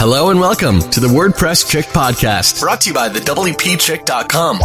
[0.00, 4.58] Hello and welcome to the WordPress Chick podcast, brought to you by the WPChick.com.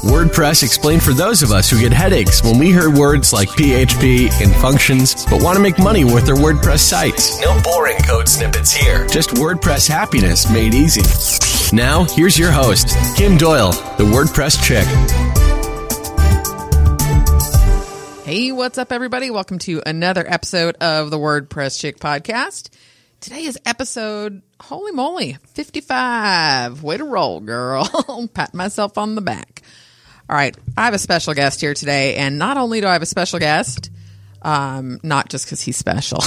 [0.00, 4.30] WordPress explained for those of us who get headaches when we hear words like PHP
[4.42, 7.38] and functions, but want to make money with their WordPress sites.
[7.42, 11.02] No boring code snippets here, just WordPress happiness made easy.
[11.76, 12.88] Now, here's your host,
[13.18, 14.86] Kim Doyal, the WordPress Chick.
[18.24, 19.30] Hey, what's up, everybody?
[19.30, 22.70] Welcome to another episode of the WordPress Chick podcast.
[23.20, 26.82] Today is episode, holy moly, 55.
[26.82, 28.28] Way to roll, girl.
[28.34, 29.62] Pat myself on the back.
[30.28, 33.02] All right, I have a special guest here today, and not only do I have
[33.02, 33.90] a special guest,
[34.40, 36.18] um, not just because he's special.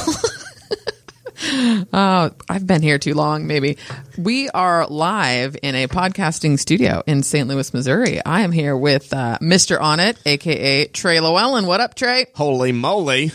[1.94, 3.78] Oh, I've been here too long, maybe.
[4.20, 7.48] We are live in a podcasting studio in St.
[7.48, 8.24] Louis, Missouri.
[8.24, 9.82] I am here with uh, Mr.
[9.82, 11.66] On It, aka Trey Lewellen.
[11.66, 12.28] What up, Trey?
[12.36, 13.32] Holy moly.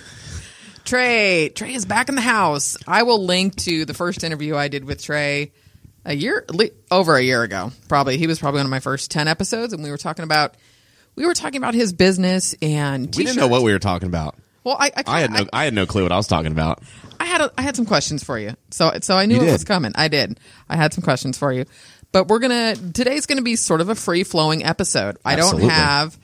[0.84, 2.76] Trey, Trey is back in the house.
[2.86, 5.52] I will link to the first interview I did with Trey
[6.04, 6.44] a year
[6.90, 7.72] over a year ago.
[7.88, 10.56] Probably he was probably one of my first 10 episodes and we were talking about
[11.14, 14.36] we were talking about his business and We didn't know what we were talking about.
[14.64, 16.82] Well, I, I, I had no I, had no clue what I was talking about.
[17.18, 18.54] I had a, I had some questions for you.
[18.70, 19.92] So so I knew it was coming.
[19.94, 20.38] I did.
[20.68, 21.66] I had some questions for you.
[22.12, 25.16] But we're going to today's going to be sort of a free-flowing episode.
[25.24, 26.18] I don't have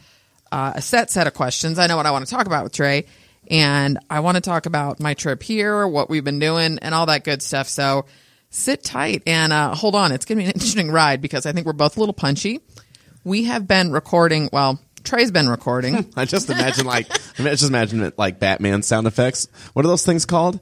[0.52, 1.78] uh, a set set of questions.
[1.78, 3.06] I know what I want to talk about with Trey
[3.50, 7.06] and I want to talk about my trip here, what we've been doing and all
[7.06, 7.68] that good stuff.
[7.68, 8.06] So
[8.50, 10.12] sit tight and uh, hold on.
[10.12, 12.60] It's going to be an interesting ride because I think we're both a little punchy.
[13.24, 16.12] We have been recording, well, Trey's been recording.
[16.16, 19.48] I just imagine like I just imagine it like Batman sound effects.
[19.72, 20.60] What are those things called?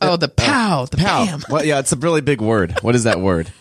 [0.00, 1.26] oh, the pow, the Pow.
[1.26, 1.42] bam.
[1.48, 2.78] Well, yeah, it's a really big word.
[2.82, 3.52] What is that word?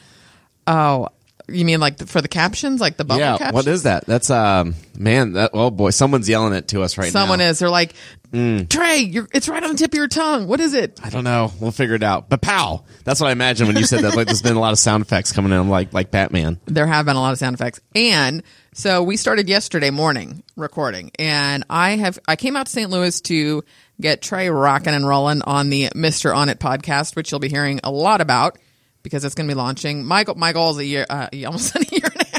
[0.67, 1.09] Oh,
[1.48, 3.54] you mean like the, for the captions, like the bubble yeah, captions?
[3.54, 4.06] what is that?
[4.06, 7.45] That's um man, that oh boy, someone's yelling it to us right Someone now.
[7.45, 7.59] Someone is.
[7.59, 7.94] They're like,
[8.31, 10.47] Trey, you're, it's right on the tip of your tongue.
[10.47, 10.99] What is it?
[11.03, 11.51] I don't know.
[11.59, 12.29] We'll figure it out.
[12.29, 12.85] But pow.
[13.03, 14.15] That's what I imagine when you said that.
[14.15, 16.59] Like, there's been a lot of sound effects coming in, like like Batman.
[16.65, 17.81] There have been a lot of sound effects.
[17.93, 18.43] And
[18.73, 22.89] so we started yesterday morning recording and I have, I came out to St.
[22.89, 23.64] Louis to
[23.99, 26.33] get Trey rocking and rolling on the Mr.
[26.33, 28.58] On It podcast, which you'll be hearing a lot about
[29.03, 30.05] because it's going to be launching.
[30.05, 32.30] My, my goal is a year, uh, almost a year and a half,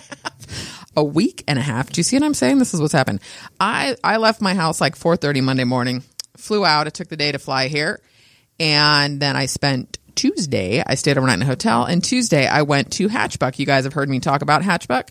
[0.96, 1.90] a week and a half.
[1.90, 2.58] Do you see what I'm saying?
[2.58, 3.20] This is what's happened.
[3.58, 6.02] I, I left my house like 4.30 Monday morning,
[6.36, 6.86] flew out.
[6.86, 8.00] It took the day to fly here.
[8.60, 11.84] And then I spent Tuesday, I stayed overnight in a hotel.
[11.84, 13.58] And Tuesday, I went to Hatchbuck.
[13.58, 15.10] You guys have heard me talk about Hatchbuck,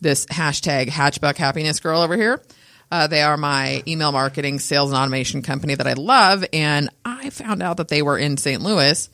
[0.00, 2.42] this hashtag Hatchbuck Happiness Girl over here.
[2.90, 6.44] Uh, they are my email marketing, sales, and automation company that I love.
[6.52, 8.62] And I found out that they were in St.
[8.62, 9.10] Louis.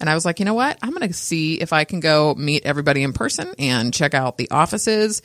[0.00, 0.78] And I was like, you know what?
[0.82, 4.36] I'm going to see if I can go meet everybody in person and check out
[4.36, 5.22] the offices.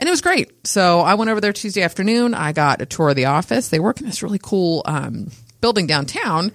[0.00, 0.66] And it was great.
[0.66, 2.34] So I went over there Tuesday afternoon.
[2.34, 3.68] I got a tour of the office.
[3.68, 5.30] They work in this really cool um,
[5.60, 6.50] building downtown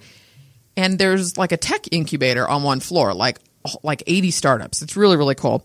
[0.76, 3.38] and there's like a tech incubator on one floor, like
[3.82, 4.82] like 80 startups.
[4.82, 5.64] It's really really cool.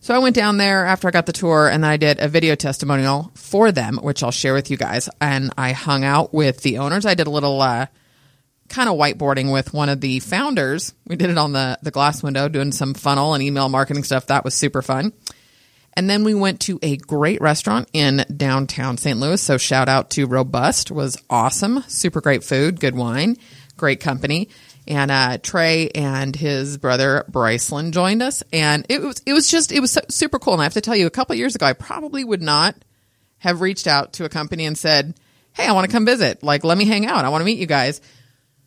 [0.00, 2.26] So I went down there after I got the tour, and then I did a
[2.26, 5.08] video testimonial for them, which I'll share with you guys.
[5.20, 7.06] And I hung out with the owners.
[7.06, 7.86] I did a little uh,
[8.68, 10.92] kind of whiteboarding with one of the founders.
[11.06, 14.26] We did it on the the glass window, doing some funnel and email marketing stuff.
[14.26, 15.12] That was super fun.
[15.94, 19.18] And then we went to a great restaurant in downtown St.
[19.18, 19.40] Louis.
[19.40, 21.82] So shout out to Robust was awesome.
[21.88, 23.36] Super great food, good wine,
[23.76, 24.48] great company.
[24.86, 29.70] And uh, Trey and his brother Bryceland joined us, and it was it was just
[29.70, 30.54] it was super cool.
[30.54, 32.74] And I have to tell you, a couple years ago, I probably would not
[33.38, 35.14] have reached out to a company and said,
[35.52, 36.42] "Hey, I want to come visit.
[36.42, 37.24] Like, let me hang out.
[37.24, 38.00] I want to meet you guys."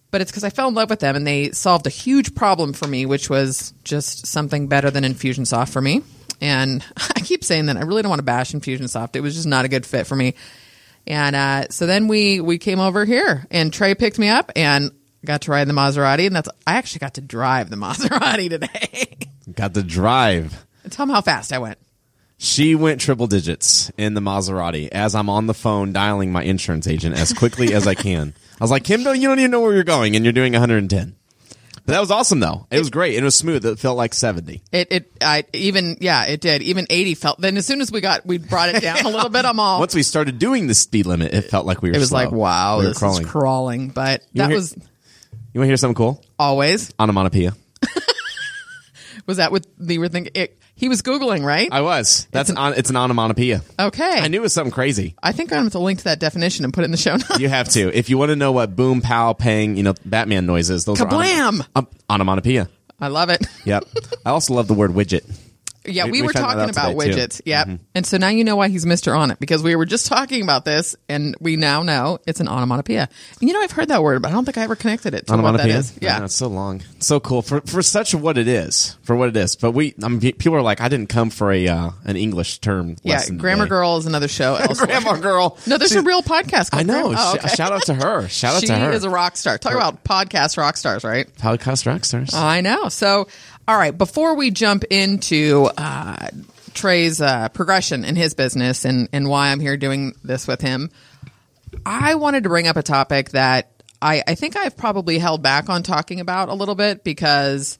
[0.09, 2.71] But it's because I fell in love with them, and they solved a huge problem
[2.71, 6.01] for me, which was just something better than Infusionsoft for me.
[6.41, 9.15] And I keep saying that I really don't want to bash Infusionsoft.
[9.15, 10.35] It was just not a good fit for me.
[11.07, 14.91] And uh, so then we we came over here, and Trey picked me up, and
[15.23, 19.17] got to ride the Maserati, and that's I actually got to drive the Maserati today.
[19.53, 20.65] Got to drive.
[20.89, 21.77] Tell them how fast I went.
[22.37, 26.85] She went triple digits in the Maserati as I'm on the phone dialing my insurance
[26.87, 28.33] agent as quickly as I can.
[28.59, 30.53] I was like, Kim, don't, you don't even know where you're going, and you're doing
[30.53, 31.15] 110.
[31.87, 32.65] That was awesome, though.
[32.71, 33.13] It was great.
[33.15, 33.63] It was smooth.
[33.65, 34.61] It felt like 70.
[34.71, 37.39] It it I even yeah it did even eighty felt.
[37.39, 39.79] Then as soon as we got we brought it down a little bit, I'm all.
[39.85, 42.23] Once we started doing the speed limit, it felt like we were it was slow.
[42.23, 43.23] like wow, we were this crawling.
[43.25, 43.89] is crawling.
[43.89, 44.73] But You that hear- was
[45.53, 46.23] you want to hear something cool?
[46.39, 47.53] always Onomatopoeia.
[49.27, 50.31] was that what you were thinking?
[50.35, 51.69] It, he was googling right.
[51.71, 52.27] I was.
[52.31, 53.61] That's an, it's an onomatopoeia.
[53.79, 55.15] okay, I knew it was something crazy.
[55.23, 57.11] I think I'm going to link to that definition and put it in the show
[57.15, 57.39] notes.
[57.39, 57.95] You have to.
[57.97, 61.07] If you want to know what boom, pow, pang, you know, Batman noises, those are
[61.07, 61.59] Kablam!
[61.61, 62.67] onom- um, onomatopoeia.
[62.99, 63.45] I love it.
[63.65, 63.83] Yep.
[64.25, 65.23] I also love the word widget.
[65.87, 67.15] Yeah, we, We- we were talking about today, too.
[67.17, 67.41] widgets.
[67.45, 67.77] Yeah.
[67.93, 69.17] And so now you know why he's Mr.
[69.17, 72.47] On It because we were just talking about this and we now know it's an
[72.47, 73.07] onomatopoeia.
[73.39, 75.27] And you know, I've heard that word, but I don't think I ever connected it
[75.27, 75.77] to what that Onomatopoeia?
[75.77, 75.97] is.
[76.01, 76.19] Yeah.
[76.19, 79.37] know, it's so long, so cool for for such what it is, for what it
[79.37, 79.55] is.
[79.55, 82.59] But we, I mean, people are like, I didn't come for a uh, an English
[82.59, 82.95] term.
[83.03, 83.21] Yeah.
[83.29, 83.69] Grammar today.
[83.69, 84.57] Girl is another show.
[84.77, 85.57] Grammar girl.
[85.67, 87.09] No, there's She- a real podcast called I know.
[87.09, 87.47] Grammar- Oh, okay.
[87.55, 88.27] Shout out to her.
[88.29, 88.91] Shout out she to her.
[88.91, 89.57] She is a rock star.
[89.57, 91.27] Talk about podcast rock stars, right?
[91.35, 92.33] podcast rock stars.
[92.33, 92.89] I know.
[92.89, 93.27] So,
[93.67, 96.27] all right, before we jump into uh,
[96.73, 100.91] Trey's uh, progression in his business and, and why I'm here doing this with him,
[101.85, 103.71] I wanted to bring up a topic that
[104.01, 107.79] I, I think I've probably held back on talking about a little bit because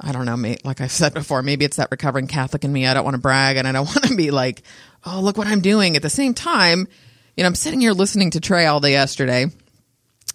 [0.00, 2.86] I don't know, like I've said before, maybe it's that recovering Catholic in me.
[2.86, 4.62] I don't want to brag and I don't want to be like,
[5.04, 5.94] oh, look what I'm doing.
[5.94, 6.88] At the same time,
[7.36, 9.46] you know, I'm sitting here listening to Trey all day yesterday.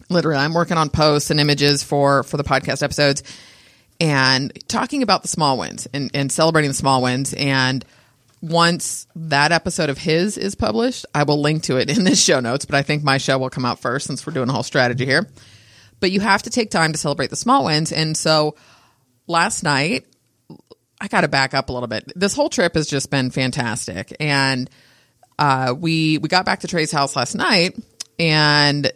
[0.09, 3.24] Literally, I'm working on posts and images for for the podcast episodes
[4.01, 7.36] and talking about the small wins and, and celebrating the small wins.
[7.36, 7.86] And
[8.42, 12.39] once that episode of his is published, I will link to it in this show
[12.39, 12.65] notes.
[12.65, 15.06] But I think my show will come out first since we're doing a whole strategy
[15.06, 15.30] here.
[16.00, 17.92] But you have to take time to celebrate the small wins.
[17.92, 18.56] And so
[19.27, 20.07] last night,
[21.00, 22.12] I got to back up a little bit.
[22.15, 24.15] This whole trip has just been fantastic.
[24.19, 24.68] And
[25.38, 27.77] uh, we we got back to Trey's house last night
[28.18, 28.92] and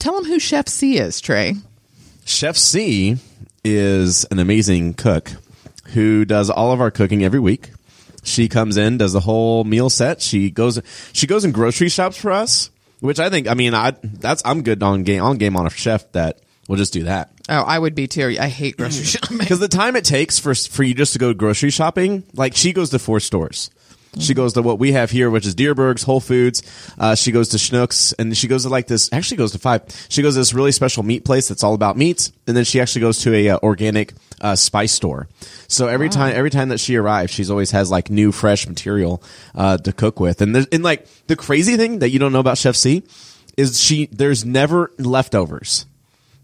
[0.00, 1.54] tell him who Chef C is, Trey.
[2.24, 3.18] Chef C
[3.64, 5.30] is an amazing cook
[5.88, 7.70] who does all of our cooking every week.
[8.22, 10.20] She comes in, does the whole meal set.
[10.20, 10.80] She goes
[11.12, 12.70] she goes and grocery shops for us,
[13.00, 15.70] which I think I mean I that's I'm good on game on game on a
[15.70, 17.32] chef that will just do that.
[17.48, 18.36] Oh, I would be too.
[18.38, 19.20] I hate grocery mm.
[19.20, 19.38] shopping.
[19.38, 22.72] Because the time it takes for for you just to go grocery shopping, like she
[22.72, 23.70] goes to four stores.
[24.18, 26.62] She goes to what we have here, which is Dierberg's, Whole Foods.
[26.98, 29.08] Uh, she goes to Schnucks, and she goes to like this.
[29.12, 29.82] Actually, goes to five.
[30.08, 32.80] She goes to this really special meat place that's all about meats, and then she
[32.80, 35.28] actually goes to a uh, organic uh, spice store.
[35.68, 39.22] So every time, every time that she arrives, she's always has like new, fresh material
[39.54, 40.42] uh, to cook with.
[40.42, 43.04] And and like the crazy thing that you don't know about Chef C
[43.56, 45.86] is she there's never leftovers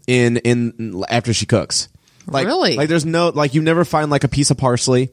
[0.07, 1.89] in in after she cooks.
[2.27, 2.75] Like, Really?
[2.75, 5.09] Like there's no like you never find like a piece of parsley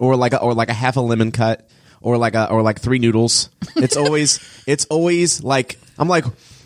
[0.00, 1.68] or like a, or like a half a lemon cut
[2.04, 3.48] or like a or like three noodles.
[3.74, 6.24] It's always it's always like I'm like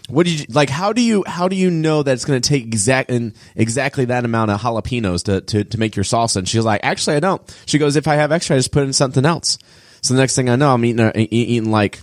[0.08, 2.46] what did you like how do you how do you know that it's going to
[2.46, 6.49] take exact and exactly that amount of jalapenos to, to to make your salsa and
[6.49, 7.56] she's like actually I don't.
[7.67, 9.58] She goes if I have extra I just put in something else.
[10.02, 12.00] So the next thing I know I'm eating a, eating like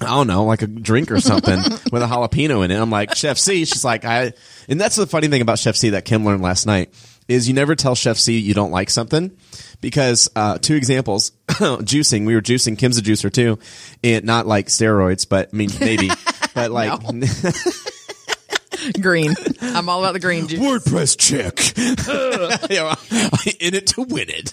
[0.00, 1.58] I don't know, like a drink or something
[1.92, 2.76] with a jalapeno in it.
[2.76, 3.64] I'm like, Chef C.
[3.64, 4.32] She's like, I,
[4.68, 6.92] and that's the funny thing about Chef C that Kim learned last night
[7.32, 9.36] is you never tell Chef C you don't like something
[9.80, 13.58] because, uh, two examples, juicing, we were juicing, Kim's a juicer too,
[14.04, 16.10] and not like steroids, but I mean, maybe,
[16.54, 17.00] but like,
[19.00, 19.34] green.
[19.60, 20.60] I'm all about the green juice.
[20.60, 21.58] WordPress check.
[22.70, 22.94] You know,
[23.60, 24.52] in it to win it.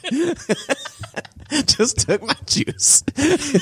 [1.67, 3.03] Just took my juice.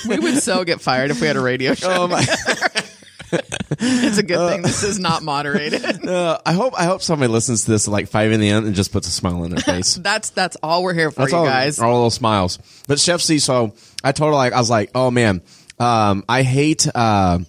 [0.07, 2.03] We would so get fired if we had a radio show.
[2.03, 2.25] Oh my.
[3.79, 5.83] It's a good thing this is not moderated.
[6.07, 8.65] Uh, I hope I hope somebody listens to this at like five in the end
[8.65, 9.95] and just puts a smile on their face.
[9.95, 11.79] That's that's all we're here for, That's you all, guys.
[11.79, 12.59] all little smiles.
[12.87, 15.41] But Chef C, so I told her like I was like, oh man,
[15.79, 17.39] um, I hate uh,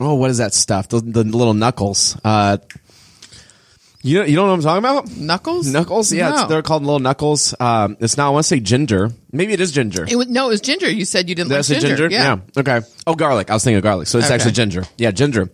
[0.00, 0.88] oh what is that stuff?
[0.88, 2.18] The, the little knuckles.
[2.24, 2.56] Uh,
[4.06, 5.16] you you don't know what I'm talking about?
[5.16, 5.66] Knuckles?
[5.72, 7.54] Knuckles, yeah, it's, they're called little knuckles.
[7.58, 8.28] Um, it's not.
[8.28, 9.10] I want to say ginger.
[9.32, 10.06] Maybe it is ginger.
[10.08, 10.90] It was, no, it was ginger.
[10.90, 12.08] You said you didn't That's like a ginger.
[12.08, 12.14] ginger.
[12.14, 12.38] Yeah.
[12.56, 12.80] Okay.
[13.06, 13.50] Oh, garlic.
[13.50, 14.06] I was thinking of garlic.
[14.06, 14.34] So it's Okay.
[14.34, 14.84] actually ginger.
[14.96, 15.50] Yeah, ginger.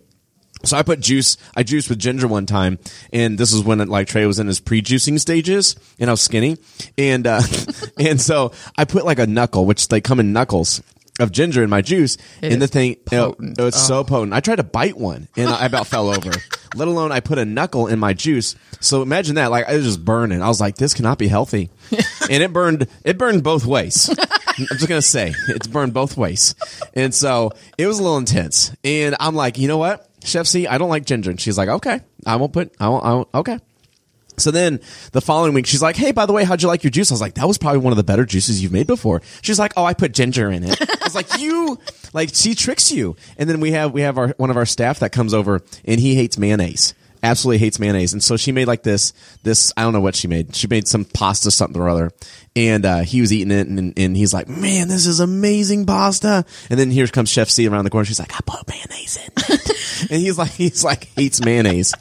[0.65, 1.35] So I put juice.
[1.57, 2.79] I juiced with ginger one time,
[3.11, 6.57] and this was when like Trey was in his pre-juicing stages, and I was skinny,
[6.97, 7.41] and uh,
[7.99, 10.81] and so I put like a knuckle, which they come in knuckles
[11.19, 13.59] of ginger in my juice, It and the thing, oh, potent.
[13.59, 14.03] it's so oh.
[14.03, 14.33] potent.
[14.33, 16.31] I tried to bite one, and I about fell over.
[16.75, 18.55] Let alone I put a knuckle in my juice.
[18.79, 20.41] So imagine that, like it was just burning.
[20.41, 21.69] I was like, this cannot be healthy,
[22.29, 22.87] and it burned.
[23.03, 24.09] It burned both ways.
[24.09, 26.55] I'm just gonna say it's burned both ways,
[26.95, 28.75] and so it was a little intense.
[28.83, 31.29] And I'm like, you know what, Chef C, I don't like ginger.
[31.29, 32.73] And she's like, okay, I won't put.
[32.79, 33.05] I won't.
[33.05, 33.59] I won't okay.
[34.37, 34.79] So then
[35.11, 37.13] the following week, she's like, "Hey, by the way, how'd you like your juice?" I
[37.13, 39.73] was like, "That was probably one of the better juices you've made before." She's like,
[39.77, 41.79] "Oh, I put ginger in it." I was like, "You
[42.13, 44.99] like she tricks you." And then we have we have our one of our staff
[44.99, 46.93] that comes over and he hates mayonnaise.
[47.21, 49.13] Absolutely hates mayonnaise, and so she made like this.
[49.43, 50.53] This I don't know what she made.
[50.57, 52.11] She made some pasta, something or other,
[52.53, 56.43] and uh, he was eating it, and, and he's like, "Man, this is amazing pasta."
[56.69, 58.03] And then here comes Chef C around the corner.
[58.03, 59.62] She's like, "I put mayonnaise in it,"
[60.09, 61.93] and he's like, he's like hates mayonnaise,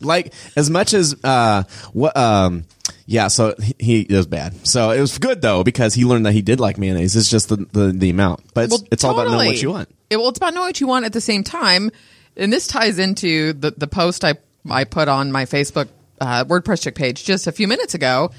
[0.00, 2.64] like as much as uh what um
[3.06, 3.28] yeah.
[3.28, 4.66] So he, he it was bad.
[4.66, 7.16] So it was good though because he learned that he did like mayonnaise.
[7.16, 9.70] It's just the the, the amount, but it's, Well, it's all about knowing what you
[9.70, 9.88] want.
[10.10, 11.90] It- well, it's about knowing what you want at the same time,
[12.36, 14.34] and this ties into the the post I
[14.68, 15.88] I put on my Facebook
[16.20, 18.30] uh, WordPress chick page just a few minutes ago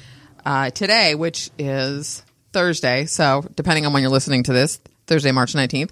[0.46, 2.24] uh, today, which is
[2.54, 3.06] Thursday.
[3.06, 5.90] So depending on when you're listening to this, Thursday, March 19th.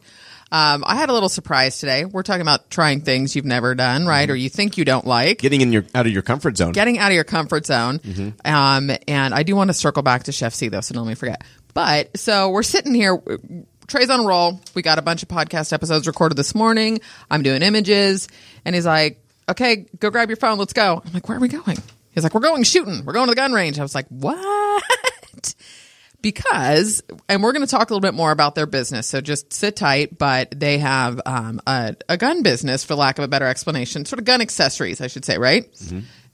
[0.51, 2.06] Um, I had a little surprise today.
[2.06, 4.29] We're talking about trying things you've never done, right?
[4.29, 5.39] Or you think you don't like.
[5.39, 6.72] Getting in your out of your comfort zone.
[6.72, 8.00] Getting out of your comfort zone.
[8.44, 11.12] Um, and I do want to circle back to Chef C though, so don't let
[11.12, 11.44] me forget.
[11.74, 13.22] But so we're sitting here.
[13.88, 14.60] Trey's on a roll.
[14.75, 17.00] We got a bunch of podcast episodes recorded this morning.
[17.29, 18.27] I'm doing images,
[18.65, 20.58] and he's like, "Okay, go grab your phone.
[20.58, 21.77] Let's go." I'm like, "Where are we going?"
[22.12, 23.06] He's like, "We're going shooting.
[23.06, 24.84] We're going to the gun range." I was like, "What?"
[26.21, 29.07] because, and we're going to talk a little bit more about their business.
[29.07, 30.17] So just sit tight.
[30.17, 34.19] But they have um, a, a gun business, for lack of a better explanation, sort
[34.19, 35.65] of gun accessories, I should say, right?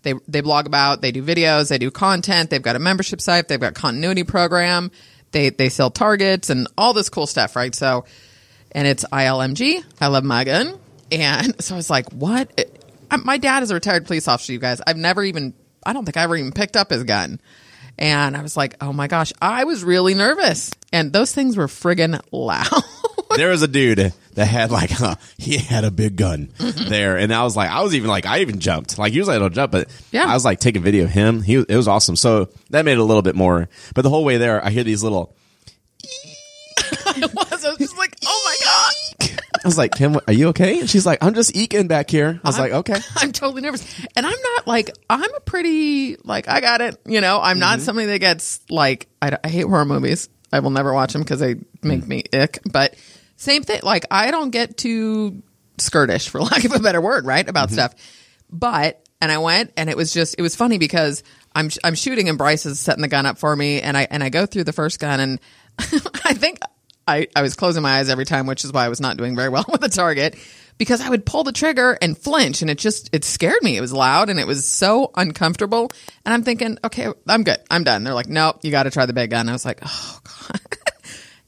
[0.04, 2.50] They they blog about, they do videos, they do content.
[2.52, 4.92] They've got a membership site, they've got continuity program.
[5.32, 7.74] They they sell targets and all this cool stuff, right?
[7.74, 8.06] So,
[8.72, 9.84] and it's ILMG.
[10.00, 10.78] I love my gun,
[11.12, 12.52] and so I was like, what?
[12.58, 12.82] It-
[13.24, 14.52] my dad is a retired police officer.
[14.52, 15.54] You guys, I've never even,
[15.86, 17.40] I don't think I ever even picked up his gun.
[17.98, 20.72] And I was like, oh my gosh, I was really nervous.
[20.92, 22.84] And those things were friggin' loud.
[23.38, 27.34] there was a dude that had like huh, he had a big gun there, and
[27.34, 28.98] I was like, I was even like, I even jumped.
[28.98, 30.26] Like usually I don't jump, but Yeah.
[30.26, 31.42] I was like taking video of him.
[31.42, 32.16] He it was awesome.
[32.16, 33.70] So that made it a little bit more.
[33.94, 35.36] But the whole way there, I hear these little.
[37.06, 38.16] I was, I was just like.
[39.66, 40.80] I was like, Kim, are you okay?
[40.80, 42.40] And she's like, I'm just eking back here.
[42.44, 42.98] I was like, okay.
[43.16, 43.84] I'm totally nervous.
[44.16, 47.02] And I'm not like, I'm a pretty, like, I got it.
[47.04, 47.86] You know, I'm not mm-hmm.
[47.86, 50.30] somebody that gets like, I, I hate horror movies.
[50.54, 52.08] I will never watch them because they make mm.
[52.08, 52.60] me ick.
[52.72, 52.96] But
[53.38, 53.82] same thing.
[53.82, 55.42] Like, I don't get too
[55.80, 57.50] skirtish, for lack of a better word, right?
[57.50, 57.74] About mm-hmm.
[57.74, 57.96] stuff.
[58.52, 61.24] But, and I went and it was just, it was funny because
[61.56, 63.82] I'm, I'm shooting and Bryce is setting the gun up for me.
[63.82, 65.40] And I, and I go through the first gun and
[66.24, 66.60] I think
[67.08, 69.36] I, I was closing my eyes every time, which is why I was not doing
[69.36, 70.36] very well with the target
[70.78, 73.78] because I would pull the trigger and flinch and it just, it scared me.
[73.78, 75.92] It was loud and it was so uncomfortable.
[76.26, 77.60] And I'm thinking, okay, I'm good.
[77.70, 78.04] I'm done.
[78.04, 79.48] They're like, nope, you got to try the big gun.
[79.48, 80.62] I was like, oh God.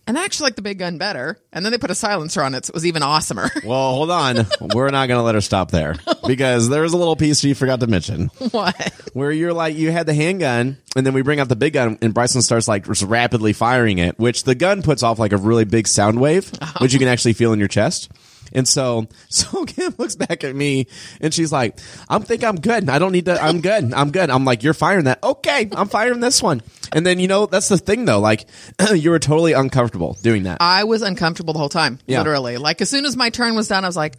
[0.08, 1.38] And I actually like the big gun better.
[1.52, 2.66] And then they put a silencer on it.
[2.66, 3.52] So it was even awesomer.
[3.68, 4.48] Well, hold on.
[4.74, 5.96] We're not going to let her stop there
[6.28, 8.76] because there's a little piece you forgot to mention what?
[9.14, 11.98] where you're like, you had the handgun and then we bring out the big gun
[12.02, 15.38] and Bryson starts like just rapidly firing it, which the gun puts off like a
[15.38, 16.80] really big sound wave, uh-huh.
[16.80, 18.10] which you can actually feel in your chest.
[18.54, 20.88] And so, so Kim looks back at me
[21.22, 22.90] and she's like, I'm think I'm good.
[22.90, 23.94] I don't need to, I'm good.
[23.94, 24.30] I'm good.
[24.30, 25.24] I'm like, you're firing that.
[25.24, 25.70] Okay.
[25.72, 26.62] I'm firing this one.
[26.94, 28.20] And then, you know, that's the thing though.
[28.20, 28.46] Like
[28.94, 30.58] you were totally uncomfortable doing that.
[30.62, 32.20] I was uncomfortable the whole time, Yeah.
[32.20, 32.58] literally.
[32.58, 34.16] Like as soon as my turn was done, I was like,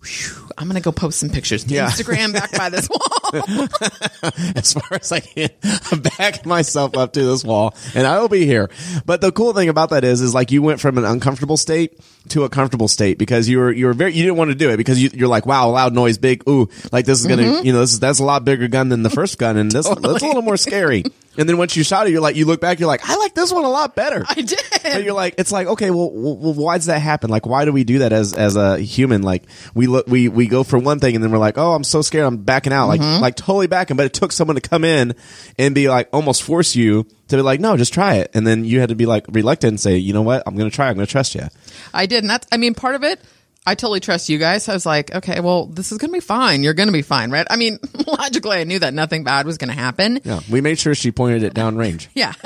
[0.00, 1.90] Whew, I'm gonna go post some pictures to Yeah.
[1.90, 3.32] Instagram back by this wall.
[4.54, 5.50] as far as I can
[5.92, 8.70] I'm back myself up to this wall and I will be here.
[9.06, 11.98] But the cool thing about that is, is like you went from an uncomfortable state
[12.28, 14.70] to a comfortable state because you were, you were very, you didn't want to do
[14.70, 17.44] it because you, you're like, wow, loud noise, big, ooh, like this is going to,
[17.44, 17.66] mm-hmm.
[17.66, 19.88] you know, this is, that's a lot bigger gun than the first gun and this,
[19.88, 21.04] that's a little more scary.
[21.38, 23.32] And then once you shot it, you're like, you look back, you're like, I like
[23.32, 24.24] this one a lot better.
[24.28, 24.60] I did.
[24.82, 27.30] But you're like, it's like, okay, well, well, why does that happen?
[27.30, 29.22] Like, why do we do that as as a human?
[29.22, 31.84] Like, we look, we we go for one thing, and then we're like, oh, I'm
[31.84, 33.22] so scared, I'm backing out, like, mm-hmm.
[33.22, 33.96] like totally backing.
[33.96, 35.14] But it took someone to come in
[35.58, 38.64] and be like, almost force you to be like, no, just try it, and then
[38.64, 40.94] you had to be like reluctant and say, you know what, I'm gonna try, I'm
[40.94, 41.46] gonna trust you.
[41.92, 42.46] I did, and that's.
[42.52, 43.20] I mean, part of it.
[43.66, 44.66] I totally trust you guys.
[44.66, 46.62] I was like, okay, well, this is gonna be fine.
[46.62, 47.46] You're gonna be fine, right?
[47.50, 50.20] I mean, logically, I knew that nothing bad was gonna happen.
[50.24, 52.08] Yeah, we made sure she pointed it down range.
[52.14, 52.32] Yeah.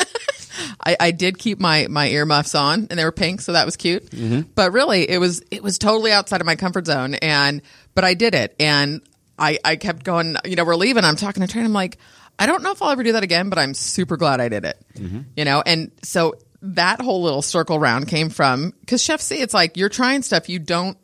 [0.85, 3.77] I, I did keep my, my earmuffs on and they were pink, so that was
[3.77, 4.11] cute.
[4.11, 4.51] Mm-hmm.
[4.55, 7.63] But really it was it was totally outside of my comfort zone and
[7.95, 9.01] but I did it and
[9.39, 11.99] I, I kept going, you know, we're leaving, I'm talking to Trey, I'm like,
[12.39, 14.65] I don't know if I'll ever do that again, but I'm super glad I did
[14.65, 14.79] it.
[14.95, 15.21] Mm-hmm.
[15.37, 19.53] You know, and so that whole little circle round came from because Chef C, it's
[19.53, 20.97] like you're trying stuff you don't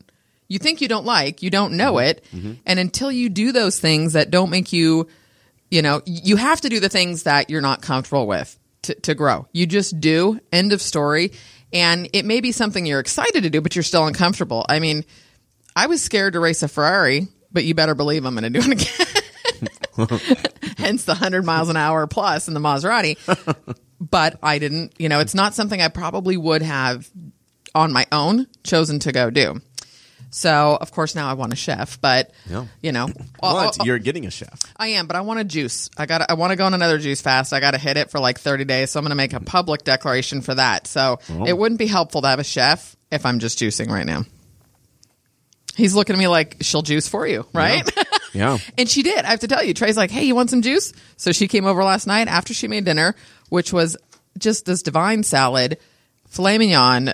[0.47, 2.09] you think you don't like, you don't know mm-hmm.
[2.09, 2.53] it, mm-hmm.
[2.65, 5.09] and until you do those things that don't make you
[5.71, 9.15] you know you have to do the things that you're not comfortable with to, to
[9.15, 9.47] grow.
[9.53, 11.33] You just do end of story
[11.73, 14.65] and it may be something you're excited to do but you're still uncomfortable.
[14.69, 15.05] I mean
[15.77, 18.71] i was scared to race a ferrari but you better believe i'm going to do
[18.71, 19.07] it again.
[20.79, 23.19] Hence the 100 miles an hour plus in the maserati
[24.01, 27.09] but i didn't you know it's not something i probably would have
[27.75, 29.61] on my own chosen to go do
[30.31, 32.67] so of course now i want a chef but Yeah.
[32.83, 33.09] you know
[33.43, 34.61] I'll- you're getting a chef.
[34.77, 35.91] I am, but I want a juice.
[35.97, 36.31] I got.
[36.31, 37.53] I want to go on another juice fast.
[37.53, 38.91] I got to hit it for like thirty days.
[38.91, 40.87] So I'm going to make a public declaration for that.
[40.87, 41.47] So oh.
[41.47, 44.25] it wouldn't be helpful to have a chef if I'm just juicing right now.
[45.77, 47.89] He's looking at me like she'll juice for you, right?
[47.97, 48.03] Yeah.
[48.77, 49.25] and she did.
[49.25, 51.67] I have to tell you, Trey's like, "Hey, you want some juice?" So she came
[51.67, 53.15] over last night after she made dinner,
[53.49, 53.97] which was
[54.39, 55.79] just this divine salad,
[56.29, 57.13] filet mignon,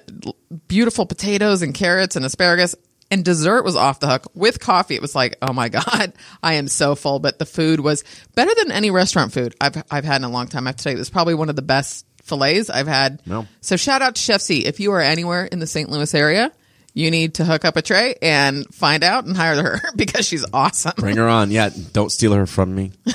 [0.68, 2.74] beautiful potatoes and carrots and asparagus.
[3.10, 4.94] And dessert was off the hook with coffee.
[4.96, 7.18] It was like, oh my god, I am so full.
[7.18, 8.02] But the food was
[8.34, 10.66] better than any restaurant food I've I've had in a long time.
[10.66, 12.70] I have to tell you, it was probably one of the best fillets.
[12.70, 13.22] I've had.
[13.26, 13.46] No.
[13.60, 14.64] So shout out to Chef C.
[14.64, 15.88] If you are anywhere in the St.
[15.88, 16.50] Louis area,
[16.94, 20.46] you need to hook up a Trey and find out and hire her because she's
[20.52, 20.92] awesome.
[20.96, 21.50] Bring her on.
[21.50, 22.92] Yeah, don't steal her from me.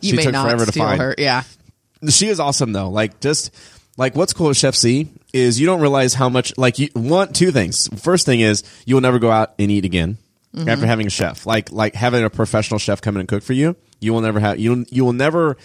[0.00, 1.00] You She may took not forever to find.
[1.00, 1.14] her.
[1.18, 1.42] Yeah.
[2.08, 2.88] she is awesome though.
[2.88, 3.52] Like just
[3.96, 7.34] like what's cool with Chef C is you don't realize how much like you want
[7.34, 7.88] two things.
[8.00, 10.18] First thing is you will never go out and eat again
[10.54, 10.68] Mm-hmm.
[10.68, 11.44] after having a chef.
[11.46, 13.76] Like like having a professional chef come in and cook for you.
[14.00, 15.56] You will never have you you will never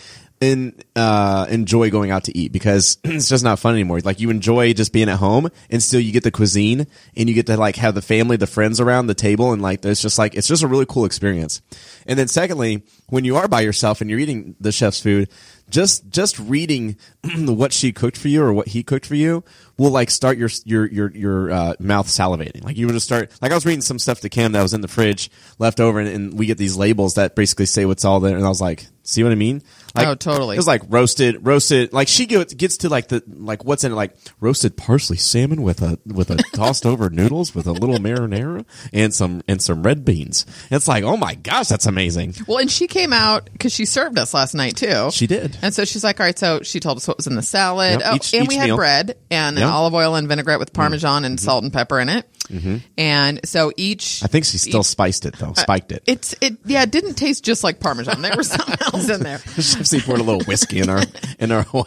[0.43, 3.99] in, uh, enjoy going out to eat because it's just not fun anymore.
[3.99, 7.35] Like you enjoy just being at home and still you get the cuisine and you
[7.35, 10.19] get to like have the family, the friends around the table and like it's just
[10.19, 11.61] like it's just a really cool experience.
[12.05, 15.29] And then secondly, when you are by yourself and you're eating the chef's food,
[15.69, 16.97] just just reading
[17.37, 19.43] what she cooked for you or what he cooked for you
[19.77, 22.63] will like start your your your your uh, mouth salivating.
[22.63, 24.73] Like you would just start like I was reading some stuff to Cam that was
[24.73, 28.05] in the fridge left over, and, and we get these labels that basically say what's
[28.05, 29.63] all there, and I was like, see what I mean?
[29.95, 30.55] Like, Oh, totally.
[30.55, 33.91] It was like roasted roasted like she gets gets to like the like what's in
[33.91, 37.97] it like roasted parsley salmon with a with a tossed over noodles with a little
[37.97, 40.47] marinara and some and some red beans.
[40.71, 42.33] It's like oh my gosh, that's amazing.
[42.47, 45.11] Well, and she came out because she served us last night too.
[45.11, 45.57] She did.
[45.61, 47.99] And so she's like, all right, so she told us what was in the salad.
[47.99, 48.77] Yep, oh, each- and each we had meal.
[48.77, 49.65] bread and Yeah.
[49.65, 50.75] an olive oil and vinaigrette with mm.
[50.75, 51.45] Parmesan and mm-hmm.
[51.45, 52.27] salt and pepper in it.
[52.53, 52.77] Mm-hmm.
[52.97, 54.21] And so each.
[54.23, 56.03] I think she still each- spiced it though, uh, spiked it.
[56.05, 58.21] It's it yeah it didn't taste just like Parmesan.
[58.21, 59.39] There was something else in there.
[59.59, 61.01] C poured a little whiskey in our
[61.39, 61.85] in our oil.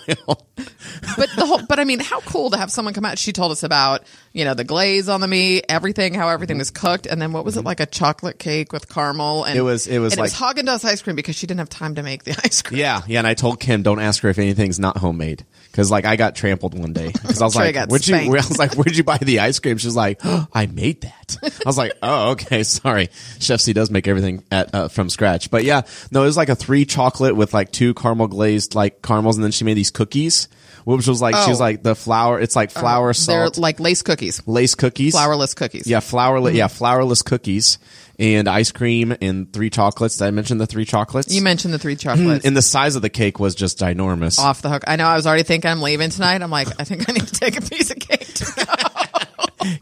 [1.17, 3.19] But the whole but I mean how cool to have someone come out.
[3.19, 6.61] She told us about you know the glaze on the meat, everything, how everything mm-hmm.
[6.61, 7.67] was cooked, and then what was it mm-hmm.
[7.69, 10.67] like a chocolate cake with caramel and It was- it was like- it was Haagen
[10.67, 12.81] Dazs ice cream because she didn't have time to make the ice cream.
[12.81, 15.45] Yeah, yeah, and I told Kim don't ask her if anything's not homemade
[15.77, 18.59] because like I got trampled one day because I was like, "Where'd you?" I was
[18.59, 21.77] like, "Where'd you buy the ice cream?" She's like, oh, "I made that." I was
[21.77, 25.83] like, "Oh, okay, sorry." Chef C does make everything at uh, from scratch, but yeah,
[26.11, 29.45] no, it was like a three chocolate with like two caramel glazed like caramels, and
[29.45, 30.49] then she made these cookies,
[30.85, 31.65] which was like she was Oh.
[31.65, 32.41] like the flour.
[32.41, 33.55] It's like flour, salt.
[33.57, 35.87] They're like lace cookies, lace cookies, flourless cookies.
[35.87, 36.55] Yeah, flourless.
[36.55, 37.79] Yeah, flourless cookies
[38.19, 40.17] and ice cream and three chocolates.
[40.17, 41.33] Did I mention the three chocolates?
[41.35, 42.45] You mentioned the three hmm, chocolates.
[42.45, 44.39] and the size of the cake was just ginormous.
[44.39, 44.85] off the hook.
[44.87, 45.07] I know.
[45.07, 46.43] I was already thinking I'm leaving tonight.
[46.43, 48.27] I'm like, I think I need to take a piece of cake.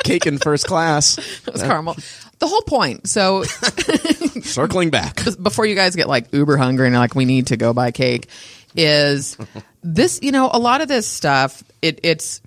[0.03, 1.19] Cake in first class.
[1.47, 1.97] It was caramel.
[2.39, 3.07] The whole point.
[3.07, 3.43] So
[4.43, 5.21] Circling back.
[5.43, 8.29] before you guys get like uber hungry and like we need to go buy cake,
[8.75, 9.37] is
[9.83, 10.21] this?
[10.23, 11.63] You know, a lot of this stuff.
[11.83, 12.41] It, it's.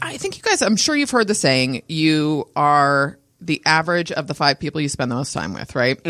[0.00, 0.62] I think you guys.
[0.62, 1.82] I'm sure you've heard the saying.
[1.86, 6.04] You are the average of the five people you spend the most time with, right?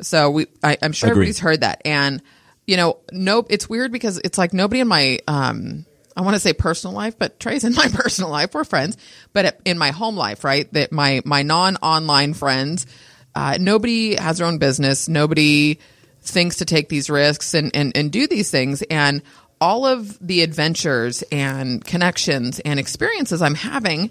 [0.00, 1.22] So we, I, I'm sure Agreed.
[1.22, 2.22] everybody's heard that, and
[2.66, 3.46] you know, nope.
[3.50, 7.18] it's weird because it's like nobody in my, um, I want to say personal life,
[7.18, 8.54] but Trey's in my personal life.
[8.54, 8.96] We're friends,
[9.32, 10.70] but in my home life, right?
[10.72, 12.86] That my my non-online friends,
[13.34, 15.08] uh, nobody has their own business.
[15.08, 15.78] Nobody
[16.22, 19.22] thinks to take these risks and and and do these things, and
[19.60, 24.10] all of the adventures and connections and experiences I'm having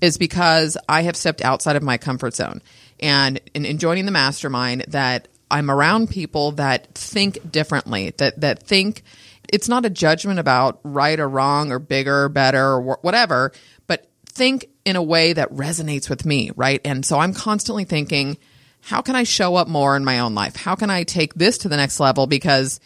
[0.00, 2.62] is because I have stepped outside of my comfort zone
[3.00, 8.62] and in, in joining the mastermind that I'm around people that think differently, that that
[8.62, 9.02] think
[9.48, 13.52] it's not a judgment about right or wrong or bigger or better or whatever,
[13.86, 16.80] but think in a way that resonates with me, right?
[16.84, 18.38] And so I'm constantly thinking,
[18.80, 20.56] how can I show up more in my own life?
[20.56, 22.26] How can I take this to the next level?
[22.26, 22.80] Because,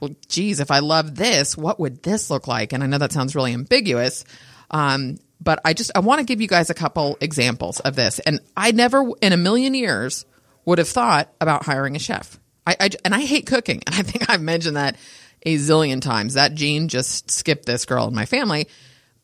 [0.00, 2.72] well, geez, if I love this, what would this look like?
[2.72, 4.24] And I know that sounds really ambiguous.
[4.70, 8.18] Um, but I just I want to give you guys a couple examples of this.
[8.20, 10.24] And I never in a million years
[10.64, 12.40] would have thought about hiring a chef.
[12.66, 14.96] I, I and I hate cooking, and I think I've mentioned that
[15.44, 16.34] a zillion times.
[16.34, 18.66] That gene just skipped this girl in my family.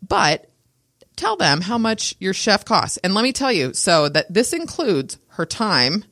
[0.06, 0.50] But
[1.16, 2.98] tell them how much your chef costs.
[2.98, 6.04] And let me tell you, so that this includes her time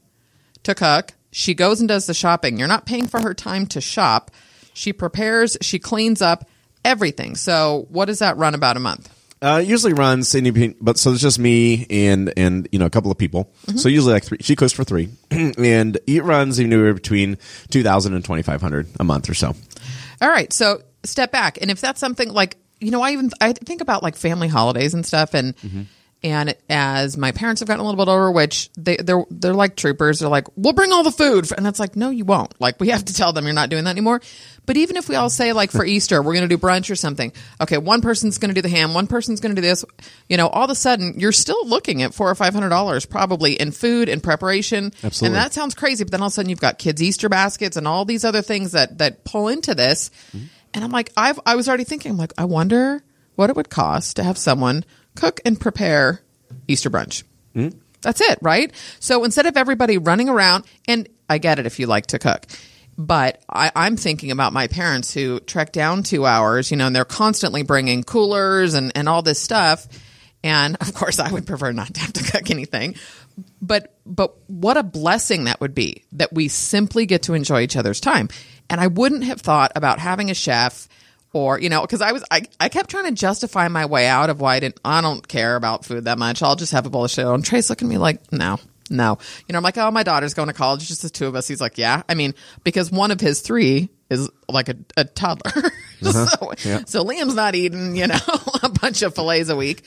[0.64, 1.12] to cook.
[1.30, 2.58] She goes and does the shopping.
[2.58, 4.30] You're not paying for her time to shop.
[4.72, 6.48] She prepares, she cleans up
[6.84, 7.34] everything.
[7.34, 9.12] So what does that run about a month?
[9.40, 13.10] Uh, usually runs any, but so it's just me and and you know a couple
[13.10, 13.52] of people.
[13.76, 14.38] So usually like three.
[14.40, 17.38] She cooks for three, and it runs anywhere between
[17.70, 19.54] two thousand and twenty five hundred a month or so.
[20.20, 23.52] All right, so step back, and if that's something like you know, I even I
[23.52, 25.54] think about like family holidays and stuff, and
[26.22, 29.76] and as my parents have gotten a little bit older, which they they're they're like
[29.76, 32.60] troopers, they're like, we'll bring all the food, and it's like, no, you won't.
[32.60, 34.20] Like we have to tell them you're not doing that anymore.
[34.66, 36.96] But even if we all say like for Easter we're going to do brunch or
[36.96, 39.84] something, okay, one person's going to do the ham, one person's going to do this,
[40.28, 43.06] you know, all of a sudden you're still looking at four or five hundred dollars
[43.06, 45.26] probably in food and preparation, Absolutely.
[45.26, 46.02] and that sounds crazy.
[46.02, 48.42] But then all of a sudden you've got kids' Easter baskets and all these other
[48.42, 50.10] things that that pull into this.
[50.36, 50.46] Mm-hmm.
[50.74, 53.02] And I'm like, I've I was already thinking, I'm like, I wonder
[53.36, 54.84] what it would cost to have someone
[55.18, 56.22] cook and prepare
[56.66, 57.24] Easter brunch.
[58.00, 58.72] That's it, right?
[59.00, 62.46] So instead of everybody running around, and I get it if you like to cook,
[62.98, 66.96] But I, I'm thinking about my parents who trek down two hours, you know, and
[66.96, 69.86] they're constantly bringing coolers and, and all this stuff.
[70.42, 72.96] And of course, I would prefer not to have to cook anything.
[73.62, 77.76] But but what a blessing that would be that we simply get to enjoy each
[77.76, 78.28] other's time.
[78.68, 80.88] And I wouldn't have thought about having a chef
[81.32, 84.30] or you know because I was I, I kept trying to justify my way out
[84.30, 86.42] of why I didn't I don't care about food that much.
[86.42, 87.26] I'll just have a bowl of shit.
[87.26, 88.58] And Trey's looking at me like no.
[88.90, 91.34] No, you know, I'm like, oh, my daughter's going to college, just the two of
[91.34, 91.46] us.
[91.46, 92.04] He's like, yeah.
[92.08, 92.32] I mean,
[92.64, 95.70] because one of his three is like a, a toddler.
[96.00, 96.26] Uh-huh.
[96.26, 96.84] so, Yeah.
[96.86, 98.16] so Liam's not eating, you know,
[98.62, 99.82] a bunch of fillets a week.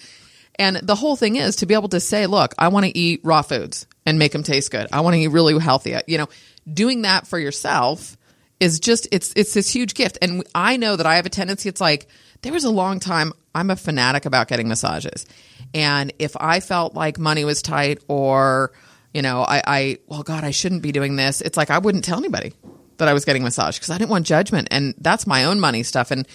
[0.60, 3.22] And the whole thing is to be able to say, look, I want to eat
[3.24, 4.88] raw foods and make them taste good.
[4.92, 5.96] I want to eat really healthy.
[6.08, 6.28] You know,
[6.72, 8.18] doing that for yourself
[8.62, 10.20] is just it's it's this huge gift.
[10.22, 11.68] And I know that I have a tendency.
[11.68, 12.08] It's like
[12.44, 15.26] there was a long time I'm a fanatic about getting massages,
[15.74, 18.72] and if I felt like money was tight or
[19.14, 21.42] you know I, I well God I shouldn't be doing this.
[21.42, 22.54] It's like I wouldn't tell anybody
[22.98, 25.82] that I was getting massage because I didn't want judgment, and that's my own money
[25.82, 26.28] stuff, and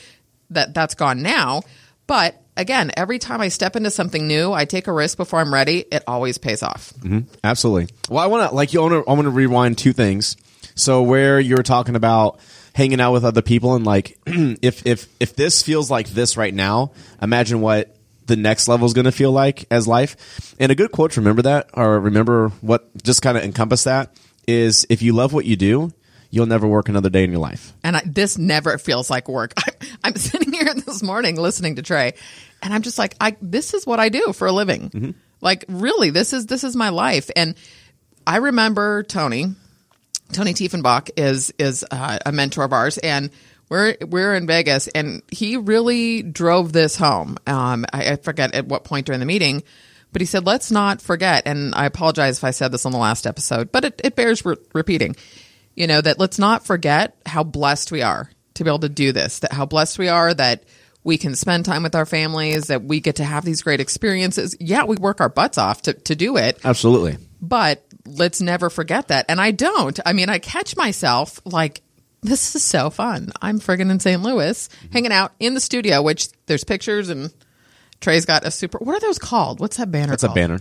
[0.51, 1.63] that that's gone now.
[2.09, 5.55] But again, every time I step into something new, I take a risk before I'm
[5.55, 5.85] ready.
[5.93, 6.93] It always pays off.
[6.99, 7.21] Mm-hmm.
[7.45, 7.95] Absolutely.
[8.11, 8.83] Well, I want to like you.
[8.83, 10.37] I want to rewind two things.
[10.77, 12.39] So where you're talking about
[12.75, 16.55] hanging out with other people and like if if if this feels like this right
[16.55, 20.55] now, imagine what the next level is going to feel like as life.
[20.59, 24.17] And a good quote to remember that or remember what just kind of encompass that
[24.47, 25.93] is if you love what you do,
[26.31, 27.73] you'll never work another day in your life.
[27.83, 29.55] and I, this never feels like work.
[29.57, 32.15] I'm, I'm sitting here this morning listening to Trey,
[32.63, 34.91] and I'm just like, I this is what I do for a living.
[34.91, 35.11] Mm-hmm.
[35.41, 37.31] Like, really, this is this is my life.
[37.35, 37.55] And
[38.27, 39.55] I remember Tony,
[40.33, 43.31] Tony Tiefenbach is is uh, a mentor of ours, and
[43.69, 47.37] we're we're in Vegas, and he really drove this home.
[47.47, 49.63] Um, I, I forget at what point during the meeting.
[50.13, 52.97] But he said, let's not forget, and I apologize if I said this on the
[52.97, 55.15] last episode, but it, it bears re- repeating
[55.77, 59.13] you know that let's not forget how blessed we are to be able to do
[59.13, 60.65] this that how blessed we are that
[61.05, 64.57] we can spend time with our families that we get to have these great experiences
[64.59, 67.19] yeah we work our butts off to, to do it Absolutely.
[67.41, 71.83] but let's never forget that and i don't i mean i catch myself like
[72.23, 76.29] this is so fun i'm friggin in st louis hanging out in the studio which
[76.47, 77.33] there's pictures and
[78.01, 80.61] trey's got a super what are those called what's that banner That's a banner.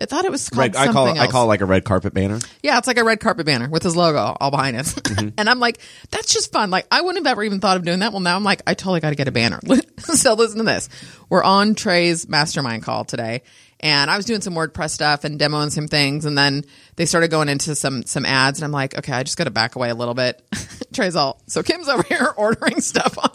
[0.00, 1.84] i thought it was called Red, I call it, I call it like a red
[1.84, 2.38] carpet banner.
[2.62, 4.86] Yeah, it's like a red carpet banner with his logo all behind it.
[5.08, 5.30] Mm-hmm.
[5.38, 5.78] and I'm like,
[6.10, 6.70] that's just fun.
[6.70, 8.12] Like, I wouldn't have ever even thought of doing that.
[8.12, 9.58] Well, now I'm like, I totally got to get a banner.
[9.98, 10.88] so listen to this.
[11.28, 13.42] We're on Trey's mastermind call today.
[13.80, 16.24] And I was doing some WordPress stuff and demoing some things.
[16.24, 16.64] And then
[16.96, 18.58] they started going into some, some ads.
[18.58, 20.42] And I'm like, okay, I just got to back away a little bit.
[20.92, 23.30] Trey's all, so Kim's over here ordering stuff on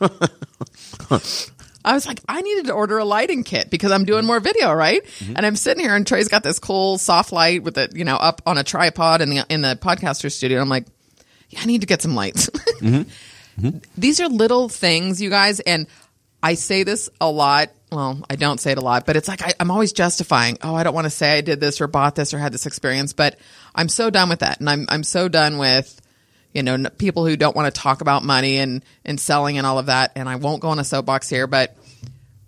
[0.00, 0.30] Amazon.
[1.84, 4.72] I was like, I needed to order a lighting kit because I'm doing more video,
[4.72, 5.04] right?
[5.04, 5.34] Mm-hmm.
[5.36, 8.16] And I'm sitting here, and Trey's got this cool soft light with it, you know,
[8.16, 10.60] up on a tripod in the in the podcaster studio.
[10.60, 10.86] I'm like,
[11.48, 12.50] yeah, I need to get some lights.
[12.50, 13.66] Mm-hmm.
[13.66, 13.78] Mm-hmm.
[13.96, 15.86] These are little things, you guys, and
[16.42, 17.70] I say this a lot.
[17.92, 20.58] Well, I don't say it a lot, but it's like I, I'm always justifying.
[20.62, 22.66] Oh, I don't want to say I did this or bought this or had this
[22.66, 23.38] experience, but
[23.74, 26.00] I'm so done with that, and I'm I'm so done with
[26.52, 29.78] you know people who don't want to talk about money and and selling and all
[29.78, 30.12] of that.
[30.16, 31.76] And I won't go on a soapbox here, but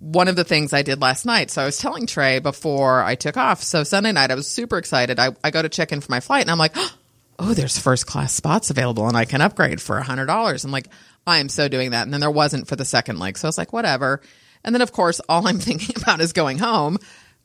[0.01, 1.51] one of the things I did last night.
[1.51, 3.62] So I was telling Trey before I took off.
[3.62, 5.18] So Sunday night, I was super excited.
[5.18, 6.77] I, I go to check in for my flight and I'm like,
[7.38, 10.64] oh, there's first class spots available and I can upgrade for a $100.
[10.64, 10.88] I'm like,
[11.27, 12.05] I am so doing that.
[12.05, 13.38] And then there wasn't for the second leg.
[13.38, 14.20] So I was like, whatever.
[14.64, 16.99] And then, of course, all I'm thinking about is going home.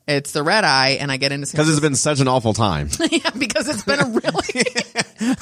[0.06, 2.90] It's the red eye, and I get into Because it's been such an awful time.
[3.10, 4.64] yeah, because it's been a really.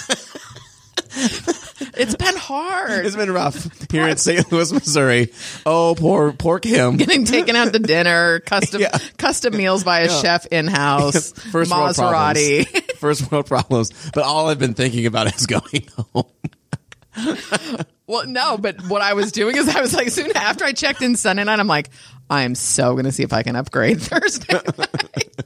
[1.96, 3.04] it's been hard.
[3.04, 4.50] It's been rough here in St.
[4.52, 5.32] Louis, Missouri.
[5.66, 6.96] Oh, poor, poor Kim.
[6.96, 8.96] getting taken out to dinner, custom Yeah.
[9.18, 12.64] custom meals by a chef in house, First world Maserati.
[12.70, 12.92] problems.
[12.98, 14.10] First world problems.
[14.14, 16.26] But all I've been thinking about is going home.
[18.06, 21.02] Well, no, but what I was doing is I was like, soon after I checked
[21.02, 21.88] in Sunday night, I'm like,
[22.28, 25.36] I am so going to see if I can upgrade Thursday night.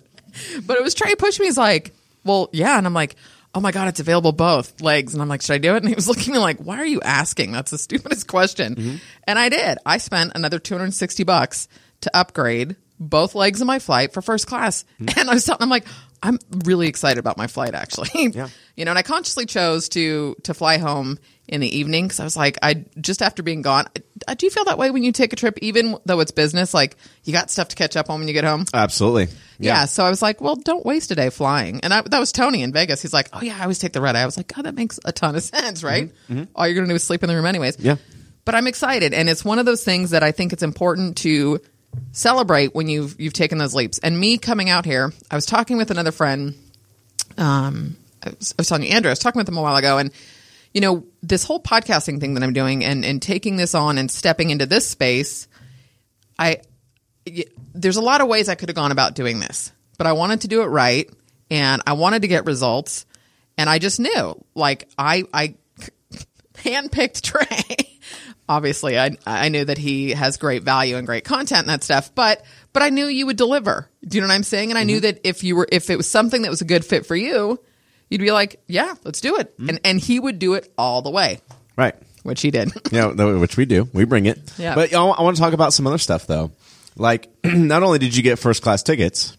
[0.65, 1.49] but it was Trey pushing me.
[1.49, 2.79] He's like, well, yeah.
[2.79, 3.17] And I'm like,
[3.55, 5.15] oh my God, it's available both legs.
[5.15, 5.79] And I'm like, should I do it?
[5.79, 7.53] And he was looking at me like, why are you asking?
[7.53, 8.75] That's the stupidest question.
[8.75, 8.97] Mm-hmm.
[9.25, 9.79] And I did.
[9.85, 11.69] I spent another 260 bucks
[12.03, 14.85] to upgrade both legs of my flight for first class.
[15.01, 15.19] Mm-hmm.
[15.19, 15.87] And I was telling, I'm like,
[16.23, 18.31] I'm really excited about my flight actually.
[18.35, 18.49] Yeah.
[18.77, 22.25] you know, and I consciously chose to, to fly home in the evening because I
[22.25, 23.87] was like, I just after being gone,
[24.27, 26.75] I, do you feel that way when you take a trip, even though it's business?
[26.75, 28.65] Like you got stuff to catch up on when you get home.
[28.75, 29.29] Absolutely.
[29.59, 29.85] Yeah.
[29.87, 31.81] So I was like, well, don't waste a day flying.
[31.81, 33.01] And I, that was Tony in Vegas.
[33.03, 34.23] He's like, oh yeah, I always take the red eye.
[34.23, 36.11] I was like, God, that makes a ton of sense, right?
[36.55, 37.79] All you're going to do is sleep in the room anyways.
[37.79, 37.97] Yeah.
[38.45, 39.13] But I'm excited.
[39.13, 41.61] And it's one of those things that I think it's important to
[42.13, 43.99] celebrate when you've, you've taken those leaps.
[43.99, 46.55] And me coming out here, I was talking with another friend,
[47.39, 49.77] um, I was, I was telling you, Andrew, I was talking with him a while
[49.77, 50.11] ago, and
[50.77, 54.11] you know, this whole podcasting thing that I'm doing and and taking this on and
[54.11, 55.49] stepping into this space,
[56.39, 56.59] I
[57.75, 60.43] there's a lot of ways I could have gone about doing this, but I wanted
[60.43, 61.09] to do it right,
[61.51, 63.07] and I wanted to get results,
[63.57, 65.55] and I just knew, like I I
[66.57, 67.99] handpicked Trey.
[68.47, 72.15] Obviously, I I knew that he has great value and great content and that stuff,
[72.15, 73.89] but but I knew you would deliver.
[74.07, 74.73] Do you know what I'm saying?
[74.73, 75.05] And I knew mm-hmm.
[75.05, 77.59] that if you were if it was something that was a good fit for you,
[78.09, 81.11] you'd be like, yeah, let's do it, and and he would do it all the
[81.11, 81.41] way,
[81.77, 81.95] Right.
[82.23, 82.73] which he did.
[82.93, 83.07] Yeah,
[83.39, 83.89] which we do.
[83.93, 84.39] We bring it.
[84.59, 84.75] Yeah.
[84.75, 86.51] But I want to talk about some other stuff though.
[86.97, 89.37] Like, not only did you get first class tickets,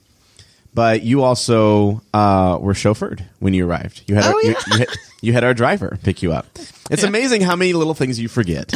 [0.74, 4.04] but you also uh, were chauffeured when you arrived.
[4.08, 4.58] You had Oh, our, you, yeah.
[4.68, 4.88] you, had,
[5.22, 6.46] you had our driver pick you up.
[6.92, 8.72] It's amazing how many little things you forget.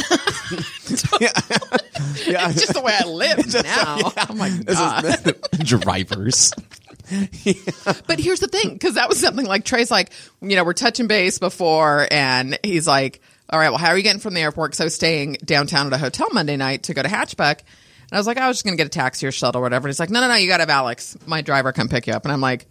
[1.20, 1.28] yeah.
[2.26, 2.50] yeah.
[2.50, 3.98] It's just the way I live now.
[4.28, 5.04] Oh my This god!
[5.52, 6.52] is drivers.
[8.06, 11.06] But here's the thing, because that was something like Trey's like, you know, we're touching
[11.06, 13.20] base before, and he's like,
[13.50, 14.70] all right, well, how are you getting from the airport?
[14.70, 17.60] Because I was staying downtown at a hotel Monday night to go to Hatchbuck.
[17.60, 19.62] And I was like, I was just going to get a taxi or shuttle or
[19.62, 19.88] whatever.
[19.88, 22.06] And he's like, no, no, no, you got to have Alex, my driver, come pick
[22.06, 22.24] you up.
[22.24, 22.66] And I'm like,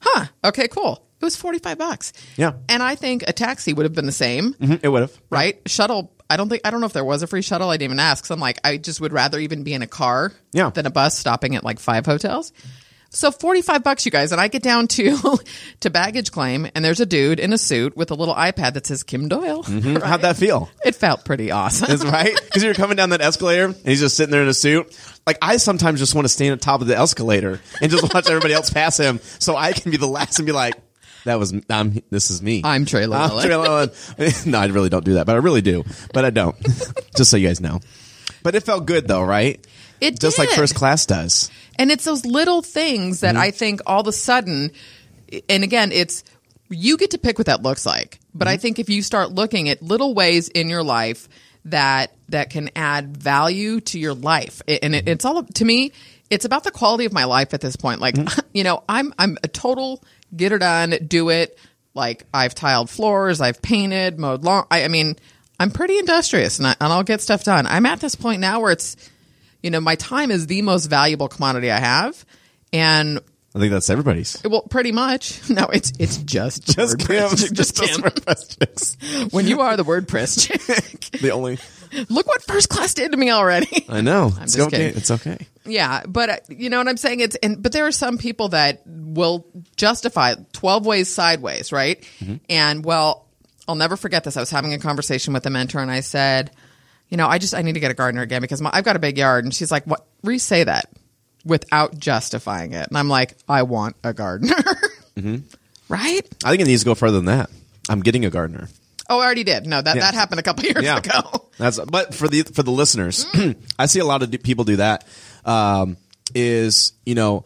[0.00, 1.04] huh, okay, cool.
[1.20, 2.12] It was 45 bucks.
[2.36, 2.52] Yeah.
[2.68, 5.12] And I think a taxi would have been the same, Mhm, It would have.
[5.30, 5.60] right?
[5.66, 7.68] Shuttle, I don't think, I don't know if there was a free shuttle.
[7.68, 8.24] I didn't even ask.
[8.24, 10.70] So I'm like, I just would rather even be in a car Yeah.
[10.70, 12.52] than a bus stopping at like five hotels.
[13.12, 14.30] So 45 bucks, you guys.
[14.30, 15.38] And I get down to,
[15.80, 18.86] to baggage claim and there's a dude in a suit with a little iPad that
[18.86, 19.64] says Kim Doyal.
[19.64, 20.00] Mhm.
[20.04, 20.70] How'd that feel?
[20.84, 21.88] It felt pretty awesome.
[21.88, 22.38] That's right.
[22.50, 24.96] Because you're coming down that escalator and he's just sitting there in a suit.
[25.26, 28.02] Like I sometimes just want to stand at the top of the escalator and just
[28.14, 30.74] watch everybody else pass him, so I can be the last and be like,
[31.26, 32.02] "That was I'm.
[32.10, 32.62] This is me.
[32.64, 35.60] I'm Trey I'm Lewellen." Trey Lewellen." no, I really don't do that, but I really
[35.60, 35.84] do.
[36.12, 36.56] But I don't.
[37.16, 37.78] just so you guys know.
[38.42, 39.64] But it felt good though, right?
[40.00, 41.50] It just like first class does.
[41.76, 43.42] And it's those little things that mm-hmm.
[43.42, 44.72] I think all of a sudden,
[45.48, 46.24] and again, it's
[46.68, 48.20] you get to pick what that looks like.
[48.34, 48.62] But I mm-hmm.
[48.62, 51.28] think if you start looking at little ways in your life
[51.66, 55.92] that that can add value to your life, and it, it's all to me,
[56.30, 58.00] it's about the quality of my life at this point.
[58.00, 58.40] Like, mm-hmm.
[58.54, 60.02] you know, I'm I'm a total
[60.34, 61.58] get her done, do it.
[61.94, 64.66] Like I've tiled floors, I've painted, mowed lawn.
[64.70, 65.16] I, I mean,
[65.58, 67.66] I'm pretty industrious, and, I, and I'll get stuff done.
[67.66, 68.96] I'm at this point now where it's
[69.62, 72.24] you know, my time is the most valuable commodity I have.
[72.72, 73.18] And
[73.54, 74.40] I think that's everybody's.
[74.44, 75.40] well, pretty much.
[75.50, 77.28] No, it's it's just Just Kim.
[77.28, 77.80] WordPress just
[78.60, 79.28] Just Kim.
[79.30, 80.46] When you are the WordPress
[81.10, 81.58] chick, The only.
[82.08, 83.84] look what first class did to me already.
[83.88, 84.26] I know.
[84.40, 84.76] it's just okay.
[84.76, 84.96] kidding.
[84.96, 85.38] It's okay.
[85.64, 87.18] yeah, but uh, you know what I'm saying?
[87.20, 89.44] It's and but there are some people that will
[89.76, 92.04] justify 12 ways sideways, right?
[92.48, 93.26] And well,
[93.66, 94.36] I'll never forget this.
[94.36, 96.52] I was having a conversation with a mentor, and I said,
[97.10, 98.96] you know, I just I need to get a gardener again because my, I've got
[98.96, 100.06] a big yard, and she's like, what?
[100.22, 100.90] Re-say that
[101.44, 104.54] without justifying it, and I'm like, I want a gardener,
[105.88, 106.20] right?
[106.44, 107.50] I think it needs to go further than that.
[107.88, 108.68] I'm getting a gardener.
[109.08, 109.66] Oh, I already did.
[109.66, 110.02] No, that Yeah.
[110.02, 111.48] that happened a couple years ago.
[111.58, 113.26] That's but for the for the listeners,
[113.78, 115.04] I see a lot of people do that.
[115.44, 115.96] Um,
[116.34, 117.44] is you know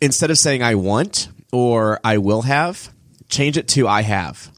[0.00, 2.92] instead of saying I want or I will have,
[3.30, 4.50] change it to I have.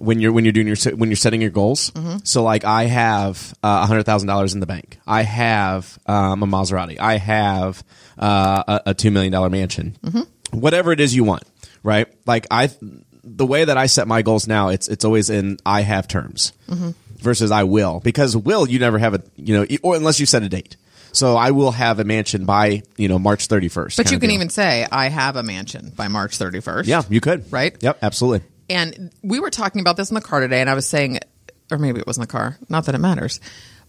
[0.00, 1.92] When you're when you're doing your when you're setting your goals,
[2.24, 4.98] so like I have uh, a hundred thousand dollars in the bank.
[5.06, 6.98] I have um, a Maserati.
[6.98, 7.84] I have
[8.18, 9.96] uh, a, a two million dollar mansion.
[10.52, 11.44] Whatever it is you want,
[11.82, 12.08] right?
[12.26, 12.70] Like I,
[13.22, 16.52] the way that I set my goals now, it's it's always in I have terms
[17.18, 20.42] versus I will because will you never have a you know or unless you set
[20.42, 20.76] a date.
[21.12, 23.96] So I will have a mansion by you know March thirty first.
[23.96, 26.86] But you can even say I have a mansion by March 31st.
[26.86, 27.76] yeah you could Right?
[27.80, 28.46] Yep, absolutely.
[28.70, 31.18] And we were talking about this in the car today, and I was saying,
[31.70, 33.40] or maybe it was in the car, not that it matters,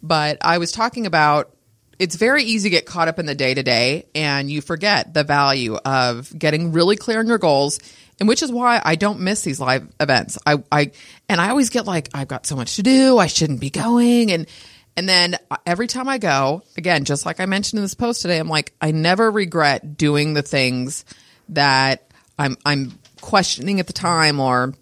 [0.04, 1.56] but I was talking about
[2.00, 5.14] it's very easy to get caught up in the day to day, and you forget
[5.14, 7.80] the value of getting really clear on your goals.
[8.20, 10.38] And which is why I don't miss these live events.
[10.46, 10.92] I, I,
[11.28, 13.18] and I always get like, I've got so much to do.
[13.18, 14.32] I shouldn't be going.
[14.32, 14.48] And,
[14.96, 18.38] and then every time I go, again, just like I mentioned in this post today,
[18.38, 21.04] I'm like, I never regret doing the things
[21.50, 22.92] that I'm, I'm
[23.22, 24.74] questioning at the time or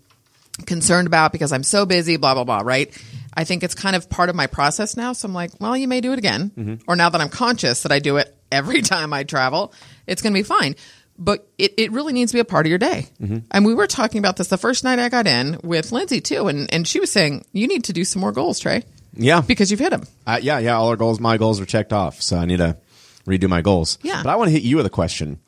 [0.65, 2.91] concerned about because I'm so busy, blah, blah, blah, right?
[3.33, 5.13] I think it's kind of part of my process now.
[5.13, 6.79] So I'm like, well, you may do it again.
[6.87, 9.73] Or now that I'm conscious that I do it every time I travel,
[10.07, 10.75] it's going to be fine.
[11.17, 13.07] But it, it really needs to be a part of your day.
[13.51, 16.47] And we were talking about this the first night I got in with Lindsay too.
[16.47, 19.69] And, and she was saying, you need to do some more goals, Trey, Yeah, because
[19.69, 20.03] you've hit them.
[20.25, 20.77] Uh, yeah, yeah.
[20.77, 22.77] All our goals, my goals are checked off, so I need to
[23.25, 23.99] redo my goals.
[24.01, 24.23] Yeah.
[24.23, 25.39] but I want to hit you with a question.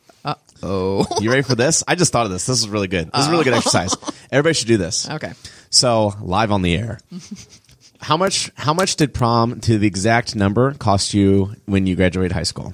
[0.63, 1.83] Oh, You ready for this?
[1.87, 2.45] I just thought of this.
[2.45, 3.11] This is really good.
[3.11, 3.57] This is a really good oh.
[3.57, 3.95] exercise.
[4.31, 5.09] Everybody should do this.
[5.09, 5.33] okay.
[5.69, 6.99] So live on the air.
[8.01, 8.51] How much?
[8.55, 12.73] How much did prom to the exact number cost you when you graduated high school?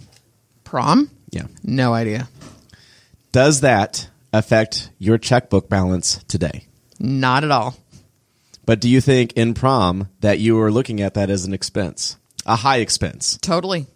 [0.64, 1.10] Prom?
[1.32, 1.48] Yeah.
[1.64, 2.30] No idea.
[3.34, 6.66] Does that affect your checkbook balance today?
[7.00, 7.76] Not at all.
[8.66, 12.18] But do you think in prom that you were looking at that as an expense,
[12.46, 13.88] a high expense, Totally.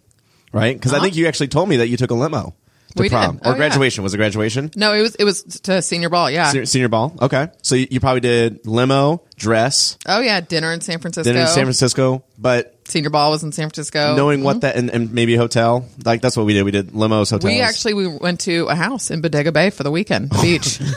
[0.52, 0.76] right?
[0.76, 1.04] Because I uh-huh.
[1.04, 2.54] think you actually told me that you took a limo
[2.94, 3.14] to We did.
[3.14, 3.58] prom Oh, or yeah.
[3.58, 4.04] graduation.
[4.04, 4.70] Was it graduation?
[4.76, 6.30] No, it was it was to senior ball.
[6.30, 6.50] Yeah.
[6.50, 7.14] Senior, senior ball.
[7.20, 11.30] Okay, so you, you probably did limo, dress, oh yeah, dinner in San Francisco.
[11.30, 12.24] dinner in San Francisco.
[12.38, 14.16] But Senior ball was in San Francisco.
[14.16, 14.60] knowing what mm-hmm.
[14.60, 16.64] that and, and maybe a hotel, like that's what we did.
[16.64, 17.44] We did limos, hotels.
[17.44, 20.80] we actually we went to a house in Bodega Bay for the weekend, beach.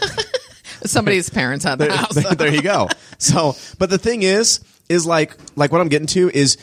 [0.85, 2.13] Somebody's parents had the house.
[2.13, 2.89] there, there you go.
[3.17, 6.57] So, but the thing is, is like, like what I'm getting to is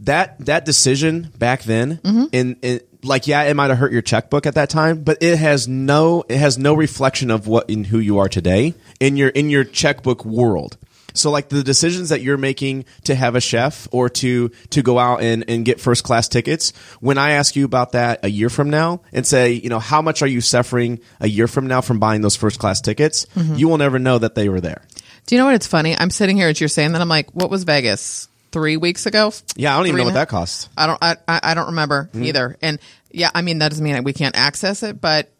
[0.00, 2.24] that that decision back then, Mm-hmm.
[2.32, 5.36] in, in like, yeah, it might have hurt your checkbook at that time, but it
[5.36, 9.28] has no, it has no reflection of what in who you are today in your
[9.30, 10.76] in your checkbook world.
[11.14, 14.98] So like the decisions that you're making to have a chef or to to go
[14.98, 18.48] out and, and get first class tickets, when I ask you about that a year
[18.48, 21.80] from now and say, you know, how much are you suffering a year from now
[21.82, 23.56] from buying those first class tickets, Mm-hmm.
[23.56, 24.80] you will never know that they were there.
[25.26, 25.54] Do you know what?
[25.56, 25.94] It's funny.
[25.98, 27.00] I'm sitting here as you're saying that.
[27.02, 29.32] I'm like, what was Vegas three weeks ago?
[29.56, 30.68] Yeah, I don't even know what that costs.
[30.76, 30.98] I don't.
[31.02, 32.24] I, I I don't remember Hmm.
[32.24, 32.56] either.
[32.62, 32.78] And
[33.10, 35.30] yeah, I mean that doesn't mean that we can't access it, but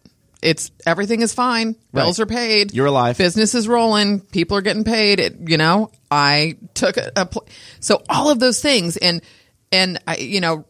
[0.42, 1.76] it's everything is fine.
[1.94, 2.74] Bills are paid.
[2.74, 3.16] You're alive.
[3.18, 4.20] Business is rolling.
[4.20, 5.20] People are getting paid.
[5.20, 7.46] It, you know, I took a, a pl-
[7.80, 9.22] so all of those things and
[9.70, 10.64] and I you know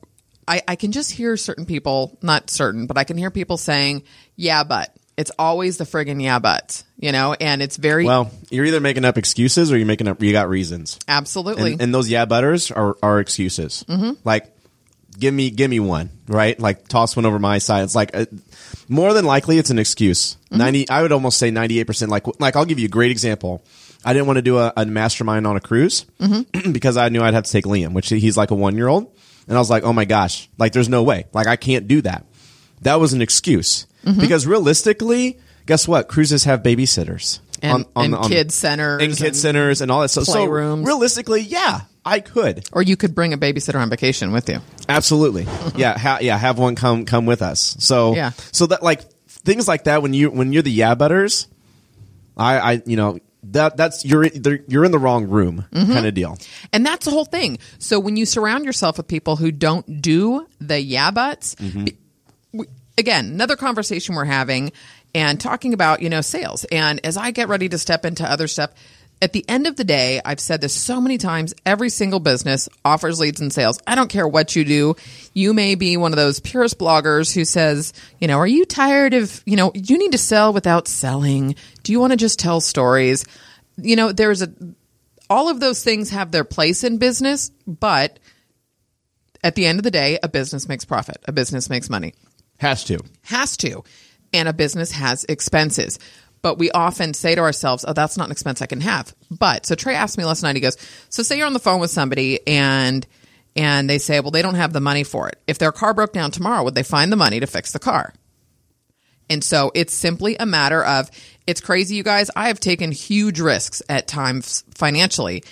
[0.47, 4.03] I I can just hear certain people, not certain, but I can hear people saying,
[4.37, 8.65] "Yeah, but." It's always the friggin' yeah, but you know, and it's very Well, you're
[8.65, 10.23] either making up excuses or you're making up.
[10.23, 13.85] You got reasons, absolutely and, and those yeah butters are are excuses.
[13.89, 14.13] Mm-hmm.
[14.25, 14.51] Like,
[15.19, 16.59] give me give me one, right?
[16.59, 17.85] Like toss one over my side.
[17.85, 18.25] It's like uh,
[18.89, 20.37] more than likely it's an excuse.
[20.47, 20.59] Mm-hmm.
[20.59, 22.11] Ninety, I would almost say ninety eight percent.
[22.11, 23.63] Like like I'll give you a great example.
[24.05, 26.73] I didn't want to do a, a mastermind on a cruise Mm-hmm.
[26.73, 29.15] because I knew I'd have to take Liam, which he's like a one year old,
[29.47, 32.01] and I was like, oh my gosh, like there's no way, like I can't do
[32.03, 32.25] that.
[32.81, 34.21] That was an excuse Mm-hmm.
[34.21, 36.09] because realistically, guess what?
[36.09, 40.01] Cruises have babysitters and, and the- the- kid centers and kid and- centers and all
[40.01, 40.25] that stuff.
[40.25, 44.59] So realistically, yeah, I could or you could bring a babysitter on vacation with you.
[44.89, 47.77] absolutely, yeah, ha- yeah, have one come come with us.
[47.79, 48.31] So Yeah.
[48.51, 51.47] so that like things like that when you when you're the yeah butters,
[52.37, 54.25] I I you know that that's you're
[54.69, 55.93] you're in the wrong room Mm-hmm.
[55.93, 56.39] kind of deal.
[56.73, 57.59] And that's the whole thing.
[57.79, 61.85] So when you surround yourself with people who don't do the yeah buts, Mm-hmm.
[61.85, 61.97] be-
[62.99, 64.73] again, another conversation we're having
[65.15, 66.65] and talking about, you know, sales.
[66.71, 68.73] And as I get ready to step into other stuff,
[69.21, 72.69] at the end of the day, I've said this so many times, every single business
[72.85, 73.79] offers leads and sales.
[73.87, 74.97] I don't care what you do.
[75.33, 79.15] You may be one of those purist bloggers who says, you know, are you tired
[79.15, 81.55] of, you know, you need to sell without selling?
[81.85, 83.25] Do you want to just tell stories?
[83.77, 84.53] You know, there's a
[85.31, 88.19] all of those things have their place in business, but
[89.43, 91.19] at the end of the day, a business makes profit.
[91.27, 92.13] A business makes money.
[92.63, 93.01] Has to.
[93.25, 93.83] Has to.
[94.33, 95.99] And a business has expenses.
[96.43, 99.13] But we often say to ourselves, oh, that's not an expense I can have.
[99.33, 100.77] But so Trey asked me last night, he goes,
[101.09, 103.05] so say you're on the phone with somebody and
[103.57, 105.41] and they say, well, they don't have the money for it.
[105.49, 108.15] If their car broke down tomorrow, would they find the money to fix the car?
[109.29, 111.11] And so it's simply a matter of
[111.49, 112.31] it's crazy, you guys.
[112.37, 115.43] I have taken huge risks at times financially.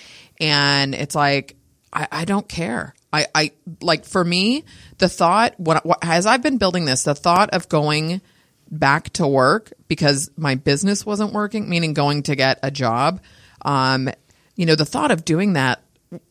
[0.40, 1.56] And it's like,
[1.92, 2.94] I, I don't care.
[3.12, 4.64] I, I like for me,
[4.98, 8.20] the thought, what, what, as I've been building this, the thought of going
[8.70, 13.20] back to work because my business wasn't working, meaning going to get a job,
[13.62, 14.08] um,
[14.54, 15.82] you know, the thought of doing that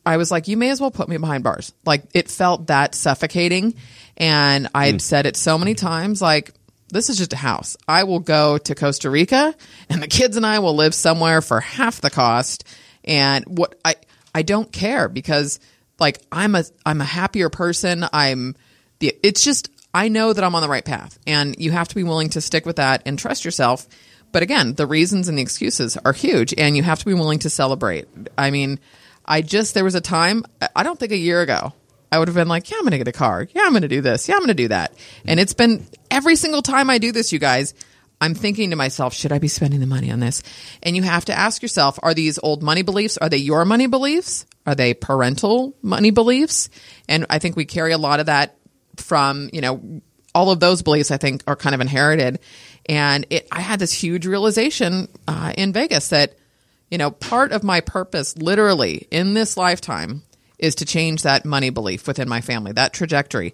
[0.06, 1.74] I was like, you may as well put me behind bars.
[1.86, 3.76] Like it felt that suffocating.
[4.18, 6.52] And I'd said it so many times, like,
[6.92, 7.78] this is just a house.
[7.88, 9.56] I will go to Costa Rica
[9.90, 12.66] and the kids and I will live somewhere for half the cost.
[13.04, 13.96] And what I,
[14.34, 15.60] I don't care because
[16.00, 18.06] like I'm a, I'm a happier person.
[18.12, 18.56] I'm
[19.00, 21.96] the, it's just, I know that I'm on the right path and you have to
[21.96, 23.88] be willing to stick with that and trust yourself.
[24.32, 27.40] But again, the reasons and the excuses are huge and you have to be willing
[27.40, 28.08] to celebrate.
[28.38, 28.80] I mean,
[29.26, 31.74] I just, there was a time, I don't think a year ago,
[32.12, 33.48] I would have been like, yeah, I'm going to get a car.
[33.54, 34.28] Yeah, I'm going to do this.
[34.28, 34.94] Yeah, I'm going to do that.
[35.26, 37.74] And it's been every single time I do this, you guys,
[38.22, 40.44] I'm thinking to myself, should I be spending the money on this?
[40.84, 43.18] And you have to ask yourself, are these old money beliefs?
[43.18, 44.46] Are they your money beliefs?
[44.66, 46.70] Are they parental money beliefs?
[47.08, 48.58] And I think we carry a lot of that
[48.98, 50.02] from, you know,
[50.36, 52.40] all of those beliefs I think are kind of inherited.
[52.88, 56.36] And it, I had this huge realization uh, in Vegas that,
[56.92, 60.24] you know, part of my purpose, literally in this lifetime,
[60.58, 63.54] is to change that money belief within my family, that trajectory.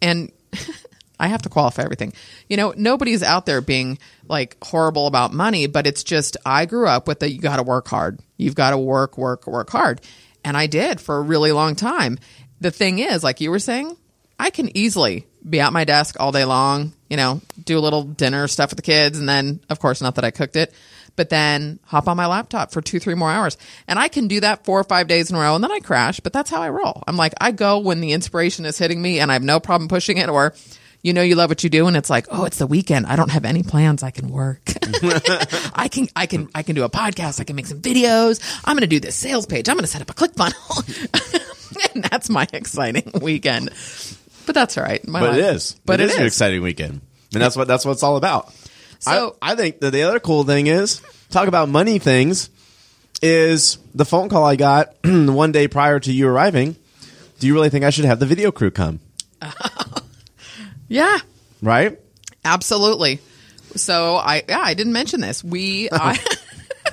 [0.00, 0.30] And
[1.18, 2.12] I have to qualify everything.
[2.48, 3.98] You know, nobody's out there being
[4.28, 7.62] like horrible about money, but it's just I grew up with the you got to
[7.62, 8.20] work hard.
[8.36, 10.00] You've got to work, work, work hard.
[10.44, 12.18] And I did for a really long time.
[12.60, 13.96] The thing is, like you were saying,
[14.38, 18.02] I can easily be at my desk all day long, you know, do a little
[18.02, 19.18] dinner stuff with the kids.
[19.18, 20.74] And then, of course, not that I cooked it,
[21.14, 23.56] but then hop on my laptop for two, three more hours.
[23.88, 25.80] And I can do that four or five days in a row and then I
[25.80, 27.02] crash, but that's how I roll.
[27.06, 29.88] I'm like, I go when the inspiration is hitting me and I have no problem
[29.88, 30.54] pushing it or,
[31.06, 33.06] you know, you love what you do and it's like, oh, it's the weekend.
[33.06, 34.02] I don't have any plans.
[34.02, 34.60] I can work.
[35.72, 37.40] I can, I can, I can do a podcast.
[37.40, 38.42] I can make some videos.
[38.64, 39.68] I'm going to do this sales page.
[39.68, 40.58] I'm going to set up a click funnel.
[41.94, 43.70] and that's my exciting weekend.
[44.46, 45.06] But that's all right.
[45.06, 45.76] My But life- it is.
[45.86, 47.00] But it it is, an exciting weekend,
[47.32, 48.52] and that's what that's what it's all about.
[48.98, 52.50] So- I, I think that the other cool thing is talk about money things.
[53.22, 56.74] Is the phone call I got one day prior to you arriving?
[57.38, 58.98] Do you really think I should have the video crew come?
[60.88, 61.18] Yeah,
[61.62, 61.98] Right?
[62.44, 63.20] absolutely.
[63.74, 65.42] So I, yeah, I didn't mention this.
[65.44, 66.18] We, I,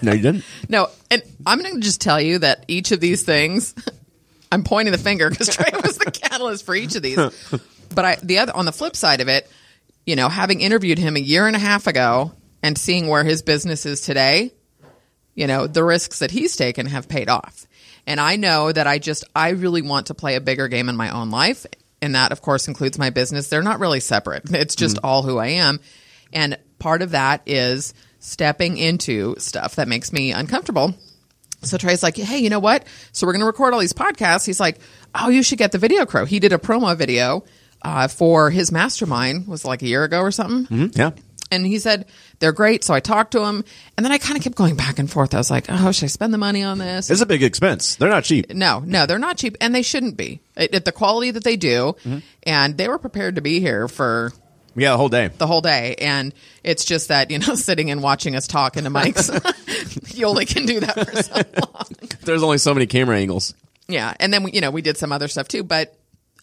[0.01, 0.43] No, you didn't.
[0.69, 3.73] no, and I'm going to just tell you that each of these things,
[4.51, 7.17] I'm pointing the finger because Trey was the catalyst for each of these.
[7.93, 9.49] But I, the other, on the flip side of it,
[10.05, 13.41] you know, having interviewed him a year and a half ago and seeing where his
[13.41, 14.51] business is today,
[15.35, 17.65] you know, the risks that he's taken have paid off.
[18.05, 20.97] And I know that I just, I really want to play a bigger game in
[20.97, 21.65] my own life.
[22.03, 23.47] And that, of course, includes my business.
[23.47, 25.79] They're not really separate, it's just all who I am.
[26.33, 30.95] And part of that is stepping into stuff that makes me uncomfortable.
[31.61, 32.85] So Trey's like, hey, you know what?
[33.13, 34.45] So we're going to record all these podcasts.
[34.45, 34.79] He's like,
[35.15, 36.25] oh, you should get the video crow.
[36.25, 37.45] He did a promo video
[37.81, 40.91] uh, for his mastermind, was like a year ago or something.
[40.93, 41.11] Yeah.
[41.53, 42.05] And he said,
[42.39, 42.83] they're great.
[42.83, 43.63] So I talked to him.
[43.95, 45.33] And then I kind of kept going back and forth.
[45.33, 47.09] I was like, oh, should I spend the money on this?
[47.09, 47.95] It's a big expense.
[47.95, 48.53] They're not cheap.
[48.53, 49.55] no, no, they're not cheap.
[49.61, 51.95] And they shouldn't be at, the quality that they do.
[52.03, 52.19] Mm-hmm.
[52.43, 54.31] And they were prepared to be here for
[54.75, 55.29] Yeah, the whole day.
[55.37, 55.95] the whole day.
[55.99, 56.33] And
[56.63, 59.29] it's just that, you know, sitting and watching us talk into mics,
[60.15, 61.85] you only can do that for so long.
[62.23, 63.53] There's only so many camera angles.
[63.87, 65.61] Yeah, and then we, you know we did some other stuff too.
[65.63, 65.93] But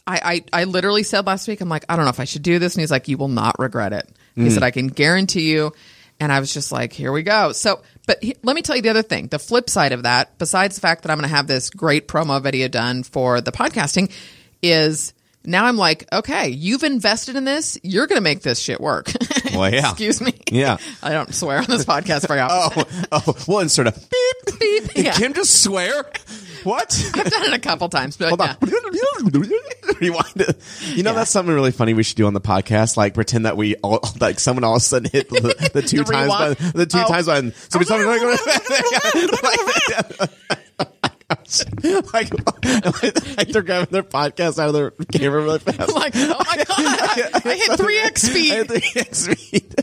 [0.06, 2.42] I, I I literally said last week, I'm like, I don't know if I should
[2.42, 4.08] do this, and he's like, you will not regret it.
[4.42, 4.52] He Mm.
[4.52, 5.72] said, I can guarantee you.
[6.18, 7.52] And I was just like, here we go.
[7.52, 9.28] So, but he, let me tell you the other thing.
[9.28, 12.08] The flip side of that, besides the fact that I'm going to have this great
[12.08, 14.10] promo video done for the podcasting,
[14.62, 15.14] is
[15.44, 17.78] now I'm like, okay, you've invested in this.
[17.82, 19.10] You're going to make this shit work.
[19.52, 19.90] Well, yeah.
[19.90, 20.32] Excuse me.
[20.52, 20.76] Yeah.
[21.02, 22.84] I don't swear on this podcast very often.
[23.10, 24.58] Oh, oh, we'll insert a beep.
[24.60, 24.94] Beep.
[24.94, 25.12] Did Yeah.
[25.12, 26.04] Kim just swear?
[26.62, 27.12] What?
[27.16, 28.54] I've done it a couple times, but Hold yeah.
[28.62, 28.68] on.
[30.00, 30.56] Rewind it.
[30.94, 32.96] You know, that's something really funny we should do on the podcast.
[32.96, 36.04] Like pretend that we all, like someone all of a sudden hit the, the two
[36.04, 37.08] The times button, the two Oh.
[37.08, 37.52] times button.
[37.70, 37.98] So we like,
[42.12, 42.30] like,
[43.36, 45.80] like they're grabbing their podcast out of their camera really fast.
[45.80, 48.52] I'm like, oh my god, I, I hit three x speed.
[48.52, 49.74] hit 3x speed.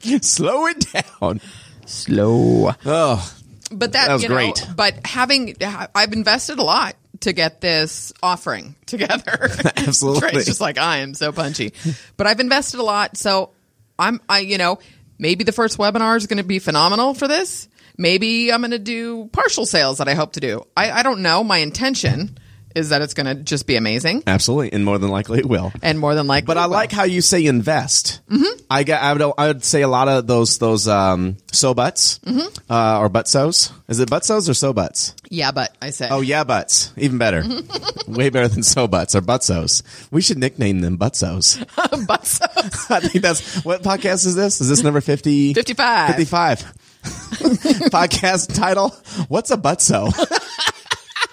[0.24, 1.40] Slow it down.
[1.86, 2.72] Slow.
[2.84, 3.32] Oh,
[3.70, 4.66] But that, That was you know, great.
[4.74, 5.56] But having,
[5.94, 9.50] I've invested a lot to get this offering together.
[9.76, 10.30] Absolutely.
[10.30, 11.72] Trey's just like I am so punchy,
[12.16, 13.16] but I've invested a lot.
[13.16, 13.50] So
[13.98, 14.78] I'm, I, you know,
[15.18, 17.68] maybe the first webinar is going to be phenomenal for this.
[17.98, 20.66] Maybe I'm going to do partial sales that I hope to do.
[20.76, 21.42] I, I don't know.
[21.44, 22.38] My intention
[22.74, 25.72] is that it's going to just be amazing, absolutely, and more than likely it will.
[25.82, 26.74] and more than likely, But I will.
[26.74, 28.20] like how you say invest.
[28.28, 28.60] Mm-hmm.
[28.68, 29.02] I got.
[29.02, 29.32] I would.
[29.38, 32.70] I would say a lot of those those um so butts Mm-hmm.
[32.70, 33.72] uh, or butsos.
[33.88, 35.14] Is it butsos or so butts?
[35.30, 36.08] yeah, but I say.
[36.10, 36.92] Oh yeah, butts.
[36.98, 37.42] Even better.
[38.08, 39.82] Way better than so butts or butsos.
[40.10, 41.64] We should nickname them butsos.
[42.06, 42.44] but so
[42.94, 44.60] I think that's what podcast is this?
[44.60, 45.54] Is this number 50?
[45.54, 46.08] 55.
[46.10, 46.74] 55.
[47.90, 48.90] podcast title.
[49.28, 50.12] What's a butso?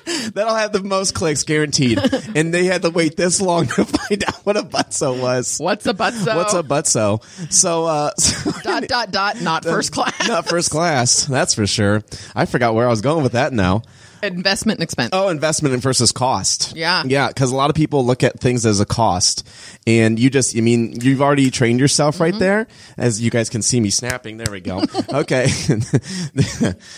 [0.33, 1.99] That'll have the most clicks guaranteed.
[2.35, 5.57] And they had to wait this long to find out what a butso was.
[5.59, 6.35] what's a but so?
[6.35, 7.23] What's a butso?
[7.51, 11.25] So, uh, so dot dot dot not first class not first class.
[11.25, 12.03] That's for sure.
[12.35, 13.83] I forgot where I was going with that now.
[14.23, 15.09] Investment and expense.
[15.13, 16.75] Oh, investment versus cost.
[16.75, 17.03] Yeah.
[17.05, 17.31] Yeah.
[17.31, 19.47] Cause a lot of people look at things as a cost
[19.87, 22.23] and you just, I mean, you've already trained yourself Mm-hmm.
[22.23, 22.67] right there
[22.97, 24.37] as you guys can see me snapping.
[24.37, 24.83] There we go.
[25.13, 25.45] okay.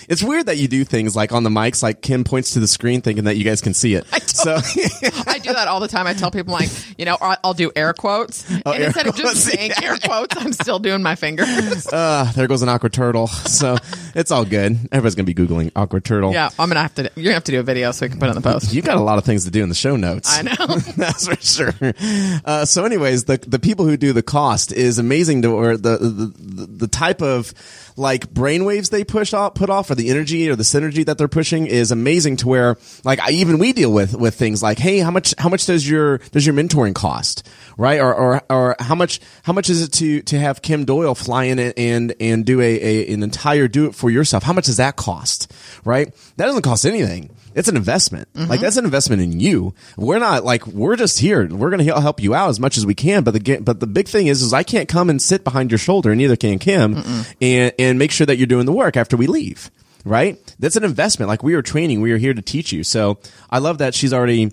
[0.08, 2.68] it's weird that you do things like on the mics, like Kim points to the
[2.68, 4.06] screen thinking that you guys can see it.
[4.28, 4.56] So
[5.28, 6.08] I do that all the time.
[6.08, 9.08] I tell people like, you know, I'll, I'll do air quotes, and Oh, air instead
[9.08, 9.90] of just saying yeah.
[9.92, 11.88] air quotes, I'm still doing my fingers.
[11.88, 13.28] uh, there goes an awkward turtle.
[13.28, 13.78] So
[14.16, 14.74] it's all good.
[14.92, 16.34] Everybody's going to be Googling awkward turtle.
[16.34, 17.12] yeah, I'm gonna have to.
[17.16, 18.74] You're gonna have to do a video so we can put it in the post.
[18.74, 20.30] You got a lot of things to do in the show notes.
[20.38, 20.76] I know.
[20.98, 21.94] That's for sure.
[22.44, 25.98] Uh, so, anyways, the the people who do the cost is amazing to, or the
[25.98, 27.54] the, the, the type of
[27.96, 31.28] like brainwaves they push off, put off, or the energy or the synergy that they're
[31.28, 32.38] pushing is amazing.
[32.38, 35.50] To where, like, I, even we deal with with things like, hey, how much how
[35.50, 38.00] much does your does your mentoring cost, right?
[38.00, 41.46] Or or or how much how much is it to to have Kim Doyal fly
[41.46, 44.44] in and and, do a, a an entire do it for yourself?
[44.44, 45.52] How much does that cost,
[45.84, 46.14] right?
[46.38, 48.32] That doesn't cost anything it's an investment.
[48.34, 48.50] Mm-hmm.
[48.50, 49.74] Like that's an investment in you.
[49.98, 51.48] We're not like we're just here.
[51.48, 53.24] We're going to help you out as much as we can.
[53.24, 55.78] But the but the big thing is, is I can't come and sit behind your
[55.78, 57.02] shoulder, and neither can Kim,
[57.42, 59.72] and and make sure that you're doing the work after we leave.
[60.04, 60.38] Right?
[60.60, 61.30] That's an investment.
[61.30, 62.02] Like we are training.
[62.02, 62.84] We are here to teach you.
[62.84, 63.18] So
[63.50, 64.52] I love that she's already.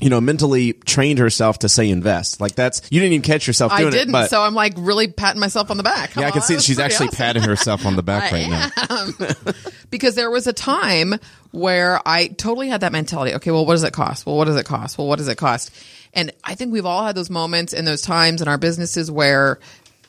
[0.00, 2.40] You know, mentally trained herself to say invest.
[2.40, 3.86] Like that's you didn't even catch yourself doing it.
[3.88, 4.12] I didn't, it.
[4.12, 6.16] But so I'm like really patting myself on the back.
[6.16, 7.18] yeah, I can on, see she's actually awesome.
[7.18, 9.52] patting herself on the back right now.
[9.90, 11.14] because there was a time
[11.50, 13.34] where I totally had that mentality.
[13.34, 14.26] Okay, well, what does it cost?
[14.26, 14.96] Well, what does it cost?
[14.96, 15.70] Well, what does it cost?
[16.14, 19.58] And I think we've all had those moments and those times in our businesses where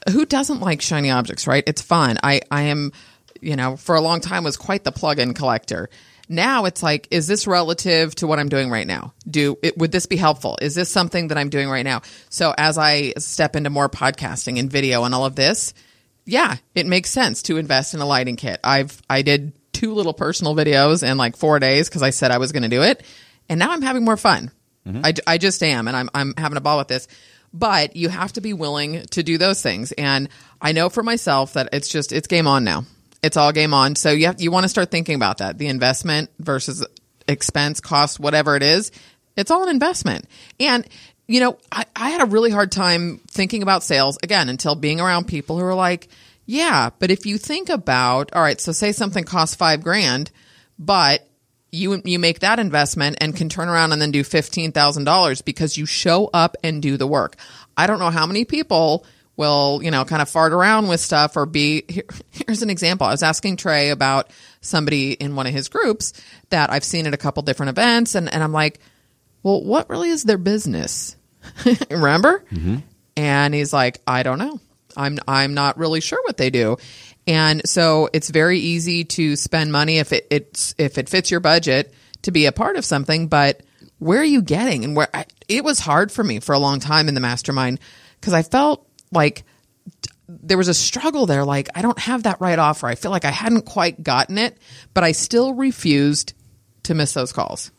[0.10, 1.64] who doesn't like shiny objects, right?
[1.68, 2.18] It's fun.
[2.24, 2.92] I, I am,
[3.40, 5.90] you know, for a long time was quite the plug-in collector.
[6.32, 9.14] Now it's like, is this relative to what I'm doing right now?
[9.30, 10.58] Do it, would this be helpful?
[10.62, 12.02] Is this something that I'm doing right now?
[12.30, 15.74] So as I step into more podcasting and video and all of this,
[16.26, 18.60] yeah, it makes sense to invest in a lighting kit.
[18.64, 22.38] I've I did two little personal videos in like four days because I said I
[22.38, 23.04] was going to do it,
[23.50, 24.52] and now I'm having more fun.
[24.88, 25.06] Mm-hmm.
[25.06, 27.08] I, I just am, and I'm I'm having a ball with this.
[27.54, 30.30] But you have to be willing to do those things, and
[30.62, 32.86] I know for myself that it's just it's game on now.
[33.24, 33.96] It's all game on.
[33.96, 36.86] So you have, you want to start thinking about that the investment versus
[37.28, 38.92] expense, cost, whatever it is.
[39.38, 40.26] It's all an investment,
[40.60, 40.86] and
[41.28, 45.00] you know, I, I had a really hard time thinking about sales again until being
[45.00, 46.10] around people who are like,
[46.46, 50.32] yeah, but if you think about, all right, so say something costs five grand,
[50.78, 51.26] but
[51.72, 55.42] you you make that investment and can turn around and then do fifteen thousand dollars
[55.42, 57.38] because you show up and do the work.
[57.78, 59.06] I don't know how many people
[59.42, 61.84] will you know kind of fart around with stuff or be.
[61.90, 63.08] Here, here's an example.
[63.08, 64.30] I was asking Trey about
[64.62, 66.14] somebody in one of his groups
[66.52, 68.80] that I've seen at a couple different events, and and I'm like,
[69.42, 71.16] well, what really is their business?
[71.90, 72.46] Remember?
[72.52, 72.78] Mm-hmm.
[73.18, 74.60] And he's like, I don't know.
[74.96, 76.78] I'm I'm not really sure what they do.
[77.26, 81.40] And so it's very easy to spend money if it it's if it fits your
[81.40, 83.64] budget to be a part of something, but
[83.98, 84.84] where are you getting?
[84.84, 87.80] And where I, it was hard for me for a long time in the mastermind
[88.20, 89.44] because I felt like
[90.28, 91.44] there was a struggle there.
[91.44, 92.88] Like I don't have that right offer.
[92.88, 94.58] I feel like I hadn't quite gotten it,
[94.94, 96.34] but I still refused
[96.84, 97.72] to miss those calls.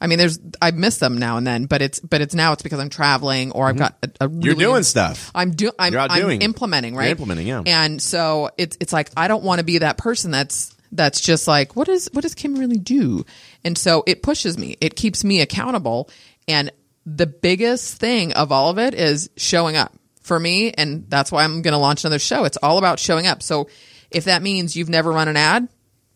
[0.00, 2.62] I mean, there's I miss them now and then, but it's but it's now it's
[2.62, 3.82] because I'm traveling or I've mm-hmm.
[3.82, 5.30] got a, a You're doing stuff.
[5.34, 5.74] I'm doing.
[5.78, 6.42] I'm, You're out I'm doing.
[6.42, 6.96] implementing.
[6.96, 7.04] Right.
[7.04, 7.62] You're implementing, yeah.
[7.66, 11.46] And so it's it's like I don't want to be that person that's that's just
[11.46, 13.26] like what is what does Kim really do?
[13.62, 14.76] And so it pushes me.
[14.80, 16.08] It keeps me accountable.
[16.48, 16.72] And
[17.04, 19.92] the biggest thing of all of it is showing up
[20.30, 22.44] for me, and that's why I'm going to launch another show.
[22.44, 23.42] It's all about showing up.
[23.42, 23.68] So
[24.12, 25.66] if that means you've never run an ad,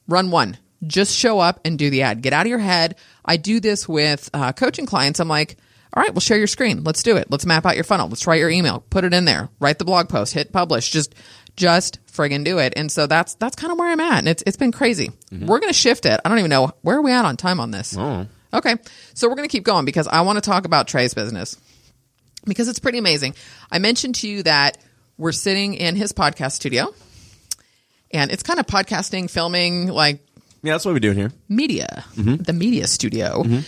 [0.07, 0.57] run one.
[0.87, 2.23] Just show up and do the ad.
[2.23, 2.95] Get out of your head.
[3.25, 5.19] I do this with uh, coaching clients.
[5.19, 5.57] I'm like,
[5.93, 6.85] all right, we'll share your screen.
[6.85, 7.29] Let's do it.
[7.29, 8.07] Let's map out your funnel.
[8.07, 8.85] Let's write your email.
[8.89, 9.49] Put it in there.
[9.59, 10.33] Write the blog post.
[10.33, 10.91] Hit publish.
[10.91, 11.17] Just,
[11.57, 12.75] just friggin' do it.
[12.77, 14.19] And so that's that's kind of where I'm at.
[14.19, 15.11] And it's it's been crazy.
[15.33, 16.21] We're gonna shift it.
[16.25, 17.97] I don't even know where are we at on time on this.
[18.53, 18.77] Okay,
[19.15, 21.57] so we're gonna keep going because I want to talk about Trey's business
[22.47, 23.35] because it's pretty amazing.
[23.71, 24.79] I mentioned to you that
[25.19, 26.95] we're sitting in his podcast studio,
[28.13, 30.21] and it's kind of podcasting, filming, like
[30.63, 31.33] Yeah, that's what we're doing here.
[31.49, 32.37] media, mm-hmm.
[32.43, 33.43] the media studio.
[33.43, 33.61] Mm-hmm.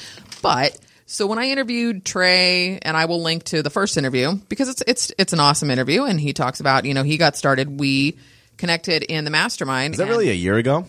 [0.42, 4.68] But so when I interviewed Trey, and I will link to the first interview because
[4.68, 7.78] it's it's it's an awesome interview, and he talks about you know he got started,
[7.80, 8.18] we
[8.56, 9.94] connected in the mastermind.
[9.94, 10.86] Is that really a year ago?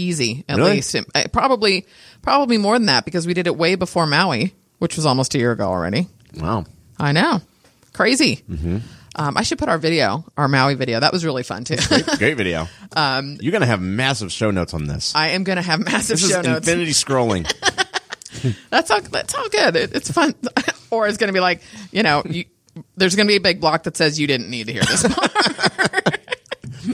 [0.00, 0.76] easy at Really?
[0.76, 0.94] least?
[1.32, 1.84] Probably
[2.22, 5.38] probably more than that because we did it way before Maui, which was almost a
[5.38, 6.06] year ago already.
[6.36, 6.66] Wow.
[6.98, 7.40] I know,
[7.92, 8.42] crazy.
[9.16, 11.00] Um, I should put our video, our Maui video.
[11.00, 11.76] That was really fun too.
[12.18, 12.68] Great video.
[12.96, 15.14] Um, You're going to have massive show notes on this.
[15.14, 16.66] I am going to have massive this is show notes.
[16.66, 17.44] infinity scrolling.
[18.70, 19.00] That's all.
[19.02, 19.76] That's all good.
[19.76, 20.34] It, it's fun.
[20.90, 21.60] or it's going to be like,
[21.92, 22.46] you know, you,
[22.96, 25.02] there's going to be a big block that says you didn't need to hear this,
[25.06, 25.30] part.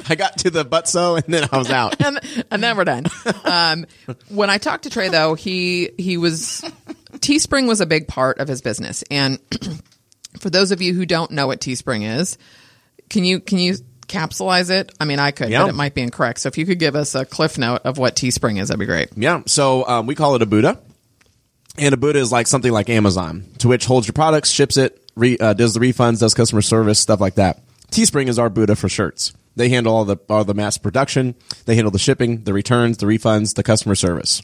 [0.10, 2.04] I got to the but so and then I was out.
[2.04, 2.18] and,
[2.50, 3.06] and then we're done.
[3.44, 3.86] Um,
[4.28, 6.64] when I talked to Trey, though, he he was
[7.20, 9.38] Teespring was a big part of his business, and
[10.40, 12.38] for those of you who don't know what Teespring is,
[13.10, 13.74] can you can you
[14.06, 14.92] capsulize it?
[15.00, 15.62] I mean, I could, Yeah.
[15.62, 16.40] but it might be incorrect.
[16.40, 18.86] So if you could give us a cliff note of what Teespring is, that'd be
[18.86, 19.08] great.
[19.16, 19.42] Yeah.
[19.46, 20.78] So um, we call it a Buddha.
[21.76, 25.02] And a Buddha is like something like Amazon, to which holds your products, ships it,
[25.16, 27.62] re, uh, does the refunds, does customer service, stuff like that.
[27.90, 29.32] Teespring is our Buddha for shirts.
[29.56, 31.34] They handle all the all the mass production.
[31.64, 34.42] They handle the shipping, the returns, the refunds, the customer service.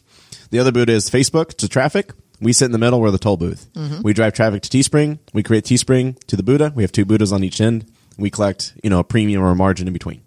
[0.51, 2.13] The other Buddha is Facebook to traffic.
[2.41, 3.01] We sit in the middle.
[3.01, 3.69] We're the toll booth.
[3.75, 4.03] Mm-hmm.
[4.03, 5.19] We drive traffic to Teespring.
[5.33, 6.73] We create Teespring to the Buddha.
[6.75, 7.91] We have two Buddhas on each end.
[8.19, 10.23] We collect, you know, a premium or a margin in between.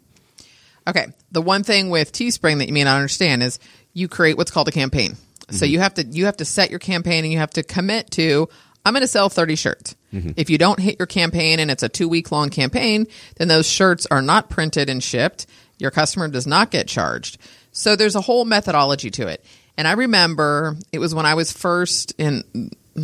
[0.87, 1.07] Okay.
[1.31, 3.59] The one thing with Teespring that you may not understand is
[3.93, 5.15] you create what's called a campaign.
[5.49, 5.73] So mm-hmm.
[5.73, 8.49] you have to you have to set your campaign and you have to commit to
[8.85, 9.95] I'm going to sell 30 shirts.
[10.13, 10.31] Mm-hmm.
[10.35, 13.07] If you don't hit your campaign and it's a 2 week long campaign,
[13.37, 15.45] then those shirts are not printed and shipped.
[15.79, 17.37] Your customer does not get charged.
[17.71, 19.43] So there's a whole methodology to it.
[19.77, 22.43] And I remember it was when I was first in,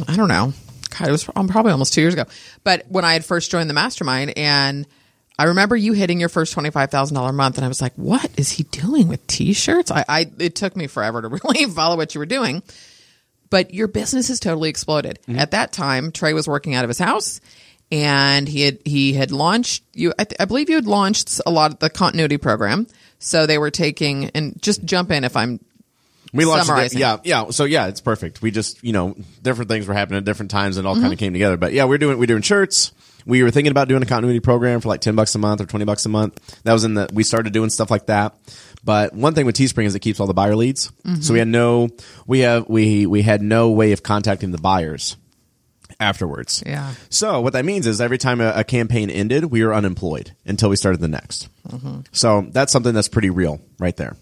[0.07, 0.53] I don't know,
[0.97, 2.25] God, it was probably almost two years ago.
[2.63, 4.87] But when I had first joined the mastermind, and
[5.37, 7.93] I remember you hitting your first twenty five thousand dollar month, and I was like,
[7.95, 11.65] "What is he doing with t shirts?" I, I it took me forever to really
[11.65, 12.63] follow what you were doing,
[13.49, 15.19] but your business has totally exploded.
[15.23, 15.39] Mm-hmm.
[15.39, 17.41] At that time, Trey was working out of his house.
[17.91, 20.13] And he had he had launched you.
[20.19, 22.85] I, th- I believe you had launched a lot of the continuity program.
[23.17, 25.59] So they were taking and just jump in if I'm
[26.33, 26.93] We launched it.
[26.93, 27.49] Yeah, yeah.
[27.49, 28.41] So yeah, it's perfect.
[28.41, 31.11] We just you know different things were happening at different times and all kind of
[31.13, 31.19] mm-hmm.
[31.19, 31.57] came together.
[31.57, 32.93] But yeah, we're doing we're doing shirts.
[33.25, 35.65] We were thinking about doing a continuity program for like ten bucks a month or
[35.65, 36.61] twenty bucks a month.
[36.63, 38.35] That was in the we started doing stuff like that.
[38.83, 40.91] But one thing with Teespring is it keeps all the buyer leads.
[41.03, 41.21] Mm-hmm.
[41.21, 41.89] So we had no
[42.27, 45.17] we have we we had no way of contacting the buyers
[45.99, 46.63] afterwards.
[46.65, 46.93] Yeah.
[47.09, 50.69] So what that means is every time a, a campaign ended, we were unemployed until
[50.69, 51.49] we started the next.
[51.67, 52.01] Mm-hmm.
[52.11, 54.15] So that's something that's pretty real right there.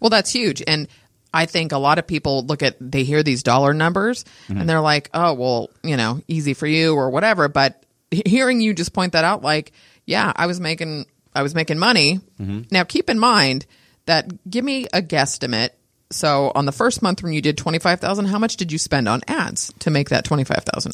[0.00, 0.62] Well, that's huge.
[0.66, 0.88] And
[1.34, 4.66] I think a lot of people look at, they hear these dollar numbers and mm-hmm.
[4.68, 7.48] they're like, oh, well, you know, easy for you or whatever.
[7.48, 9.72] But hearing you just point that out, like,
[10.06, 12.20] yeah, I was making, I was making money.
[12.40, 12.62] Mm-hmm.
[12.70, 13.66] Now keep in mind
[14.06, 15.70] that give me a guesstimate.
[16.12, 19.20] So on the first month when you did 25,000, how much did you spend on
[19.26, 20.92] ads to make that 25,000?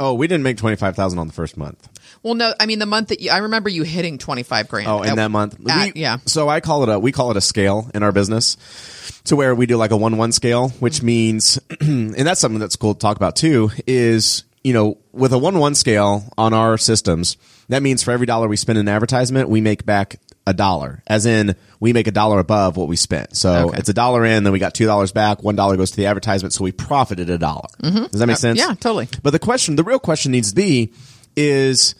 [0.00, 1.88] Oh, we didn't make twenty five thousand on the first month.
[2.22, 4.88] Well, no, I mean the month that you, I remember you hitting 25 grand.
[4.88, 6.18] Oh, in at- that month, at- We- yeah.
[6.26, 8.56] So I call it a we call it a scale in our business,
[9.24, 12.76] to where we do like a one one scale, which means, and that's something that's
[12.76, 13.70] cool to talk about too.
[13.86, 17.36] Is you know with a one one scale on our systems,
[17.68, 21.24] that means for every dollar we spend in advertisement, we make back a dollar, as
[21.26, 23.36] in we make a dollar above what we spent.
[23.36, 23.78] So Okay.
[23.78, 25.42] it's a dollar in, then we got two dollars back.
[25.42, 27.68] One dollar goes to the advertisement, so we profited a dollar.
[27.80, 28.60] Does that make sense?
[28.60, 28.70] Mm-hmm.
[28.70, 29.08] yeah, totally.
[29.24, 30.92] But the question, the real question needs to be
[31.36, 31.94] is,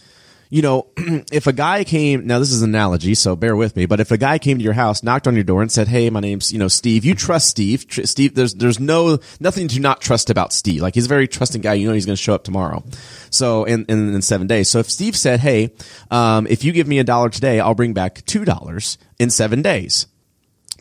[0.53, 0.87] you know,
[1.33, 4.11] if a guy came, now this is an analogy, so bear with me, but if
[4.11, 6.53] a guy came to your house, knocked on your door and said, Hey, my name's,
[6.53, 7.89] you know, Steve, you trust Steve.
[7.89, 10.83] Tr- Steve, there's, there's no, nothing to not trust about Steve.
[10.83, 11.73] Like he's a very trusting guy.
[11.73, 12.85] You know, he's going to show up tomorrow.
[13.31, 14.69] So in, in, in seven days.
[14.69, 15.73] So if Steve said, Hey,
[16.11, 20.07] um, if you give me a dollar today, I'll bring back $2 in seven days.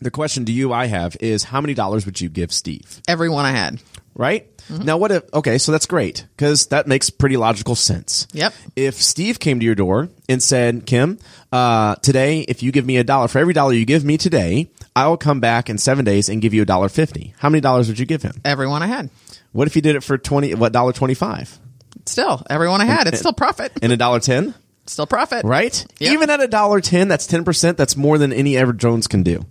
[0.00, 3.00] The question to you I have is how many dollars would you give Steve?
[3.08, 3.80] Everyone I had.
[4.14, 4.51] right?
[4.70, 8.26] Now, what if, okay, so that's great because that makes pretty logical sense.
[8.32, 8.54] Yep.
[8.76, 11.18] If Steve came to your door and said, Kim,
[11.52, 14.70] uh, today, if you give me a dollar, for every dollar you give me today,
[14.96, 17.34] I will come back in seven days and give you a dollar fifty.
[17.38, 18.32] How many dollars would you give him?
[18.44, 19.10] Everyone I had.
[19.52, 21.58] What if he did it for 20, what, dollar 25
[22.06, 23.06] Still, everyone I had.
[23.06, 23.72] It's still profit.
[23.82, 24.54] and a dollar 10?
[24.86, 25.44] Still profit.
[25.44, 25.84] Right?
[26.00, 26.12] Yep.
[26.12, 27.76] Even at a dollar 10, that's 10%.
[27.76, 29.44] That's more than any Edward Jones can do.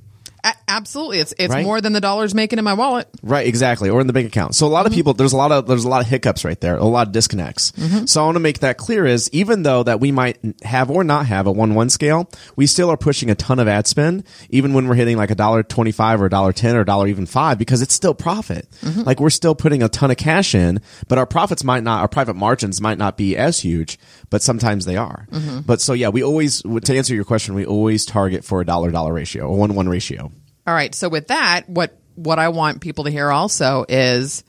[0.44, 1.20] A- absolutely.
[1.20, 1.64] It's it's Right?
[1.66, 3.08] more than the dollars making in my wallet.
[3.22, 4.56] Right, exactly, or in the bank account.
[4.56, 4.74] So a Mm-hmm.
[4.74, 6.84] lot of people, there's a lot of there's a lot of hiccups right there, a
[6.86, 7.72] lot of disconnects.
[7.74, 8.06] Mm-hmm.
[8.06, 11.04] So I want to make that clear: is even though that we might have or
[11.04, 14.24] not have a one one scale, we still are pushing a ton of ad spend,
[14.50, 16.86] even when we're hitting like a dollar twenty five or a dollar ten or a
[16.86, 18.68] dollar even five, because it's still profit.
[18.82, 19.02] Mm-hmm.
[19.02, 22.08] Like we're still putting a ton of cash in, but our profits might not, our
[22.08, 25.28] private margins might not be as huge, but sometimes they are.
[25.32, 25.60] Mm-hmm.
[25.62, 28.90] But so yeah, we always to answer your question, we always target for a dollar
[28.92, 30.31] dollar ratio, a one one ratio.
[30.68, 30.94] All right.
[30.94, 34.44] So with that, what what I want people to hear also is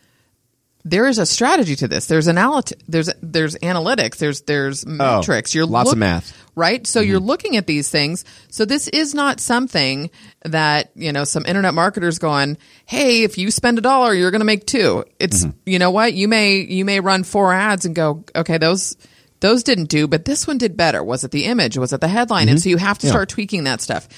[0.85, 2.07] there is a strategy to this.
[2.07, 2.81] There's analytic.
[2.89, 4.17] There's there's analytics.
[4.17, 5.55] There's there's oh, metrics.
[5.55, 6.37] You're Oh, lots of math.
[6.57, 6.85] right?
[6.87, 7.27] So you're mm-hmm.
[7.29, 8.25] looking at these things.
[8.51, 10.11] So this is not something
[10.45, 14.41] that you know some internet marketers going, "Hey, if you spend a dollar, you're going
[14.41, 15.05] to make two.
[15.21, 15.57] It's mm-hmm.
[15.65, 18.97] you know what you may you may run four ads and go, okay, those
[19.41, 21.03] those didn't do, but this one did better.
[21.03, 21.79] Was it the image?
[21.79, 22.49] Was it the headline?
[22.49, 22.63] And mm-hmm.
[22.63, 23.13] so you have to Yeah.
[23.13, 24.09] start tweaking that stuff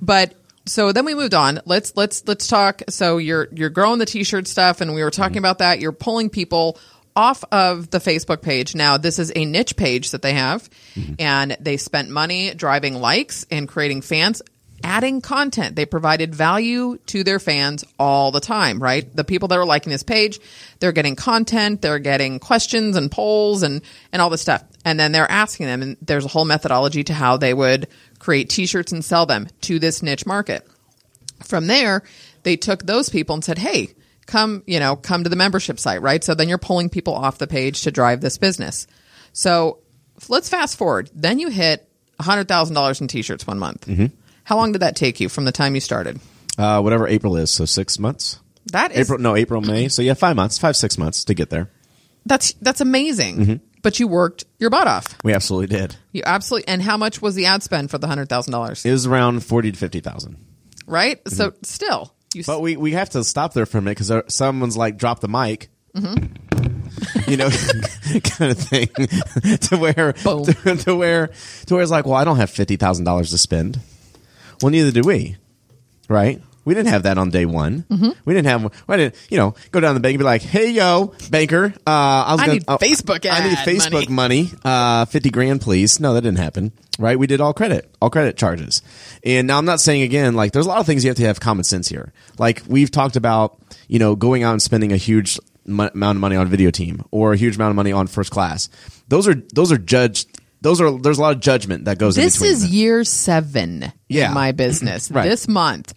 [0.00, 0.34] but
[0.68, 1.60] so then we moved on.
[1.64, 2.82] Let's let's let's talk.
[2.88, 5.38] So you're you're growing the t-shirt stuff and we were talking mm-hmm.
[5.38, 5.80] about that.
[5.80, 6.78] You're pulling people
[7.16, 8.74] off of the facebook page.
[8.74, 11.14] Now this is a niche page that they have mm-hmm.
[11.18, 14.40] and they spent money driving likes and creating fans
[14.84, 15.74] adding content.
[15.74, 19.14] They provided value to their fans all the time right?
[19.16, 20.38] The people that are liking this page
[20.78, 24.62] they're getting content they're getting questions and polls and and all this stuff.
[24.84, 27.88] And then they're asking them and there's a whole methodology to how they would
[28.18, 30.66] create t-shirts and sell them to this niche market
[31.44, 32.02] from there
[32.42, 33.88] they took those people and said hey
[34.26, 37.38] come you know come to the membership site right so then you're pulling people off
[37.38, 38.86] the page to drive this business
[39.32, 39.78] so
[40.28, 41.88] let's fast forward then you hit
[42.20, 44.06] $100000 in t-shirts one month Mm-hmm.
[44.44, 46.18] how long did that take you from the time you started
[46.58, 48.40] Uh, whatever April is, so six months.
[48.72, 49.88] that is April, no, April, May.
[49.88, 51.70] So yeah, five months, five, six months to get there.
[52.26, 53.64] that's that's amazing Mm-hmm.
[53.82, 55.96] But you worked your butt off We absolutely did.
[56.12, 59.44] you absolutely and how much was the ad spend for the $100000 It was around
[59.44, 60.36] forty to fifty thousand.
[60.86, 61.34] right mm-hmm.
[61.34, 64.76] so still you But we, we have to stop there for a minute because someone's
[64.76, 65.70] like, drop the mic.
[65.96, 67.30] Mm-hmm.
[67.30, 67.48] You know,
[68.22, 68.88] kind of thing,
[69.58, 71.30] to where to, to where
[71.66, 73.80] to where it's like, well, I don't have fifty thousand dollars to spend.
[74.60, 75.36] Well, neither do we,
[76.08, 76.42] right?
[76.68, 77.84] We didn't have that on day one.
[77.90, 78.10] Mm-hmm.
[78.26, 78.62] We didn't have.
[78.86, 81.72] We didn't, you know, go down to the bank and be like, "Hey, yo, banker,
[81.86, 85.98] uh, I was I gonna, need Facebook I need Facebook money, uh, fifty grand, please."
[85.98, 86.72] No, that didn't happen.
[86.98, 87.18] Right?
[87.18, 88.82] We did all credit, all credit charges.
[89.24, 91.24] And now I'm not saying again, like, there's a lot of things you have to
[91.26, 92.12] have common sense here.
[92.38, 96.20] Like we've talked about, you know, going out and spending a huge mo- amount of
[96.20, 98.68] money on video team or a huge amount of money on first class.
[99.08, 100.28] Those are those are judged.
[100.60, 102.18] Those are there's a lot of judgment that goes.
[102.18, 102.72] in This is them.
[102.72, 104.28] year seven Yeah.
[104.28, 105.28] in my business Right.
[105.28, 105.94] this month.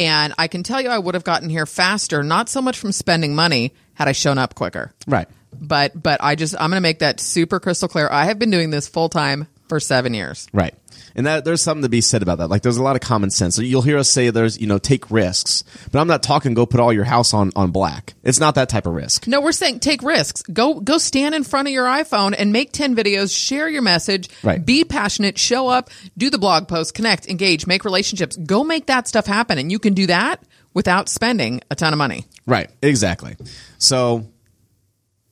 [0.00, 2.90] And I can tell you I would have gotten here faster, not so much from
[2.92, 4.92] spending money had I shown up quicker.
[5.06, 5.28] right.
[5.52, 8.08] But but I just I'm going to make that super crystal clear.
[8.10, 10.46] I have been doing this full time for 7 years.
[10.52, 10.74] Right.
[11.14, 12.48] And that there's something to be said about that.
[12.48, 13.56] Like there's a lot of common sense.
[13.56, 15.64] So you'll hear us say there's, you know, take risks.
[15.90, 18.14] But I'm not talking go put all your house on on black.
[18.22, 19.26] It's not that type of risk.
[19.26, 20.42] No, we're saying take risks.
[20.42, 24.28] Go go stand in front of your iPhone and make 10 videos, share your message,
[24.42, 24.64] Right.
[24.64, 28.36] be passionate, show up, do the blog post, connect, engage, make relationships.
[28.36, 30.42] Go make that stuff happen and you can do that
[30.74, 32.24] without spending a ton of money.
[32.46, 32.70] Right.
[32.82, 33.36] Exactly.
[33.78, 34.26] So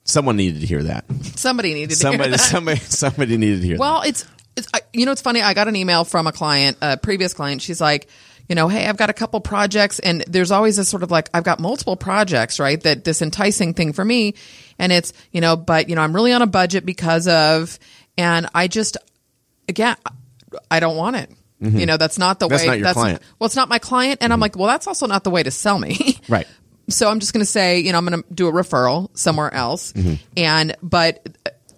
[0.05, 1.05] someone needed to hear that.
[1.37, 2.41] Somebody needed to Somebody hear that.
[2.41, 4.24] somebody somebody needed to hear Well, it's,
[4.59, 5.40] it's I, you know it's funny.
[5.42, 7.62] I got an email from a client, a previous client.
[7.62, 8.09] She's like,
[8.48, 11.30] you know, hey, I've got a couple projects, and there's always this sort of like
[11.32, 12.80] I've got multiple projects, right?
[12.82, 14.34] That this enticing thing for me,
[14.78, 17.78] and it's you know, but you know, I'm really on a budget because of,
[18.16, 18.96] and I just
[19.68, 19.96] again,
[20.70, 21.30] I don't want it.
[21.61, 22.52] You know, that's not the Mm-hmm.
[22.52, 22.68] That's way.
[22.68, 23.20] not your client.
[23.20, 23.32] Mm-hmm.
[23.40, 25.50] Well, it's not my client, and I'm like, well, that's also not the way to
[25.50, 26.18] sell me.
[26.28, 26.46] Right.
[26.90, 29.52] So I'm just going to say, you know, I'm going to do a referral somewhere
[29.52, 29.92] else.
[29.92, 30.14] Mm-hmm.
[30.38, 31.26] And, but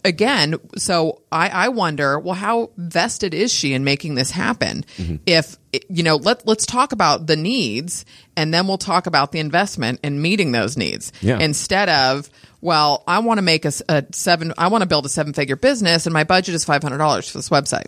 [0.04, 4.84] again, so I, I wonder, well, how vested is she in making this happen?
[4.96, 5.16] Mm-hmm.
[5.26, 5.56] If,
[5.88, 8.04] you know, let, let's talk about the needs
[8.36, 11.38] and then we'll talk about the investment in meeting those needs Yeah.
[11.38, 12.28] instead of,
[12.60, 13.72] well, I want to make a
[14.12, 17.38] seven, I want to build a seven figure business and my budget is $500 for
[17.38, 17.86] this website.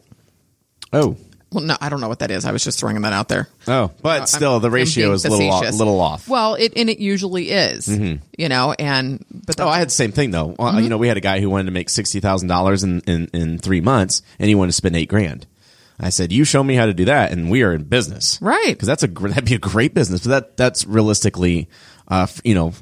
[0.92, 1.16] Oh.
[1.52, 2.44] Well, no, I don't know what that is.
[2.44, 3.48] I was just throwing that out there.
[3.68, 3.90] Oh.
[4.02, 6.28] But still I'm- the ratio is a little off, little off.
[6.28, 10.12] Well, it and it usually is, you know, and but Oh, I had the same
[10.12, 10.54] thing though.
[10.58, 13.00] Well, You know, we had a guy who wanted to make sixty thousand dollars in
[13.06, 15.46] in in three months, and he wanted to spend eight grand.
[16.00, 18.64] I said, "You show me how to do that, and we are in business, Right.
[18.68, 21.68] Because that's a that'd be a great business, but that that's realistically,
[22.08, 22.72] uh, you know,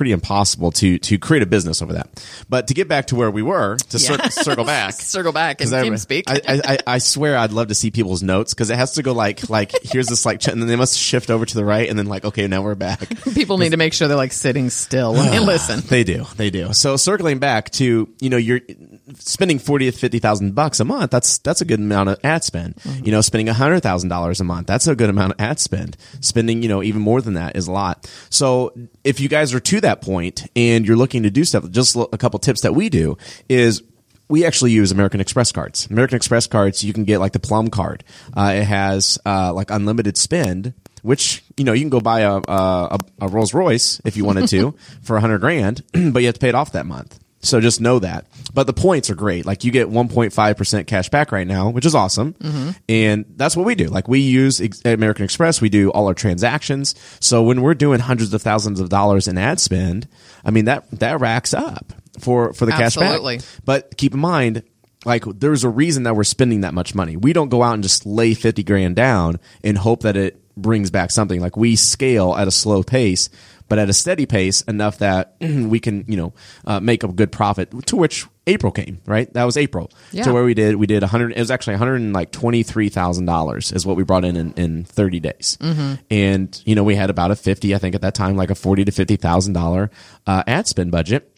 [0.00, 2.08] pretty impossible to to create a business over that.
[2.48, 5.74] But to get back to where we were, to cir- circle back, circle back and
[5.74, 6.24] I- speak.
[6.26, 9.12] I, I, I, swear I'd love to see people's notes because it has to go
[9.12, 11.98] like like here's this like and then they must shift over to the right and
[11.98, 13.10] then like okay now we're back.
[13.34, 15.80] People need to make sure they're like sitting still and listen.
[15.80, 16.72] They do, they do.
[16.72, 18.60] So circling back to you know you're
[19.16, 21.10] spending forty to fifty thousand bucks a month.
[21.10, 22.76] That's that's a good amount of ad spend.
[22.76, 23.04] Mm-hmm.
[23.04, 24.66] You know, spending hundred thousand dollars a month.
[24.66, 25.98] That's a good amount of ad spend.
[26.22, 28.10] Spending you know even more than that is a lot.
[28.30, 28.72] So
[29.04, 32.18] if you guys are to that point and you're looking to do stuff, just a
[32.18, 33.16] couple tips that we do
[33.48, 33.82] is
[34.28, 35.86] we actually use American Express cards.
[35.90, 38.04] American Express cards, you can get like the Plum card.
[38.36, 40.72] Uh, it has uh, like unlimited spend,
[41.02, 44.48] which you know you can go buy a a, a Rolls Royce if you wanted
[44.48, 44.72] to
[45.02, 47.18] for a hundred grand, but you have to pay it off that month.
[47.42, 48.26] So just know that.
[48.52, 49.46] But the points are great.
[49.46, 52.34] Like you get 1.5% cash back right now, which is awesome.
[52.34, 52.70] Mm-hmm.
[52.88, 53.86] And that's what we do.
[53.86, 55.60] Like we use Ex- American Express.
[55.60, 56.94] We do all our transactions.
[57.18, 60.06] So when we're doing hundreds of thousands of dollars in ad spend,
[60.44, 63.38] I mean, that, that racks up for, for the cash Absolutely.
[63.38, 63.46] back.
[63.64, 64.62] But keep in mind,
[65.06, 67.16] like there's a reason that we're spending that much money.
[67.16, 70.90] We don't go out and just lay 50 grand down and hope that it brings
[70.90, 71.40] back something.
[71.40, 73.30] Like we scale at a slow pace,
[73.70, 76.34] but at a steady pace enough that we can, you know,
[76.66, 79.32] uh, make a good profit to which April came, right?
[79.32, 79.92] That was April.
[80.10, 80.24] Yeah.
[80.24, 84.02] To where we did, we did 100, it was actually 123,000 dollars is what we
[84.02, 85.56] brought in in, in 30 days.
[86.10, 88.56] And, you know, we had about a 50, I think at that time, like a
[88.56, 89.90] 40 to $50,000
[90.26, 91.32] uh, ad spend budget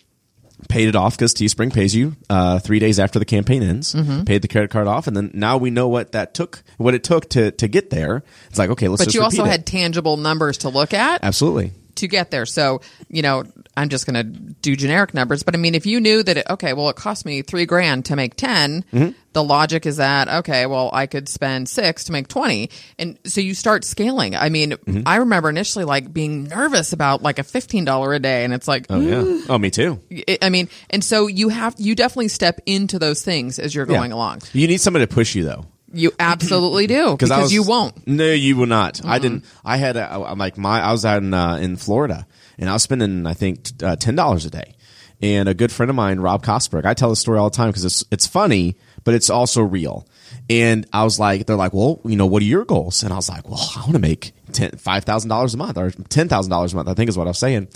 [0.69, 3.95] paid it off because Teespring pays you uh, three days after the campaign ends.
[3.95, 4.25] Mm-hmm.
[4.25, 7.05] Paid the credit card off, and then now we know what that took, what it
[7.05, 8.23] took to to get there.
[8.49, 9.05] It's like okay, let's.
[9.05, 9.49] But you also it.
[9.49, 11.73] had tangible numbers to look at absolutely.
[11.97, 12.47] To get there.
[12.47, 13.45] So, you know,
[13.77, 16.47] I'm just going to do generic numbers, but I mean, if you knew that, it,
[16.51, 19.11] okay, well, it cost me three grand to make 10, Mm-hmm.
[19.33, 22.71] the logic is that, okay, well, I could spend six to make 20.
[22.99, 24.35] And so you start scaling.
[24.37, 25.03] I mean, Mm-hmm.
[25.07, 28.45] I remember initially like being nervous about like a $15 a day.
[28.45, 29.45] And it's like, Oh yeah.
[29.49, 30.01] Oh, me too.
[30.41, 34.11] I mean, and so you have, you definitely step into those things as you're going
[34.11, 34.17] Yeah.
[34.17, 34.43] along.
[34.53, 35.67] You need somebody to push you though.
[35.93, 38.07] You absolutely do because was- you won't.
[38.07, 39.05] No, you will not.
[39.05, 39.45] I didn't.
[39.65, 40.81] I had a, I'm like my.
[40.81, 42.27] I was out in uh, in Florida,
[42.59, 44.75] and I was spending I think uh, ten dollars a day.
[45.21, 47.69] And a good friend of mine, Rob Kosberg, I tell this story all the time
[47.69, 50.07] because it's it's funny, but it's also real.
[50.51, 53.03] And I was like, they're like, well, you know, what are your goals?
[53.03, 56.51] And I was like, well, I want to make $5,000 a month or ten thousand
[56.51, 56.89] dollars a month.
[56.89, 57.69] I think is what I was saying.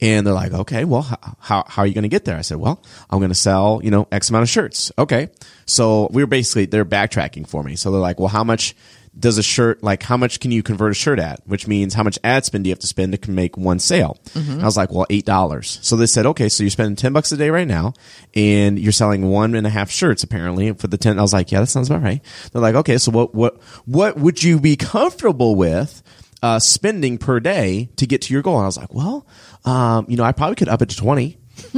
[0.00, 2.36] And they're like, okay, well, how how, how are you going to get there?
[2.36, 4.92] I said, well, I'm going to sell, you know, X amount of shirts.
[4.96, 5.28] Okay,
[5.66, 7.74] so we were basically they're backtracking for me.
[7.76, 8.74] So they're like, well, how much
[9.18, 11.40] does a shirt like how much can you convert a shirt at?
[11.46, 14.18] Which means how much ad spend do you have to spend to make one sale?
[14.60, 15.78] I was like, well, eight dollars.
[15.82, 17.94] So they said, okay, so you're spending ten bucks a day right now,
[18.34, 21.18] and you're selling one and a half shirts apparently for the ten.
[21.18, 22.22] I was like, yeah, that sounds about right.
[22.52, 26.02] They're like, okay, so what what what would you be comfortable with?
[26.42, 28.56] Uh, spending per day to get to your goal.
[28.56, 29.26] And I was like, well,
[29.66, 31.36] um, you know, I probably could up it to 20,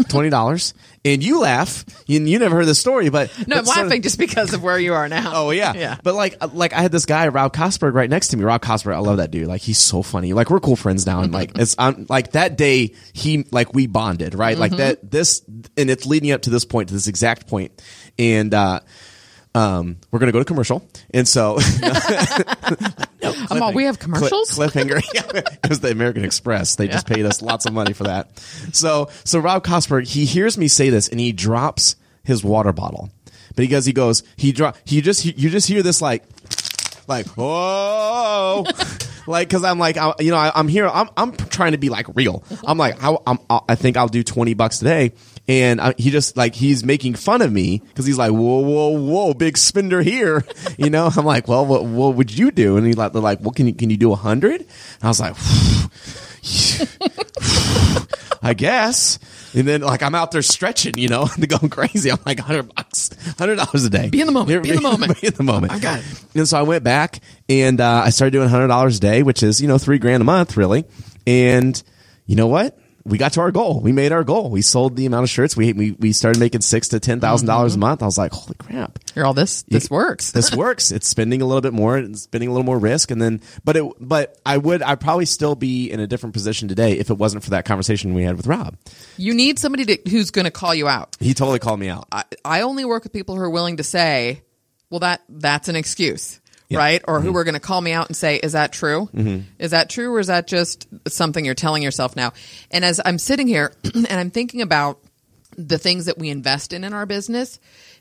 [0.09, 0.75] twenty dollars.
[1.05, 1.85] and you laugh.
[2.07, 4.63] You, you never heard the story, but No, I'm but of- laughing just because of
[4.63, 5.33] where you are now.
[5.35, 5.97] Oh yeah, yeah.
[6.03, 8.45] But like, uh, like I had this guy Rob Kosberg right next to me.
[8.45, 9.49] Rob Kosberg, I love that dude.
[9.49, 10.33] Like he's so funny.
[10.33, 13.87] Like we're cool friends now, and like it's I'm like that day he like we
[13.87, 14.57] bonded right.
[14.57, 15.43] Like that this
[15.77, 17.83] and it's leading up to this point to this exact point,
[18.19, 18.81] and uh,
[19.55, 21.59] um, we're gonna go to commercial, and so
[23.23, 24.51] I'm all, we have commercials.
[24.51, 25.03] cliffhanger.
[25.15, 26.77] Yeah, it was the American Express.
[26.77, 28.39] They just paid us lots of money for that.
[28.73, 33.11] So, so Rob Kosberg, he hears me say this and he drops his water bottle.
[33.55, 36.25] But he goes, he goes, he drop, he just, you just hear this like,
[37.07, 38.65] like, whoa.
[39.27, 41.91] like, cause I'm like, I, you know, I, I'm here, I'm, I'm trying to be
[41.91, 42.43] like real.
[42.65, 45.13] I'm like, I, I'm, I think I'll do 20 bucks today.
[45.49, 48.91] And I, he just like, he's making fun of me cause he's like, whoa, whoa,
[48.91, 50.45] whoa, big spender here.
[50.79, 52.77] You know, I'm like, well, what, what would you do?
[52.77, 54.63] And he's like, they're like, well, can you, can you do a hundred?
[54.63, 54.69] And
[55.03, 55.35] I was like,
[58.43, 59.19] I guess.
[59.55, 62.11] And then like I'm out there stretching, you know, and going crazy.
[62.11, 64.11] I'm like hundred bucks, hundred dollars a day.
[64.11, 65.21] Be in the moment, be in the moment.
[65.21, 65.73] Be in the moment.
[65.73, 66.05] I got it.
[66.35, 69.43] And so I went back and uh, I started doing hundred dollars a day, which
[69.43, 70.85] is you know three grand a month, really.
[71.27, 71.81] And
[72.27, 72.79] you know what?
[73.05, 73.81] We got to our goal.
[73.81, 74.49] We made our goal.
[74.51, 75.57] We sold the amount of shirts.
[75.57, 77.47] We we, we started making six to ten Mm-hmm.
[77.47, 78.03] dollars a month.
[78.03, 79.63] I was like, holy crap You're all this.
[79.63, 80.31] This works.
[80.33, 80.93] this works.
[80.93, 83.77] It's spending a little bit more, and spending a little more risk, and then, but
[83.77, 87.19] it, but I would, I'd probably still be in a different position today if it
[87.19, 88.77] wasn't for that conversation we had with Rob.
[89.17, 91.17] You need somebody to, who's going to call you out.
[91.19, 92.07] He totally called me out.
[92.13, 94.43] I, I only work with people who are willing to say,
[94.91, 96.41] well, that that's an excuse,
[96.73, 96.79] Yeah.
[96.79, 97.03] right?
[97.07, 99.09] Or who are going to call me out and say, is that true?
[99.15, 99.41] Mm-hmm.
[99.59, 100.15] Is that true?
[100.15, 102.33] Or is that just something you're telling yourself now?
[102.71, 104.99] And as I'm sitting here and I'm thinking about
[105.57, 107.59] the things that we invest in in our business,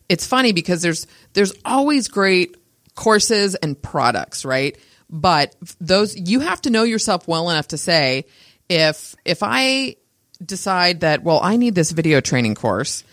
[0.10, 2.58] it's funny because there's there's always great
[2.96, 4.78] courses and products, right?
[5.10, 8.26] But those you have to know yourself well enough to say
[8.70, 9.96] if if I
[10.44, 13.04] decide that well I need this video training course,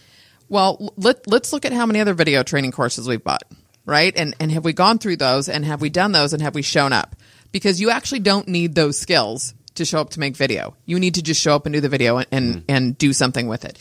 [0.48, 3.42] well let let's look at how many other video training courses we've bought,
[3.89, 4.12] right?
[4.14, 6.62] And and have we gone through those and have we done those and have we
[6.62, 7.16] shown up?
[7.51, 10.76] Because you actually don't need those skills to show up to make video.
[10.84, 12.64] You need to just show up and do the video and and, mm-hmm.
[12.68, 13.78] and do something with it.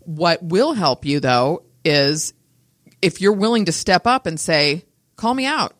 [0.00, 2.34] What will help you though is
[3.00, 4.84] if you're willing to step up and say,
[5.14, 5.76] call me out,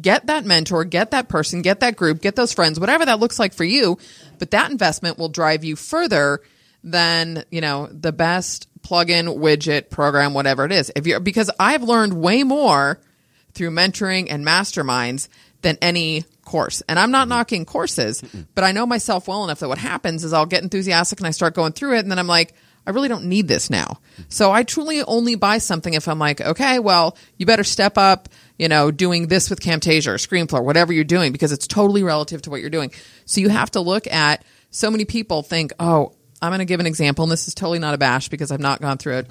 [0.00, 3.38] get that mentor, get that person, get that group, get those friends, whatever that looks
[3.38, 3.98] like for you.
[4.38, 6.40] But that investment will drive you further
[6.82, 10.90] than, you know, the best plug-in widget program, whatever it is.
[10.96, 12.98] If you're, because I've learned way more
[13.54, 15.28] through mentoring and masterminds
[15.62, 16.82] than any course.
[16.88, 17.30] And I'm not mm-hmm.
[17.30, 18.22] knocking courses,
[18.54, 21.30] but I know myself well enough that what happens is I'll get enthusiastic and I
[21.30, 22.54] start going through it and then I'm like,
[22.86, 24.00] I really don't need this now.
[24.14, 24.22] Mm-hmm.
[24.30, 28.28] So I truly only buy something if I'm like, okay, well, you better step up,
[28.58, 32.42] you know, doing this with Camtasia or ScreenFlow, whatever you're doing, because it's totally relative
[32.42, 32.90] to what you're doing.
[33.26, 36.80] So you have to look at so many people think, oh, I'm going to give
[36.80, 39.30] an example, and this is totally not a bash because I've not gone through it.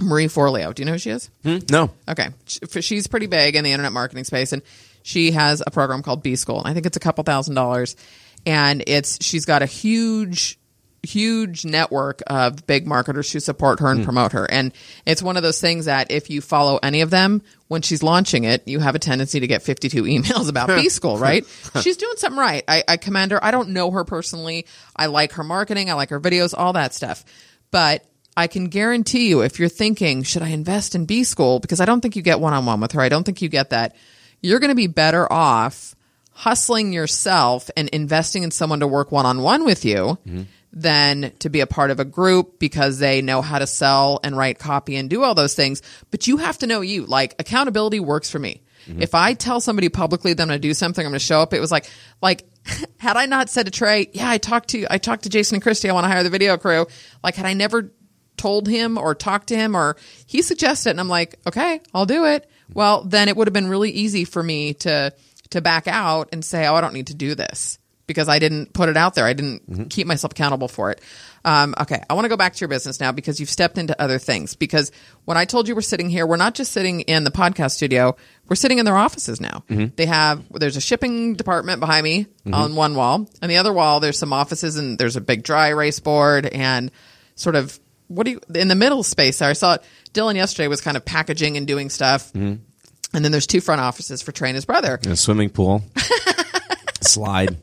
[0.00, 0.74] Marie Forleo.
[0.74, 1.30] Do you know who she is?
[1.42, 1.58] Hmm?
[1.70, 2.28] no, Okay.
[2.46, 4.62] She- She's pretty big in the internet marketing space and
[5.02, 6.62] she has a program called B School.
[6.64, 7.96] I think it's a couple thousand dollars
[8.44, 10.58] and it's she's got a huge
[11.06, 14.04] huge network of big marketers who support her and hmm.
[14.04, 14.50] promote her.
[14.50, 14.72] And
[15.06, 18.44] it's one of those things that if you follow any of them when she's launching
[18.44, 21.44] it, you have a tendency to get 52 emails about B School, right?
[21.80, 22.64] she's doing something right.
[22.68, 23.42] I, I commend her.
[23.42, 24.66] I don't know her personally.
[24.94, 25.90] I like her marketing.
[25.90, 27.24] I like her videos, all that stuff.
[27.70, 28.04] But
[28.36, 31.58] I can guarantee you, if you're thinking, should I invest in B School?
[31.58, 33.00] Because I don't think you get one on one with her.
[33.00, 33.96] I don't think you get that.
[34.42, 35.96] You're going to be better off
[36.32, 40.42] hustling yourself and investing in someone to work one on one with you mm-hmm.
[40.70, 44.36] than to be a part of a group because they know how to sell and
[44.36, 45.80] write copy and do all those things.
[46.10, 47.06] But you have to know you.
[47.06, 48.60] Like accountability works for me.
[48.86, 49.00] Mm-hmm.
[49.00, 51.40] If I tell somebody publicly that I'm going to do something, I'm going to show
[51.40, 51.54] up.
[51.54, 52.44] It was like, like,
[52.98, 55.62] had I not said to Trey, yeah, I talked to, I talked to Jason and
[55.62, 55.88] Christy.
[55.88, 56.86] I want to hire the video crew.
[57.24, 57.90] Like, had I never
[58.36, 62.06] told him or talked to him or he suggested it and I'm like, okay, I'll
[62.06, 62.48] do it.
[62.72, 65.12] Well, then it would have been really easy for me to
[65.50, 68.72] to back out and say, oh, I don't need to do this because I didn't
[68.72, 69.24] put it out there.
[69.24, 69.84] I didn't mm-hmm.
[69.84, 71.00] keep myself accountable for it.
[71.44, 74.00] Um, okay, I want to go back to your business now because you've stepped into
[74.00, 74.54] other things.
[74.54, 74.90] Because
[75.24, 78.16] when I told you we're sitting here, we're not just sitting in the podcast studio.
[78.48, 79.64] We're sitting in their offices now.
[79.68, 79.94] Mm-hmm.
[79.96, 82.54] They have there's a shipping department behind me mm-hmm.
[82.54, 85.68] on one wall, and the other wall there's some offices and there's a big dry
[85.68, 86.90] erase board and
[87.34, 87.78] sort of
[88.08, 89.48] what do you in the middle space there?
[89.50, 89.82] I saw it.
[90.12, 92.32] Dylan yesterday was kind of packaging and doing stuff.
[92.34, 92.60] And
[93.12, 95.82] then there's two front offices for Trey and his brother And a swimming pool,
[97.00, 97.56] slide,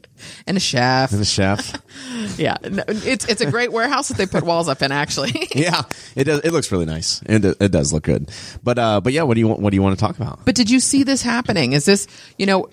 [0.48, 1.12] and a chef.
[1.12, 1.82] and a chef.
[2.38, 4.92] Yeah, it's it's a great warehouse that they put walls up in.
[4.92, 5.82] Actually, Yeah,
[6.16, 6.40] it does.
[6.42, 8.32] It looks really nice, and it, it does look good.
[8.64, 9.60] But uh, but yeah, what do you want?
[9.60, 10.44] What do you want to talk about?
[10.46, 11.74] but did you see this happening?
[11.74, 12.70] Is this you know?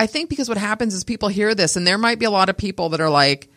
[0.00, 2.48] I think because what happens is people hear this, and there might be a lot
[2.48, 3.48] of people that are like,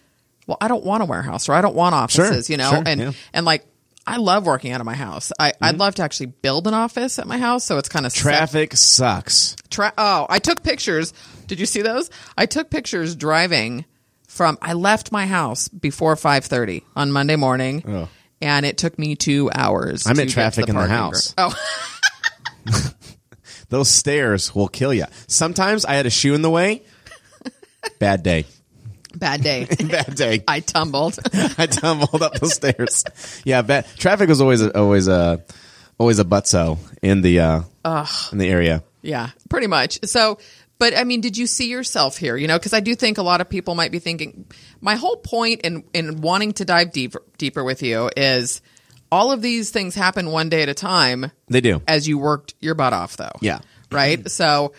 [0.50, 3.00] "Well, I don't want a warehouse, or I don't want offices," you know, sure, and
[3.00, 3.08] yeah.
[3.08, 3.30] Mm-hmm.
[3.34, 3.66] and like.
[4.08, 5.32] I love working out of my house.
[5.38, 8.14] I, I'd love to actually build an office at my house, so it's kind of
[8.14, 9.56] Traffic sucks.
[9.70, 11.14] Tra- oh, I took pictures.
[11.46, 12.10] Did you see those?
[12.36, 13.86] I took pictures driving
[14.28, 14.58] from.
[14.64, 18.10] I left my house before five thirty on Monday morning, Oh.
[18.42, 20.08] and it took me two hours.
[20.08, 21.36] I'm to at get to traffic in the house.
[21.38, 21.54] Oh,
[23.70, 25.06] Those stairs will kill you.
[25.28, 26.82] Sometimes I had a shoe in the way.
[28.00, 28.46] Bad day.
[29.16, 29.66] Bad day.
[29.90, 30.44] Bad day.
[30.48, 31.18] I tumbled.
[31.58, 33.04] I tumbled up the stairs.
[33.44, 33.88] Yeah, bad.
[33.98, 35.44] Traffic was always always a
[35.98, 38.84] always a buttso in the uh, in the area.
[39.02, 40.00] yeah, pretty much.
[40.06, 40.38] So,
[40.78, 42.38] but I mean, did you see yourself here?
[42.38, 44.46] You know, because I do think a lot of people might be thinking.
[44.80, 48.62] My whole point in in wanting to dive deeper deeper with you is
[49.12, 51.32] all of these things happen one day at a time.
[51.48, 51.82] They do.
[51.88, 53.32] as you worked your butt off, though.
[53.42, 53.60] Yeah.
[53.92, 54.30] Right.
[54.40, 54.74] So,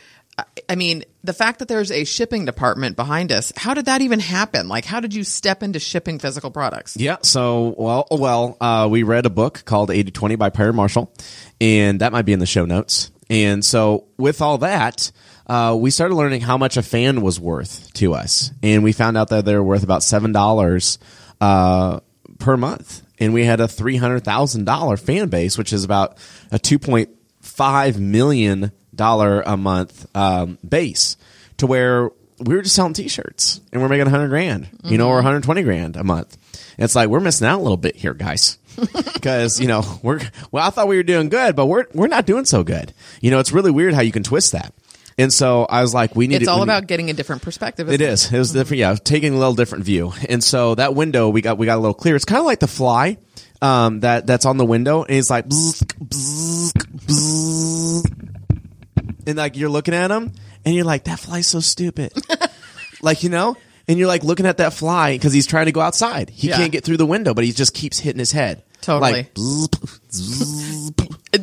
[0.68, 4.20] I- mean, the fact that there's a shipping department behind us, how did that even
[4.20, 4.68] happen?
[4.68, 6.96] Like, how did you step into shipping physical products?
[6.96, 7.16] Yeah.
[7.22, 11.12] So, well, well, uh, we read a book called 8020 by Perry Marshall,
[11.60, 13.10] and that might be in the show notes.
[13.28, 15.12] And so, with all that,
[15.46, 19.16] uh, we started learning how much a fan was worth to us, and we found
[19.18, 20.98] out that they're worth about seven dollars
[21.40, 22.00] uh,
[22.38, 26.16] per month, and we had a three hundred thousand dollar fan base, which is about
[26.50, 27.10] a two point
[27.40, 31.16] five million dollar a month um, base,
[31.56, 35.08] to where we were just selling T-shirts and we're making a hundred grand, you know,
[35.08, 36.36] or one hundred twenty grand a month.
[36.76, 38.58] And it's like we're missing out a little bit here, guys,
[39.14, 40.20] because you know we're
[40.52, 40.66] well.
[40.66, 42.92] I thought we were doing good, but we're we're not doing so good.
[43.20, 44.74] You know, it's really weird how you can twist that.
[45.18, 46.36] And so I was like, we need.
[46.42, 47.90] It's all about getting a different perspective.
[47.90, 48.32] it isn't is.
[48.32, 48.78] It was different.
[48.78, 50.12] Yeah, taking a little different view.
[50.28, 52.16] And so that window we got we got a little clear.
[52.16, 53.18] It's kind of like the fly
[53.60, 56.39] um, that that's on the window, and it's like bzz, bzz.
[59.30, 60.32] And like you're looking at him,
[60.64, 62.12] and you're like, that fly's so stupid.
[63.02, 63.56] like you know,
[63.88, 66.30] and you're like looking at that fly because he's trying to go outside.
[66.30, 66.56] He Yeah.
[66.56, 68.62] can't get through the window, but he just keeps hitting his head.
[68.80, 69.12] Totally.
[69.12, 69.30] Like.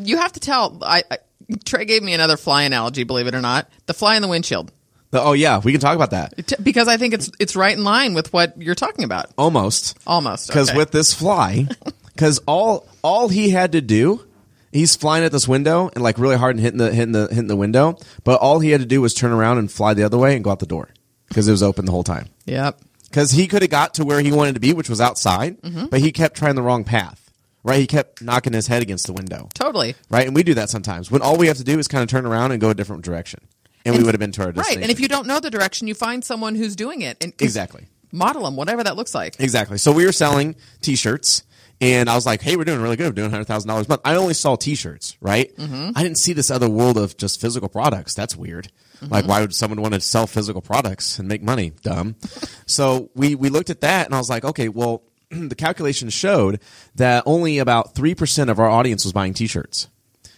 [0.06, 0.80] You have to tell.
[0.82, 1.18] I, I
[1.66, 3.04] Trey gave me another fly analogy.
[3.04, 4.72] Believe it or not, the fly in the windshield,
[5.14, 6.48] oh yeah, we can talk about that.
[6.48, 9.32] T- because I think it's it's right in line with what you're talking about.
[9.38, 9.98] Almost.
[10.06, 10.78] Almost because okay.
[10.78, 11.68] with this fly,
[12.14, 14.26] because all all he had to do,
[14.72, 17.48] he's flying at this window and like really hard and hitting the hitting the hitting
[17.48, 20.18] the window, but all he had to do was turn around and fly the other
[20.18, 20.90] way and go out the door
[21.28, 22.28] because it was open the whole time.
[22.46, 22.80] Yep.
[23.04, 25.86] Because he could have got to where he wanted to be, which was outside, Mm-hmm.
[25.88, 27.24] but he kept trying the wrong path.
[27.64, 29.50] Right, he kept knocking his head against the window.
[29.54, 29.96] Totally.
[30.10, 32.08] Right, and we do that sometimes when all we have to do is kind of
[32.10, 33.42] turn around and go a different direction,
[33.86, 34.78] and, we would have been to our Right.
[34.78, 37.88] And if you don't know the direction, you find someone who's doing it and exactly.
[38.14, 39.36] model them, whatever that looks like.
[39.40, 39.78] Exactly.
[39.80, 41.44] So we were selling T-shirts,
[41.80, 43.08] and I was like, "Hey, we're doing really good.
[43.08, 45.56] We're doing hundred thousand dollars a month." I only saw T-shirts, right?
[45.56, 45.92] Mm-hmm.
[45.96, 48.14] I didn't see this other world of just physical products.
[48.14, 48.70] That's weird.
[48.98, 49.14] Mm-hmm.
[49.14, 51.74] Like, why would someone want to sell physical products and make money?
[51.84, 52.16] Dumb.
[52.66, 56.62] so we we looked at that, and I was like, "Okay, well." the calculation showed
[56.96, 59.90] that only about 3% of our audience was buying t-shirts.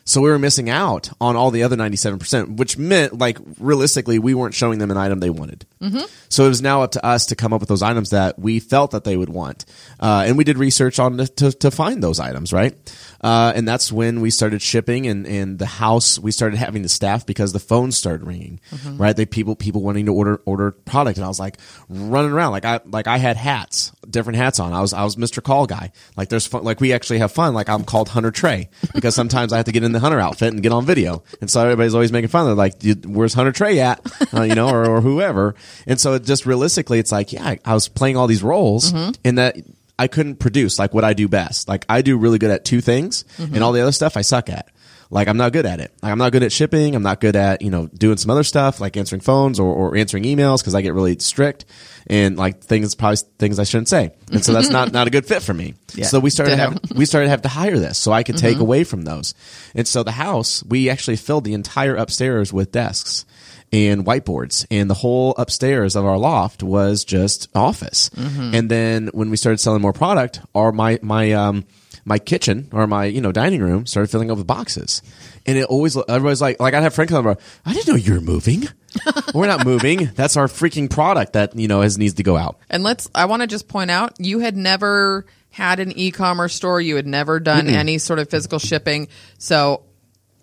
[0.10, 4.34] So we were missing out on all the other 97%, which meant like realistically, we
[4.34, 5.68] weren't showing them an item they wanted.
[5.80, 6.04] Mm-hmm.
[6.30, 8.60] So it was now up to us to come up with those items that we
[8.60, 9.66] felt that they would want.
[10.00, 12.76] Uh, and we did research on to, to, to find those items, right?
[13.22, 16.90] Uh, and that's when we started shipping and, and the house, we started having the
[16.90, 18.60] staff because the phones started ringing,
[18.98, 19.16] right?
[19.16, 21.18] They people, people wanting to order, order product.
[21.18, 21.58] And I was like
[21.90, 22.52] running around.
[22.52, 24.74] Like I, like I had hats, different hats on.
[24.74, 25.44] I was, I was Mr.
[25.44, 25.92] Call guy.
[26.16, 27.54] Like there's fun, like we actually have fun.
[27.54, 30.54] Like I'm called Hunter Trey because sometimes I have to get in the Hunter outfit
[30.54, 31.24] and get on video.
[31.42, 32.46] And so everybody's always making fun.
[32.46, 34.00] They're like, where's Hunter Trey at?
[34.34, 35.56] Uh, you know, or, or whoever.
[35.88, 38.92] And so it just realistically, it's like, yeah, I, I was playing all these roles
[39.24, 39.58] in that
[40.00, 41.68] I couldn't produce like what I do best.
[41.68, 43.54] Like I do really good at two things mm-hmm.
[43.54, 44.72] and all the other stuff I suck at.
[45.12, 45.92] Like I'm not good at it.
[46.02, 46.96] Like I'm not good at shipping.
[46.96, 49.98] I'm not good at, you know, doing some other stuff like answering phones or, or
[49.98, 51.66] answering emails because I get really strict
[52.08, 54.12] and like things, probably things I shouldn't say.
[54.32, 55.74] And so that's not, not a good fit for me.
[55.96, 56.06] Yeah.
[56.06, 58.54] So we started having, we started to have to hire this so I could take
[58.54, 58.62] mm-hmm.
[58.62, 59.34] away from those.
[59.76, 63.26] And so the house, we actually filled the entire upstairs with desks
[63.72, 68.10] and whiteboards and the whole upstairs of our loft was just office.
[68.56, 71.66] And then when we started selling more product, our my my um
[72.06, 75.02] my kitchen or my you know dining room started filling up with boxes.
[75.46, 78.14] And it always everybody's like like I'd have friends come over, I didn't know you
[78.16, 78.68] were moving.
[79.34, 80.10] We're not moving.
[80.16, 82.58] That's our freaking product that you know has needs to go out.
[82.70, 86.56] And let's, I want to just point out, you had never had an e commerce
[86.56, 86.82] store.
[86.82, 89.08] You had never done any sort of physical shipping.
[89.38, 89.84] So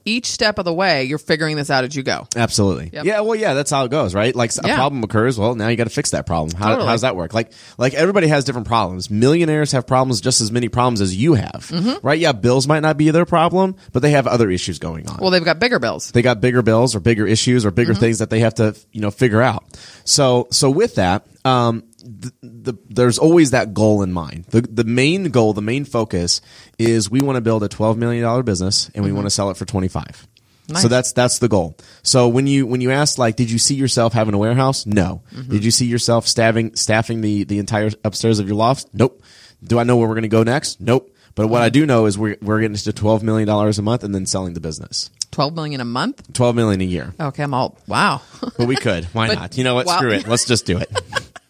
[0.07, 2.26] each step of the way, you're figuring this out as you go.
[2.34, 2.90] Absolutely.
[2.92, 3.04] Yep.
[3.04, 3.20] Yeah.
[3.20, 4.34] Well, yeah, that's how it goes, right?
[4.34, 4.76] Like a Yeah.
[4.76, 5.38] problem occurs.
[5.38, 6.57] Well, now you got to fix that problem.
[6.57, 6.86] How, Totally.
[6.86, 7.34] how does that work?
[7.34, 9.11] Like, like everybody has different problems.
[9.11, 12.07] Millionaires have problems just as many problems as you have, Mm-hmm.
[12.07, 12.18] right?
[12.18, 12.32] Yeah.
[12.32, 15.18] Bills might not be their problem, but they have other issues going on.
[15.20, 16.11] Well, they've got bigger bills.
[16.12, 18.00] they got bigger bills or bigger issues or bigger Mm-hmm.
[18.00, 19.64] things that they have to, you know, figure out.
[20.04, 24.44] So, so with that, um, the, the, there's always that goal in mind.
[24.46, 26.40] The, the main goal, the main focus
[26.78, 29.57] is we want to build a $12 million business and we want to sell it
[29.57, 30.04] for 25.
[30.04, 30.72] Mm-hmm.
[30.72, 30.82] Nice.
[30.82, 31.76] So that's that's the goal.
[32.02, 34.84] So when you when you ask like, did you see yourself having a warehouse?
[34.84, 35.22] No.
[35.32, 35.52] Mm-hmm.
[35.52, 38.88] Did you see yourself staffing staffing the the entire upstairs of your loft?
[38.92, 39.22] Nope.
[39.62, 40.80] Do I know where we're going to go next?
[40.80, 41.14] Nope.
[41.36, 44.02] But what I do know is we're we're getting to twelve million dollars a month
[44.02, 45.11] and then selling the business.
[45.32, 46.32] 12 million a month?
[46.32, 47.12] Twelve million a year.
[47.20, 48.22] Okay, I'm all, wow.
[48.40, 49.04] But we could.
[49.07, 49.59] Why But- not?
[49.59, 49.86] You know what?
[49.88, 50.26] Screw it.
[50.26, 50.90] Let's just do it.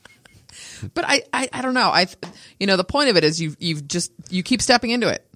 [0.94, 1.88] but I, I, I don't know.
[1.88, 2.06] I,
[2.58, 5.26] you know, the point of it is you've, you've just, you keep stepping into it.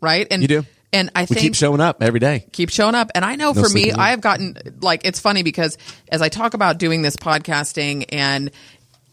[0.00, 0.26] Right?
[0.30, 0.42] And Mm-hmm.
[0.42, 0.66] You do.
[0.92, 2.46] And I We think keep showing up every day.
[2.52, 3.10] keep showing up.
[3.14, 3.90] And I know for me.
[3.92, 5.76] I have gotten like it's funny because
[6.08, 8.50] as I talk about doing this podcasting, and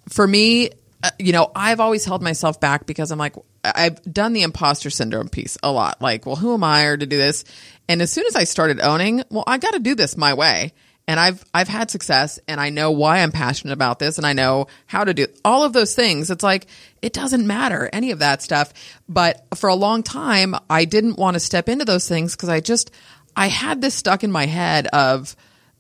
[0.10, 0.70] for me,
[1.02, 4.92] uh, you know, I've always held myself back because I'm like, I've done the imposter
[4.92, 6.02] syndrome piece a lot.
[6.02, 7.44] Like, well, who am I or to do this?
[7.90, 10.74] And as soon as I started owning, well, I got to do this my way.
[11.06, 14.32] And I've I've had success, and I know why I'm passionate about this, and I
[14.32, 16.32] know how to do all of those things.
[16.32, 16.68] It's like
[17.02, 18.74] it doesn't matter any of that stuff.
[19.10, 22.62] But for a long time, I didn't want to step into those things because I
[22.62, 22.90] just
[23.36, 25.36] I had this stuck in my head of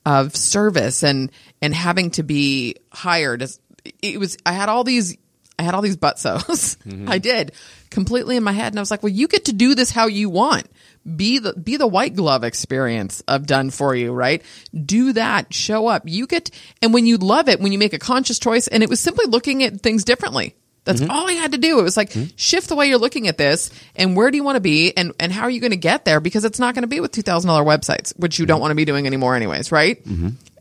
[0.05, 3.59] of service and and having to be hired as
[4.01, 5.17] it was I had all these
[5.57, 6.78] I had all these buttsos.
[6.84, 7.09] Mm-hmm.
[7.09, 7.53] I did
[7.89, 10.07] completely in my head and I was like, "Well, you get to do this how
[10.07, 10.67] you want.
[11.16, 14.41] Be the be the white glove experience of done for you, right?
[14.74, 16.04] Do that, show up.
[16.06, 16.49] You get
[16.82, 19.26] and when you love it, when you make a conscious choice and it was simply
[19.26, 20.56] looking at things differently.
[20.86, 21.12] That's mm-hmm.
[21.12, 21.80] all I had to do.
[21.80, 22.36] It was like mm-hmm.
[22.36, 25.14] shift the way you're looking at this and where do you want to be and,
[25.20, 26.20] and how are you going to get there?
[26.20, 28.62] Because it's not going to be with $2,000 websites, which you don't mm-hmm.
[28.62, 30.06] want to be doing anymore anyways, right?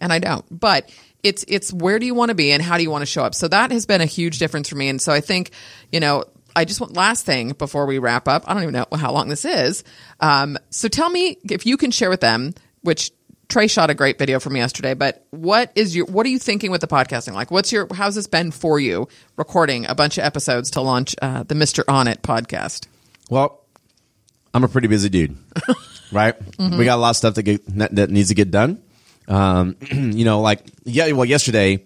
[0.00, 0.44] And I don't.
[0.50, 0.90] But
[1.22, 3.22] it's it's where do you want to be and how do you want to show
[3.22, 3.34] up?
[3.34, 4.88] So that has been a huge difference for me.
[4.88, 5.50] And so I think,
[5.90, 6.24] you know,
[6.54, 8.44] I just want last thing before we wrap up.
[8.46, 9.84] I don't even know how long this is.
[10.20, 13.10] Um, so tell me if you can share with them, which
[13.48, 14.94] Trey shot a great video for me yesterday.
[14.94, 17.34] But what is your what are you thinking with the podcasting?
[17.34, 19.08] Like, what's your how's this been for you?
[19.36, 22.86] Recording a bunch of episodes to launch uh, the Mister On It podcast.
[23.28, 23.62] Well,
[24.54, 25.36] I'm a pretty busy dude,
[26.12, 26.34] right?
[26.58, 28.82] We got a lot of stuff that get, that that needs to get done.
[29.28, 31.12] Um, you know, like yeah.
[31.12, 31.84] Well, yesterday,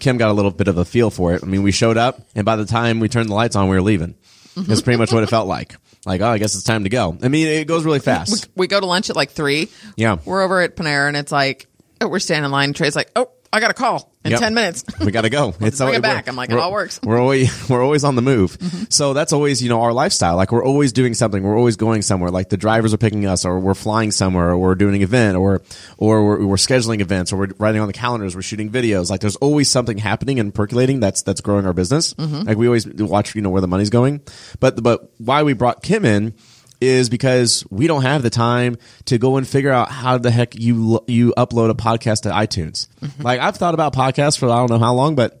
[0.00, 1.42] Kim got a little bit of a feel for it.
[1.42, 3.76] I mean, we showed up, and by the time we turned the lights on, we
[3.76, 4.14] were leaving.
[4.54, 4.62] Mm-hmm.
[4.64, 5.76] That's pretty much what it felt like.
[6.06, 7.16] Like, oh, I guess it's time to go.
[7.22, 8.48] I mean, it goes really fast.
[8.56, 9.68] We go to lunch at like three.
[9.96, 10.18] Yeah.
[10.24, 11.68] we're over at Panera, and it's like
[12.00, 12.72] oh, we're standing in line.
[12.72, 14.40] Trey's like, oh, I got a call in Yep.
[14.40, 14.84] ten minutes.
[15.00, 15.54] we got to go.
[15.60, 16.28] It's bring it back.
[16.28, 17.00] I'm like, it all works.
[17.02, 18.58] We're always we're always on the move.
[18.58, 18.84] Mm-hmm.
[18.90, 20.36] So that's always you know our lifestyle.
[20.36, 21.42] Like we're always doing something.
[21.42, 22.30] We're always going somewhere.
[22.30, 25.36] Like the drivers are picking us, or we're flying somewhere, or we're doing an event,
[25.36, 25.62] or
[25.96, 28.34] or we're, we're scheduling events, or we're writing on the calendars.
[28.34, 29.10] We're shooting videos.
[29.10, 31.00] Like there's always something happening and percolating.
[31.00, 32.14] That's that's growing our business.
[32.14, 32.42] Mm-hmm.
[32.48, 34.20] Like we always watch you know where the money's going.
[34.60, 36.34] But but why we brought Kim in
[36.80, 38.76] is because we don't have the time
[39.06, 42.88] to go and figure out how the heck you you upload a podcast to iTunes.
[43.00, 43.22] Mm-hmm.
[43.22, 45.37] Like I've thought about podcasts for I don't know how long, but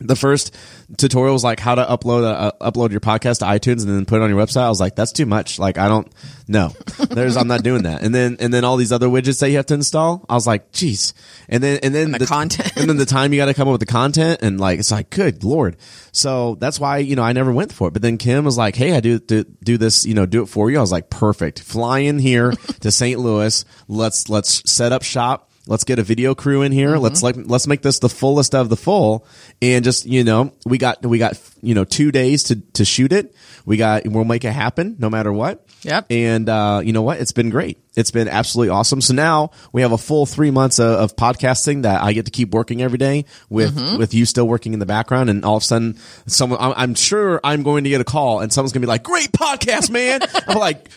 [0.00, 0.54] the first
[0.96, 4.04] tutorial was like how to upload a, a- upload your podcast to iTunes and then
[4.04, 4.62] put it on your website.
[4.62, 5.58] I was like, that's too much.
[5.58, 6.12] Like I don't
[6.46, 6.72] no,
[7.10, 8.02] there's I'm not doing that.
[8.02, 10.24] And then and then all these other widgets that you have to install.
[10.28, 11.12] I was like, geez.
[11.48, 12.76] And then and then the content.
[12.76, 14.90] and then the time you got to come up with the content and like it's
[14.90, 15.76] like good lord.
[16.12, 17.92] So that's why you know I never went for it.
[17.92, 20.06] But then Kim was like, hey, I do do, do this.
[20.06, 20.78] You know, do it for you.
[20.78, 21.60] I was like, perfect.
[21.60, 23.18] Fly in here to St.
[23.20, 23.64] Louis.
[23.86, 25.47] Let's let's set up shop.
[25.68, 26.96] Let's get a video crew in here.
[26.96, 29.26] Let's like let's make this the fullest of the full,
[29.60, 33.12] and just you know we got we got you know two days to to shoot
[33.12, 33.34] it.
[33.66, 35.66] We got we'll make it happen no matter what.
[35.82, 36.06] Yep.
[36.08, 37.20] And uh, you know what?
[37.20, 37.78] It's been great.
[37.96, 39.02] It's been absolutely awesome.
[39.02, 42.30] So now we have a full three months of, of podcasting that I get to
[42.30, 45.28] keep working every day with with you still working in the background.
[45.28, 48.40] And all of a sudden, someone I'm, I'm sure I'm going to get a call,
[48.40, 50.88] and someone's going to be like, "Great podcast, man!" I'm like,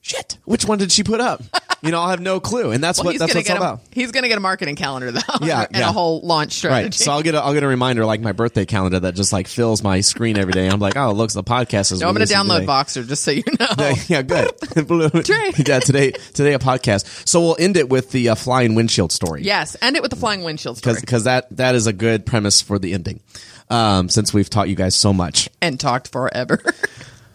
[0.00, 1.42] "Shit, which one did she put up?"
[1.82, 3.56] You know, I'll have no clue, and that's Well, what that's gonna what it's all
[3.56, 3.80] a, about.
[3.90, 5.20] he's gonna get a marketing calendar though.
[5.40, 5.88] Yeah, and yeah.
[5.88, 6.84] a whole launch strategy.
[6.84, 6.92] Right.
[6.94, 9.48] So I'll get a, I'll get a reminder like my birthday calendar that just like
[9.48, 10.68] fills my screen every day.
[10.68, 12.00] I'm like, oh, it looks the podcast is.
[12.02, 12.66] no, I'm gonna download today.
[12.66, 13.94] Boxer just so you know.
[14.08, 14.50] yeah, good.
[14.76, 17.26] Yeah, today today a podcast.
[17.26, 19.42] So we'll end it with the uh, flying windshield story.
[19.42, 20.96] Yes, end it with the flying windshield story.
[21.00, 23.20] because that that is a good premise for the ending.
[23.70, 26.60] Um, since we've taught you guys so much, and talked forever.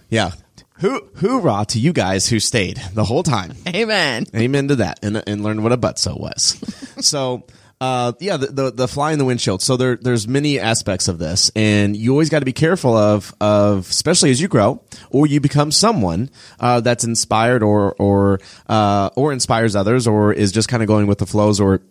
[0.09, 0.33] yeah.
[0.79, 3.53] Hoo hoorah to you guys who stayed the whole time.
[3.67, 4.25] Amen.
[4.35, 6.57] Amen to that, and and learn what a buttso was.
[7.05, 7.43] so.
[7.81, 9.61] uh, yeah, the, the the fly in the windshield.
[9.61, 13.33] So there there's many aspects of this, and you always got to be careful of
[13.41, 14.81] of especially as you grow
[15.11, 16.29] or you become someone
[16.59, 21.07] uh, that's inspired or or uh, or inspires others or is just kind of going
[21.07, 21.81] with the flows or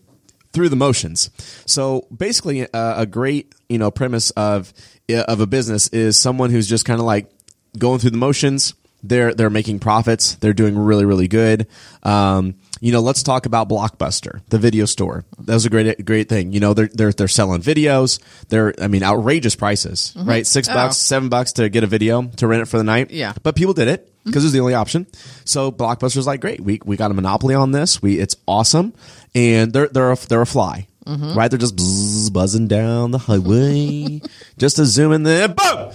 [0.53, 1.31] through the motions.
[1.67, 4.73] So basically, uh, a great you know premise of
[5.11, 7.31] of a business is someone who's just kind of like
[7.79, 8.75] going through the motions.
[9.07, 10.37] They're they're making profits.
[10.37, 11.67] They're doing really really good.
[12.05, 15.27] Um, you know, let's talk about Blockbuster, the video store.
[15.41, 16.53] That was a great great thing.
[16.53, 18.19] You know, they're they're they're selling videos.
[18.49, 20.27] They're I mean outrageous prices, mm-hmm.
[20.27, 20.47] right?
[20.47, 20.75] Six Oh.
[20.75, 23.11] bucks, seven bucks to get a video to rent it for the night.
[23.11, 23.35] Yeah.
[23.43, 24.31] but people did it mm-hmm.
[24.31, 25.07] because it was the only option.
[25.45, 28.01] So Blockbuster's like, great, we we got a monopoly on this.
[28.01, 28.95] We it's awesome,
[29.35, 30.87] and they're they're a, they're a fly.
[31.05, 31.35] Mm-hmm.
[31.37, 34.23] Right, they're just buzzing down the highway,
[34.57, 35.49] just to zoom in there.
[35.49, 35.91] Boom!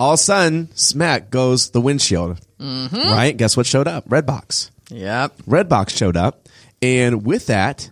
[0.00, 2.40] All of a sudden, smack goes the windshield.
[2.58, 2.96] Mm-hmm.
[2.96, 3.36] Right?
[3.36, 4.08] Guess what showed up?
[4.08, 4.70] Redbox.
[4.90, 5.36] Yep.
[5.48, 6.48] Redbox showed up,
[6.82, 7.90] and with that,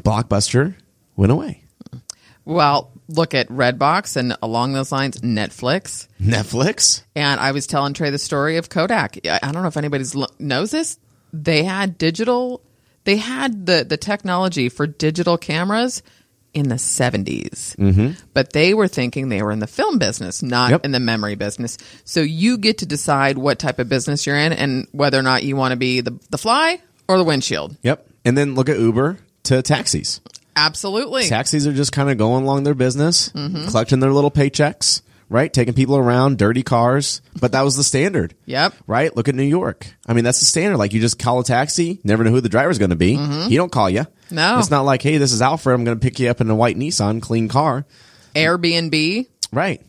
[0.00, 0.74] Blockbuster
[1.16, 1.62] went away.
[2.44, 6.06] Well, look at Redbox and along those lines, Netflix.
[6.20, 7.02] Netflix.
[7.14, 9.18] And I was telling Trey the story of Kodak.
[9.26, 10.04] I I don't know if anybody
[10.38, 10.98] knows this.
[11.32, 12.62] They had digital,
[13.04, 16.02] they had the, the technology for digital cameras
[16.56, 17.76] in the 70s.
[17.76, 18.12] Mm-hmm.
[18.34, 20.84] But they were thinking they were in the film business, not Yep.
[20.86, 21.76] in the memory business.
[22.04, 25.44] So you get to decide what type of business you're in and whether or not
[25.44, 27.76] you want to be the, the fly or the windshield.
[27.82, 28.06] Yep.
[28.24, 30.20] And then look at Uber to taxis.
[30.56, 31.28] Absolutely.
[31.28, 33.66] Taxis are just kind of going along their business, Mm-hmm.
[33.68, 35.52] collecting their little paychecks, right?
[35.52, 37.20] Taking people around, dirty cars.
[37.40, 38.34] But that was the standard.
[38.46, 38.74] Yep.
[38.86, 39.14] Right?
[39.16, 39.86] Look at New York.
[40.06, 40.76] I mean, that's the standard.
[40.78, 43.16] Like you just call a taxi, never know who the driver's going to be.
[43.16, 44.00] He don't call you.
[44.00, 44.34] Mm-hmm.
[44.34, 44.58] No.
[44.58, 45.74] It's not like, hey, this is Alfred.
[45.74, 47.84] I'm going to pick you up in a white Nissan, clean car.
[48.34, 49.82] Airbnb, Right.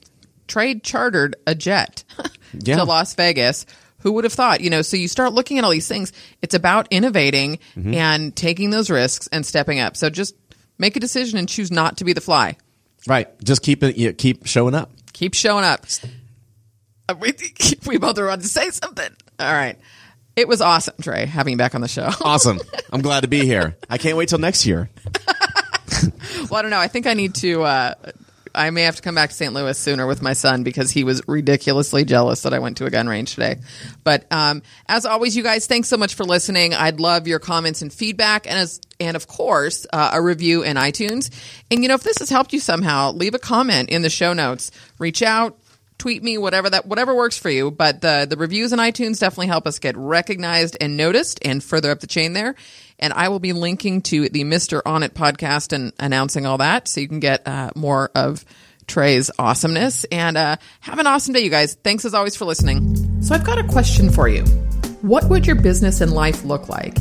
[0.47, 2.03] trade chartered a jet
[2.53, 2.77] Yeah.
[2.77, 3.65] to Las Vegas.
[4.01, 4.61] Who would have thought?
[4.61, 6.13] You know, so you start looking at all these things.
[6.41, 7.93] It's about innovating Mm-hmm.
[7.93, 9.97] and taking those risks and stepping up.
[9.97, 10.35] So just
[10.77, 12.57] make a decision and choose not to be the fly.
[13.07, 13.27] Right.
[13.43, 14.91] Just keep it, you keep showing up.
[15.17, 15.83] Keep showing up.
[17.09, 17.33] Uh, We,
[17.87, 19.09] we both are on to say something.
[19.39, 19.75] All right.
[20.35, 22.07] It was awesome, Trey, having you back on the show.
[22.21, 22.59] Awesome.
[22.93, 23.75] I'm glad to be here.
[23.89, 24.91] I can't wait till next year.
[26.51, 26.77] well, I don't know.
[26.77, 27.63] I think I need to.
[27.63, 27.93] Uh,
[28.57, 29.53] I may have to come back to St.
[29.53, 32.89] Louis sooner with my son because he was ridiculously jealous that I went to a
[32.89, 33.57] gun range today.
[34.03, 36.73] But um, as always, you guys, thanks so much for listening.
[36.73, 40.75] I'd love your comments and feedback, and as and of course, uh, a review in
[40.75, 41.29] iTunes.
[41.69, 44.33] And you know, if this has helped you somehow, leave a comment in the show
[44.33, 44.71] notes.
[44.97, 45.57] Reach out.
[45.97, 47.71] Tweet me, whatever that whatever works for you.
[47.71, 51.89] But the the reviews in iTunes definitely help us get recognized and noticed, and further
[51.89, 52.53] up the chain there.
[52.99, 56.87] And I will be linking to the Mister On It podcast and announcing all that,
[56.87, 58.45] so you can get uh, more of
[58.85, 60.03] Trey's awesomeness.
[60.05, 61.73] And uh, have an awesome day, you guys.
[61.73, 63.21] Thanks as always for listening.
[63.23, 64.43] So I've got a question for you.
[65.01, 66.95] What would your business and life look like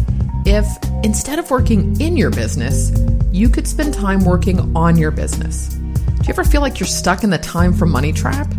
[0.47, 0.67] if
[1.05, 2.93] instead of working in your business,
[3.31, 5.69] you could spend time working on your business?
[5.69, 8.53] Do you ever feel like you're stuck in the time for money trap?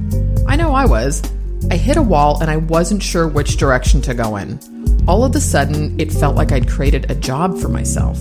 [0.48, 1.22] I know I was.
[1.70, 4.60] I hit a wall and I wasn't sure which direction to go in.
[5.06, 8.18] All of a sudden, it felt like I'd created a job for myself.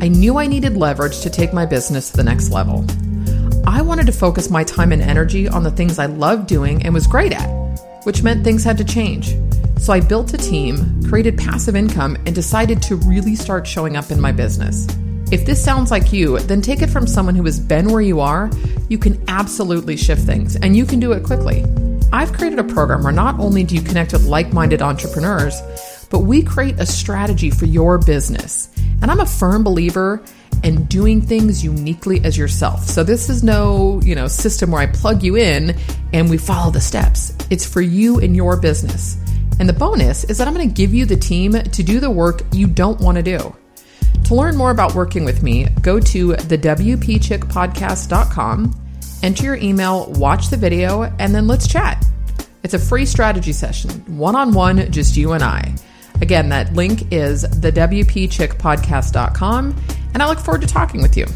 [0.00, 2.84] I knew I needed leverage to take my business to the next level.
[3.64, 6.92] I wanted to focus my time and energy on the things I loved doing and
[6.92, 7.48] was great at,
[8.04, 9.36] which meant things had to change.
[9.78, 14.10] So I built a team, created passive income, and decided to really start showing up
[14.10, 14.88] in my business.
[15.32, 18.20] If this sounds like you, then take it from someone who has been where you
[18.20, 18.50] are.
[18.90, 21.64] You can absolutely shift things, and you can do it quickly.
[22.12, 25.58] I've created a program where not only do you connect with like minded entrepreneurs,
[26.10, 28.68] but we create a strategy for your business.
[29.00, 30.22] And I'm a firm believer
[30.64, 32.84] in doing things uniquely as yourself.
[32.84, 35.74] So this is no, you know, system where I plug you in
[36.12, 37.34] and we follow the steps.
[37.48, 39.16] It's for you and your business.
[39.58, 42.10] And the bonus is that I'm going to give you the team to do the
[42.10, 43.56] work you don't want to do.
[44.24, 48.80] To learn more about working with me, go to thewpchickpodcast.com,
[49.22, 52.02] enter your email, watch the video, and then let's chat.
[52.62, 55.74] It's a free strategy session, one on one, just you and I.
[56.20, 59.76] Again, that link is thewpchickpodcast.com,
[60.14, 61.26] and I look forward to talking with you.